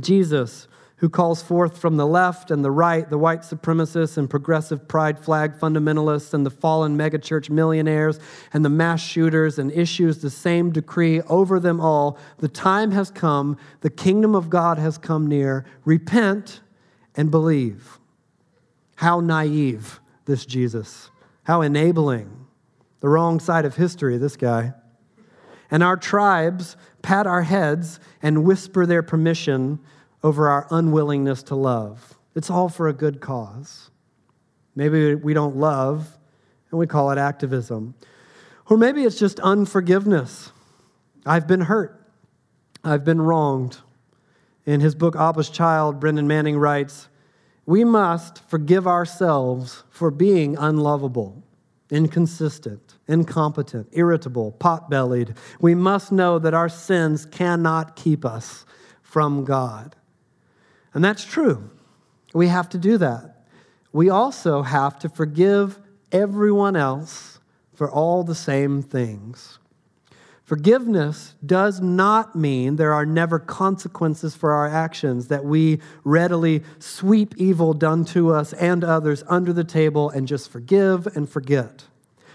Jesus 0.00 0.66
who 0.96 1.08
calls 1.10 1.42
forth 1.42 1.76
from 1.76 1.96
the 1.96 2.06
left 2.06 2.50
and 2.50 2.64
the 2.64 2.70
right 2.70 3.10
the 3.10 3.18
white 3.18 3.40
supremacists 3.40 4.16
and 4.16 4.30
progressive 4.30 4.88
pride 4.88 5.18
flag 5.18 5.54
fundamentalists 5.58 6.32
and 6.32 6.46
the 6.46 6.50
fallen 6.50 6.96
megachurch 6.96 7.50
millionaires 7.50 8.18
and 8.52 8.64
the 8.64 8.70
mass 8.70 9.00
shooters 9.00 9.58
and 9.58 9.70
issues 9.72 10.18
the 10.18 10.30
same 10.30 10.70
decree 10.70 11.20
over 11.22 11.60
them 11.60 11.80
all. 11.80 12.18
The 12.38 12.48
time 12.48 12.92
has 12.92 13.10
come, 13.10 13.58
the 13.82 13.90
kingdom 13.90 14.34
of 14.34 14.48
God 14.48 14.78
has 14.78 14.96
come 14.96 15.26
near. 15.26 15.66
Repent 15.84 16.60
and 17.14 17.30
believe. 17.30 17.98
How 18.96 19.20
naive 19.20 20.00
this 20.24 20.46
Jesus, 20.46 21.10
how 21.44 21.60
enabling. 21.60 22.46
The 23.00 23.08
wrong 23.10 23.38
side 23.38 23.66
of 23.66 23.76
history, 23.76 24.16
this 24.16 24.36
guy. 24.36 24.72
And 25.70 25.82
our 25.82 25.96
tribes 25.96 26.76
pat 27.02 27.26
our 27.26 27.42
heads 27.42 28.00
and 28.22 28.44
whisper 28.44 28.86
their 28.86 29.02
permission 29.02 29.78
over 30.22 30.48
our 30.48 30.66
unwillingness 30.70 31.42
to 31.44 31.54
love. 31.54 32.16
It's 32.34 32.50
all 32.50 32.68
for 32.68 32.88
a 32.88 32.92
good 32.92 33.20
cause. 33.20 33.90
Maybe 34.74 35.14
we 35.14 35.34
don't 35.34 35.56
love 35.56 36.18
and 36.70 36.78
we 36.78 36.86
call 36.86 37.10
it 37.10 37.18
activism. 37.18 37.94
Or 38.68 38.76
maybe 38.76 39.04
it's 39.04 39.18
just 39.18 39.40
unforgiveness. 39.40 40.52
I've 41.24 41.46
been 41.46 41.62
hurt. 41.62 42.00
I've 42.84 43.04
been 43.04 43.20
wronged. 43.20 43.78
In 44.64 44.80
his 44.80 44.94
book, 44.94 45.14
Abba's 45.14 45.48
Child, 45.48 46.00
Brennan 46.00 46.26
Manning 46.26 46.58
writes 46.58 47.08
We 47.64 47.84
must 47.84 48.42
forgive 48.50 48.86
ourselves 48.86 49.84
for 49.88 50.10
being 50.10 50.56
unlovable, 50.58 51.42
inconsistent, 51.90 52.96
incompetent, 53.06 53.88
irritable, 53.92 54.52
pot 54.52 54.90
bellied. 54.90 55.34
We 55.60 55.74
must 55.74 56.10
know 56.10 56.38
that 56.40 56.54
our 56.54 56.68
sins 56.68 57.24
cannot 57.26 57.96
keep 57.96 58.24
us 58.24 58.66
from 59.02 59.44
God. 59.44 59.94
And 60.96 61.04
that's 61.04 61.26
true. 61.26 61.68
We 62.32 62.48
have 62.48 62.70
to 62.70 62.78
do 62.78 62.96
that. 62.96 63.44
We 63.92 64.08
also 64.08 64.62
have 64.62 64.98
to 65.00 65.10
forgive 65.10 65.78
everyone 66.10 66.74
else 66.74 67.38
for 67.74 67.90
all 67.90 68.24
the 68.24 68.34
same 68.34 68.80
things. 68.80 69.58
Forgiveness 70.42 71.34
does 71.44 71.82
not 71.82 72.34
mean 72.34 72.76
there 72.76 72.94
are 72.94 73.04
never 73.04 73.38
consequences 73.38 74.34
for 74.34 74.52
our 74.52 74.66
actions, 74.66 75.28
that 75.28 75.44
we 75.44 75.80
readily 76.02 76.62
sweep 76.78 77.34
evil 77.36 77.74
done 77.74 78.06
to 78.06 78.32
us 78.32 78.54
and 78.54 78.82
others 78.82 79.22
under 79.28 79.52
the 79.52 79.64
table 79.64 80.08
and 80.08 80.26
just 80.26 80.50
forgive 80.50 81.06
and 81.08 81.28
forget. 81.28 81.84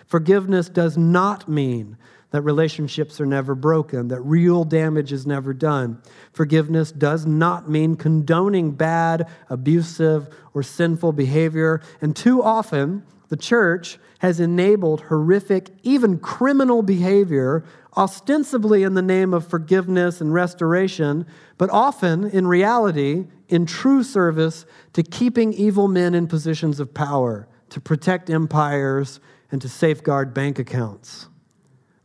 Forgiveness 0.05 0.70
does 0.70 0.95
not 0.99 1.49
mean 1.49 1.97
that 2.32 2.42
relationships 2.42 3.22
are 3.22 3.26
never 3.26 3.54
broken, 3.56 4.08
that 4.08 4.22
real 4.22 4.64
damage 4.64 5.12
is 5.12 5.28
never 5.28 5.54
done. 5.54 6.02
Forgiveness 6.34 6.92
does 6.92 7.26
not 7.26 7.70
mean 7.70 7.96
condoning 7.96 8.72
bad, 8.72 9.28
abusive, 9.50 10.30
or 10.54 10.64
sinful 10.64 11.14
behavior. 11.14 11.82
And 12.00 12.16
too 12.16 12.42
often, 12.42 13.04
the 13.28 13.38
church 13.38 14.00
has 14.20 14.40
enabled 14.40 15.02
horrific, 15.02 15.70
even 15.84 16.20
criminal 16.20 16.82
behavior, 16.82 17.64
ostensibly 17.98 18.84
in 18.84 18.94
the 18.94 19.02
name 19.02 19.34
of 19.34 19.48
forgiveness 19.48 20.22
and 20.22 20.34
restoration, 20.34 21.26
but 21.58 21.70
often 21.70 22.30
in 22.30 22.48
reality, 22.48 23.26
in 23.50 23.66
true 23.66 24.04
service 24.04 24.66
to 24.94 25.04
keeping 25.04 25.52
evil 25.54 25.90
men 25.90 26.16
in 26.16 26.28
positions 26.28 26.80
of 26.80 26.94
power, 26.94 27.48
to 27.70 27.82
protect 27.82 28.30
empires, 28.30 29.20
and 29.52 29.62
to 29.62 29.68
safeguard 29.68 30.34
bank 30.34 30.60
accounts. 30.60 31.28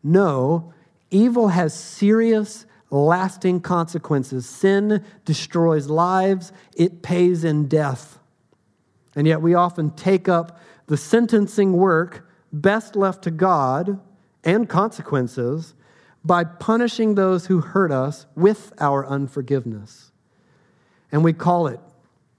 No, 0.06 0.72
evil 1.10 1.48
has 1.48 1.74
serious, 1.74 2.64
lasting 2.90 3.60
consequences. 3.60 4.48
Sin 4.48 5.04
destroys 5.24 5.88
lives, 5.88 6.52
it 6.76 7.02
pays 7.02 7.42
in 7.42 7.66
death. 7.66 8.20
And 9.16 9.26
yet 9.26 9.42
we 9.42 9.54
often 9.54 9.90
take 9.90 10.28
up 10.28 10.60
the 10.86 10.96
sentencing 10.96 11.72
work 11.72 12.30
best 12.52 12.94
left 12.94 13.24
to 13.24 13.32
God 13.32 13.98
and 14.44 14.68
consequences 14.68 15.74
by 16.24 16.44
punishing 16.44 17.16
those 17.16 17.46
who 17.46 17.60
hurt 17.60 17.90
us 17.90 18.26
with 18.36 18.72
our 18.78 19.04
unforgiveness. 19.04 20.12
And 21.10 21.24
we 21.24 21.32
call 21.32 21.66
it 21.66 21.80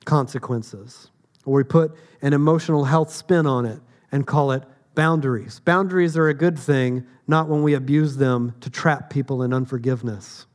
consequences, 0.06 1.12
or 1.44 1.56
we 1.56 1.64
put 1.66 1.98
an 2.22 2.32
emotional 2.32 2.86
health 2.86 3.12
spin 3.12 3.46
on 3.46 3.66
it 3.66 3.82
and 4.10 4.26
call 4.26 4.54
it 4.54 4.64
boundaries. 4.98 5.60
Boundaries 5.60 6.18
are 6.18 6.28
a 6.28 6.34
good 6.34 6.58
thing, 6.58 7.06
not 7.28 7.48
when 7.48 7.62
we 7.62 7.76
abuse 7.76 8.18
them 8.18 8.56
to 8.62 8.70
trap 8.72 9.12
people 9.12 9.44
in 9.44 9.54
unforgiveness. 9.54 10.48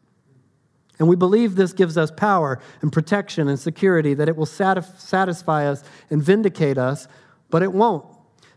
And 0.99 1.07
we 1.07 1.15
believe 1.15 1.55
this 1.55 1.73
gives 1.73 1.97
us 1.97 2.11
power 2.11 2.59
and 2.81 2.93
protection 2.93 3.47
and 3.47 3.57
security, 3.57 4.15
that 4.15 4.29
it 4.29 4.37
will 4.37 4.45
satisfy 4.45 5.67
us 5.67 5.85
and 6.11 6.21
vindicate 6.21 6.77
us, 6.77 7.07
but 7.51 7.63
it 7.63 7.73
won't. 7.73 8.05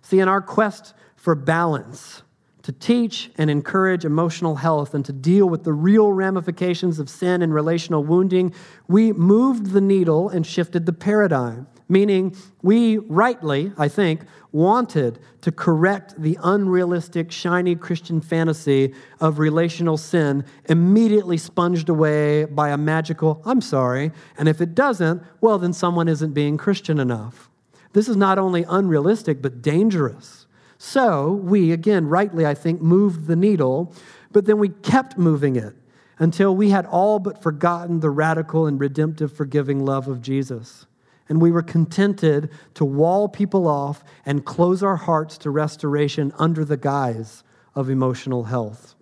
See, 0.01 0.19
in 0.19 0.27
our 0.27 0.41
quest 0.41 0.95
for 1.15 1.35
balance, 1.35 2.23
to 2.63 2.71
teach 2.71 3.29
and 3.37 3.51
encourage 3.51 4.05
emotional 4.05 4.55
health 4.55 4.95
and 4.95 5.05
to 5.05 5.13
deal 5.13 5.47
with 5.47 5.65
the 5.65 5.73
real 5.73 6.11
ramifications 6.11 6.97
of 6.97 7.11
sin 7.11 7.43
and 7.43 7.53
relational 7.53 8.03
wounding, 8.03 8.55
we 8.87 9.13
moved 9.13 9.67
the 9.67 9.81
needle 9.81 10.29
and 10.29 10.47
shifted 10.47 10.87
the 10.87 10.93
paradigm. 10.93 11.67
Meaning 11.87 12.35
we 12.61 12.97
rightly, 12.97 13.71
I 13.77 13.87
think, 13.87 14.21
wanted 14.51 15.19
to 15.41 15.51
correct 15.51 16.15
the 16.17 16.37
unrealistic, 16.43 17.31
shiny 17.31 17.75
Christian 17.75 18.21
fantasy 18.21 18.93
of 19.19 19.37
relational 19.37 19.97
sin 19.97 20.45
immediately 20.65 21.37
sponged 21.37 21.89
away 21.89 22.45
by 22.45 22.69
a 22.69 22.77
magical, 22.77 23.41
I'm 23.45 23.61
sorry. 23.61 24.11
And 24.37 24.47
if 24.47 24.61
it 24.61 24.73
doesn't, 24.73 25.21
well, 25.41 25.57
then 25.57 25.73
someone 25.73 26.07
isn't 26.07 26.33
being 26.33 26.57
Christian 26.57 26.99
enough. 26.99 27.49
This 27.93 28.07
is 28.09 28.15
not 28.15 28.39
only 28.39 28.65
unrealistic, 28.67 29.41
but 29.41 29.61
dangerous. 29.61 30.47
So 30.77 31.33
we, 31.33 31.71
again, 31.71 32.07
rightly, 32.07 32.45
I 32.45 32.53
think, 32.53 32.81
moved 32.81 33.27
the 33.27 33.35
needle, 33.35 33.93
but 34.31 34.45
then 34.45 34.57
we 34.57 34.69
kept 34.69 35.17
moving 35.17 35.55
it 35.55 35.75
until 36.17 36.55
we 36.55 36.69
had 36.69 36.85
all 36.85 37.19
but 37.19 37.41
forgotten 37.41 37.99
the 37.99 38.09
radical 38.09 38.67
and 38.67 38.79
redemptive, 38.79 39.33
forgiving 39.33 39.85
love 39.85 40.07
of 40.07 40.21
Jesus 40.21 40.85
and 41.27 41.41
we 41.41 41.51
were 41.51 41.63
contented 41.63 42.49
to 42.75 42.85
wall 42.85 43.27
people 43.27 43.67
off 43.67 44.03
and 44.25 44.45
close 44.45 44.83
our 44.83 44.95
hearts 44.95 45.37
to 45.39 45.49
restoration 45.49 46.31
under 46.37 46.63
the 46.63 46.77
guise 46.77 47.43
of 47.73 47.89
emotional 47.89 48.45
health. 48.45 48.95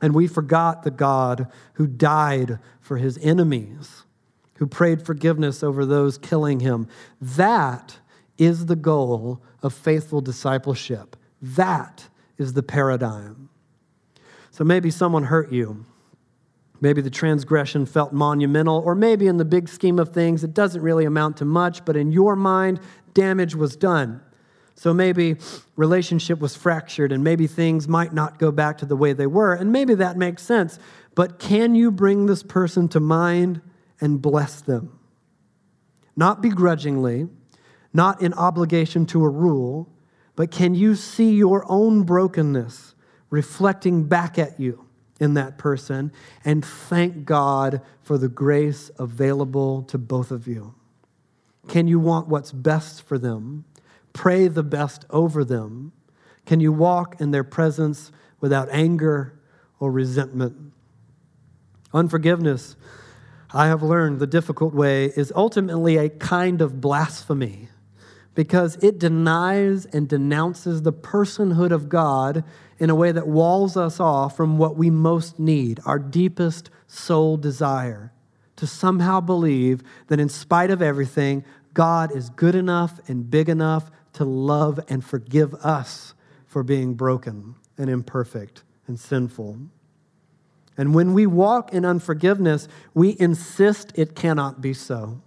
And 0.00 0.14
we 0.14 0.26
forgot 0.26 0.82
the 0.82 0.90
God 0.90 1.48
who 1.74 1.86
died 1.86 2.58
for 2.80 2.98
his 2.98 3.18
enemies, 3.18 4.04
who 4.56 4.66
prayed 4.66 5.04
forgiveness 5.04 5.62
over 5.62 5.84
those 5.84 6.18
killing 6.18 6.60
him. 6.60 6.86
That 7.20 7.98
is 8.38 8.66
the 8.66 8.76
goal 8.76 9.42
of 9.62 9.72
faithful 9.72 10.20
discipleship. 10.20 11.16
That 11.40 12.08
is 12.38 12.52
the 12.52 12.62
paradigm. 12.62 13.48
So 14.50 14.62
maybe 14.62 14.90
someone 14.90 15.24
hurt 15.24 15.50
you 15.52 15.84
Maybe 16.84 17.00
the 17.00 17.08
transgression 17.08 17.86
felt 17.86 18.12
monumental, 18.12 18.82
or 18.84 18.94
maybe 18.94 19.26
in 19.26 19.38
the 19.38 19.44
big 19.46 19.70
scheme 19.70 19.98
of 19.98 20.10
things, 20.10 20.44
it 20.44 20.52
doesn't 20.52 20.82
really 20.82 21.06
amount 21.06 21.38
to 21.38 21.46
much, 21.46 21.82
but 21.86 21.96
in 21.96 22.12
your 22.12 22.36
mind, 22.36 22.78
damage 23.14 23.54
was 23.54 23.74
done. 23.74 24.20
So 24.74 24.92
maybe 24.92 25.36
relationship 25.76 26.40
was 26.40 26.54
fractured, 26.54 27.10
and 27.10 27.24
maybe 27.24 27.46
things 27.46 27.88
might 27.88 28.12
not 28.12 28.38
go 28.38 28.52
back 28.52 28.76
to 28.78 28.84
the 28.84 28.96
way 28.96 29.14
they 29.14 29.26
were, 29.26 29.54
and 29.54 29.72
maybe 29.72 29.94
that 29.94 30.18
makes 30.18 30.42
sense. 30.42 30.78
But 31.14 31.38
can 31.38 31.74
you 31.74 31.90
bring 31.90 32.26
this 32.26 32.42
person 32.42 32.88
to 32.88 33.00
mind 33.00 33.62
and 33.98 34.20
bless 34.20 34.60
them? 34.60 34.98
Not 36.14 36.42
begrudgingly, 36.42 37.28
not 37.94 38.20
in 38.20 38.34
obligation 38.34 39.06
to 39.06 39.24
a 39.24 39.30
rule, 39.30 39.88
but 40.36 40.50
can 40.50 40.74
you 40.74 40.96
see 40.96 41.34
your 41.34 41.64
own 41.66 42.02
brokenness 42.02 42.94
reflecting 43.30 44.04
back 44.04 44.38
at 44.38 44.60
you? 44.60 44.83
In 45.20 45.34
that 45.34 45.58
person 45.58 46.12
and 46.44 46.64
thank 46.64 47.24
God 47.24 47.80
for 48.02 48.18
the 48.18 48.28
grace 48.28 48.90
available 48.98 49.82
to 49.84 49.98
both 49.98 50.30
of 50.30 50.46
you. 50.46 50.74
Can 51.68 51.88
you 51.88 51.98
want 51.98 52.28
what's 52.28 52.52
best 52.52 53.02
for 53.02 53.18
them? 53.18 53.64
Pray 54.12 54.48
the 54.48 54.62
best 54.62 55.04
over 55.10 55.44
them. 55.44 55.92
Can 56.46 56.60
you 56.60 56.72
walk 56.72 57.20
in 57.20 57.30
their 57.30 57.44
presence 57.44 58.12
without 58.40 58.68
anger 58.70 59.38
or 59.78 59.90
resentment? 59.90 60.72
Unforgiveness, 61.92 62.76
I 63.52 63.68
have 63.68 63.82
learned 63.82 64.18
the 64.18 64.26
difficult 64.26 64.74
way, 64.74 65.06
is 65.06 65.32
ultimately 65.34 65.96
a 65.96 66.08
kind 66.08 66.60
of 66.60 66.80
blasphemy 66.80 67.68
because 68.34 68.76
it 68.82 68.98
denies 68.98 69.86
and 69.86 70.08
denounces 70.08 70.82
the 70.82 70.92
personhood 70.92 71.70
of 71.70 71.88
God 71.88 72.44
in 72.78 72.90
a 72.90 72.94
way 72.94 73.12
that 73.12 73.28
walls 73.28 73.76
us 73.76 74.00
off 74.00 74.36
from 74.36 74.58
what 74.58 74.76
we 74.76 74.90
most 74.90 75.38
need, 75.38 75.80
our 75.86 75.98
deepest 75.98 76.70
soul 76.86 77.36
desire 77.36 78.12
to 78.56 78.66
somehow 78.66 79.20
believe 79.20 79.82
that 80.08 80.20
in 80.20 80.28
spite 80.28 80.70
of 80.70 80.82
everything, 80.82 81.44
God 81.72 82.14
is 82.14 82.30
good 82.30 82.54
enough 82.54 83.00
and 83.08 83.28
big 83.30 83.48
enough 83.48 83.90
to 84.14 84.24
love 84.24 84.78
and 84.88 85.04
forgive 85.04 85.54
us 85.54 86.14
for 86.46 86.62
being 86.62 86.94
broken 86.94 87.56
and 87.76 87.90
imperfect 87.90 88.62
and 88.86 88.98
sinful. 88.98 89.58
And 90.76 90.94
when 90.94 91.14
we 91.14 91.26
walk 91.26 91.72
in 91.72 91.84
unforgiveness, 91.84 92.68
we 92.94 93.16
insist 93.18 93.92
it 93.96 94.14
cannot 94.14 94.60
be 94.60 94.72
so. 94.72 95.20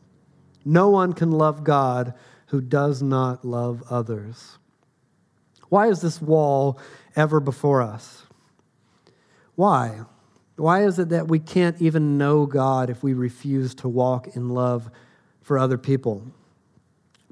No 0.65 0.89
one 0.89 1.13
can 1.13 1.31
love 1.31 1.63
God 1.63 2.13
who 2.47 2.61
does 2.61 3.01
not 3.01 3.45
love 3.45 3.83
others. 3.89 4.57
Why 5.69 5.87
is 5.87 6.01
this 6.01 6.21
wall 6.21 6.79
ever 7.15 7.39
before 7.39 7.81
us? 7.81 8.23
Why? 9.55 10.01
Why 10.55 10.85
is 10.85 10.97
it 10.97 11.09
that 11.09 11.27
we 11.27 11.39
can't 11.39 11.81
even 11.81 12.17
know 12.17 12.45
God 12.45 12.89
if 12.89 13.03
we 13.03 13.13
refuse 13.13 13.75
to 13.75 13.89
walk 13.89 14.35
in 14.35 14.49
love 14.49 14.89
for 15.41 15.57
other 15.57 15.77
people? 15.77 16.23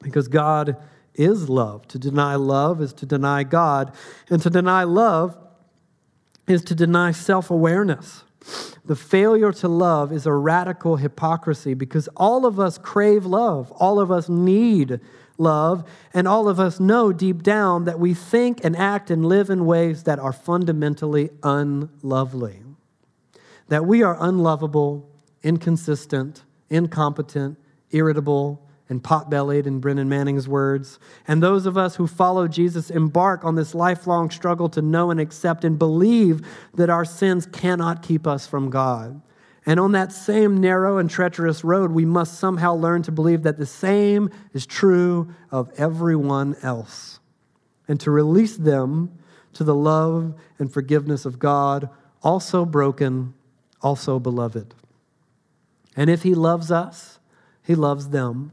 Because 0.02 0.28
God 0.28 0.78
is 1.14 1.50
love. 1.50 1.88
To 1.88 2.00
deny 2.00 2.36
love 2.36 2.82
is 2.82 2.94
to 2.94 3.06
deny 3.06 3.44
God, 3.44 3.96
and 4.30 4.42
to 4.42 4.50
deny 4.50 4.84
love 4.84 5.38
is 6.48 6.64
to 6.66 6.76
deny 6.76 7.12
self 7.12 7.50
awareness. 7.50 8.25
The 8.86 8.96
failure 8.96 9.52
to 9.52 9.68
love 9.68 10.12
is 10.12 10.26
a 10.26 10.34
radical 10.34 10.98
hypocrisy 10.98 11.74
because 11.74 12.08
all 12.16 12.46
of 12.46 12.60
us 12.60 12.78
crave 12.78 13.26
love, 13.26 13.72
all 13.74 14.00
of 14.00 14.12
us 14.12 14.30
need 14.30 15.00
love, 15.38 15.84
and 16.14 16.28
all 16.28 16.48
of 16.48 16.60
us 16.60 16.80
know 16.80 17.12
deep 17.12 17.44
down 17.44 17.86
that 17.86 18.00
we 18.00 18.14
think 18.14 18.64
and 18.64 18.76
act 18.76 19.10
and 19.10 19.26
live 19.26 19.50
in 19.50 19.66
ways 19.66 20.04
that 20.04 20.20
are 20.20 20.32
fundamentally 20.32 21.30
unlovely. 21.44 22.62
That 23.68 23.86
we 23.86 24.04
are 24.04 24.18
unlovable, 24.20 25.10
inconsistent, 25.42 26.44
incompetent, 26.70 27.58
irritable, 27.92 28.65
and 28.88 29.04
pot 29.04 29.30
bellied, 29.30 29.66
in 29.66 29.80
Brennan 29.80 30.10
Manning's 30.10 30.48
words. 30.48 31.00
And 31.28 31.42
those 31.42 31.66
of 31.66 31.78
us 31.78 31.96
who 31.96 32.06
follow 32.06 32.48
Jesus 32.48 32.92
embark 32.92 33.44
on 33.44 33.56
this 33.56 33.74
lifelong 33.74 34.30
struggle 34.30 34.70
to 34.70 34.82
know 34.82 35.10
and 35.10 35.20
accept 35.20 35.64
and 35.64 35.80
believe 35.80 36.46
that 36.76 36.90
our 36.90 37.06
sins 37.06 37.48
cannot 37.48 38.04
keep 38.04 38.28
us 38.28 38.46
from 38.46 38.70
God. 38.70 39.22
And 39.66 39.80
on 39.80 39.94
that 39.94 40.12
same 40.12 40.62
narrow 40.62 41.00
and 41.00 41.10
treacherous 41.10 41.64
road, 41.64 41.92
we 41.92 42.06
must 42.06 42.40
somehow 42.40 42.76
learn 42.76 43.02
to 43.04 43.12
believe 43.12 43.44
that 43.44 43.58
the 43.58 43.66
same 43.66 44.30
is 44.54 44.68
true 44.68 45.34
of 45.50 45.72
everyone 45.78 46.56
else 46.62 47.20
and 47.88 48.00
to 48.02 48.12
release 48.12 48.58
them 48.58 49.18
to 49.54 49.64
the 49.64 49.76
love 49.76 50.36
and 50.60 50.72
forgiveness 50.72 51.26
of 51.26 51.40
God, 51.40 51.90
also 52.22 52.66
broken, 52.66 53.34
also 53.82 54.20
beloved. 54.20 54.76
And 55.96 56.10
if 56.10 56.22
He 56.24 56.36
loves 56.36 56.72
us, 56.72 57.20
He 57.64 57.74
loves 57.74 58.10
them. 58.10 58.52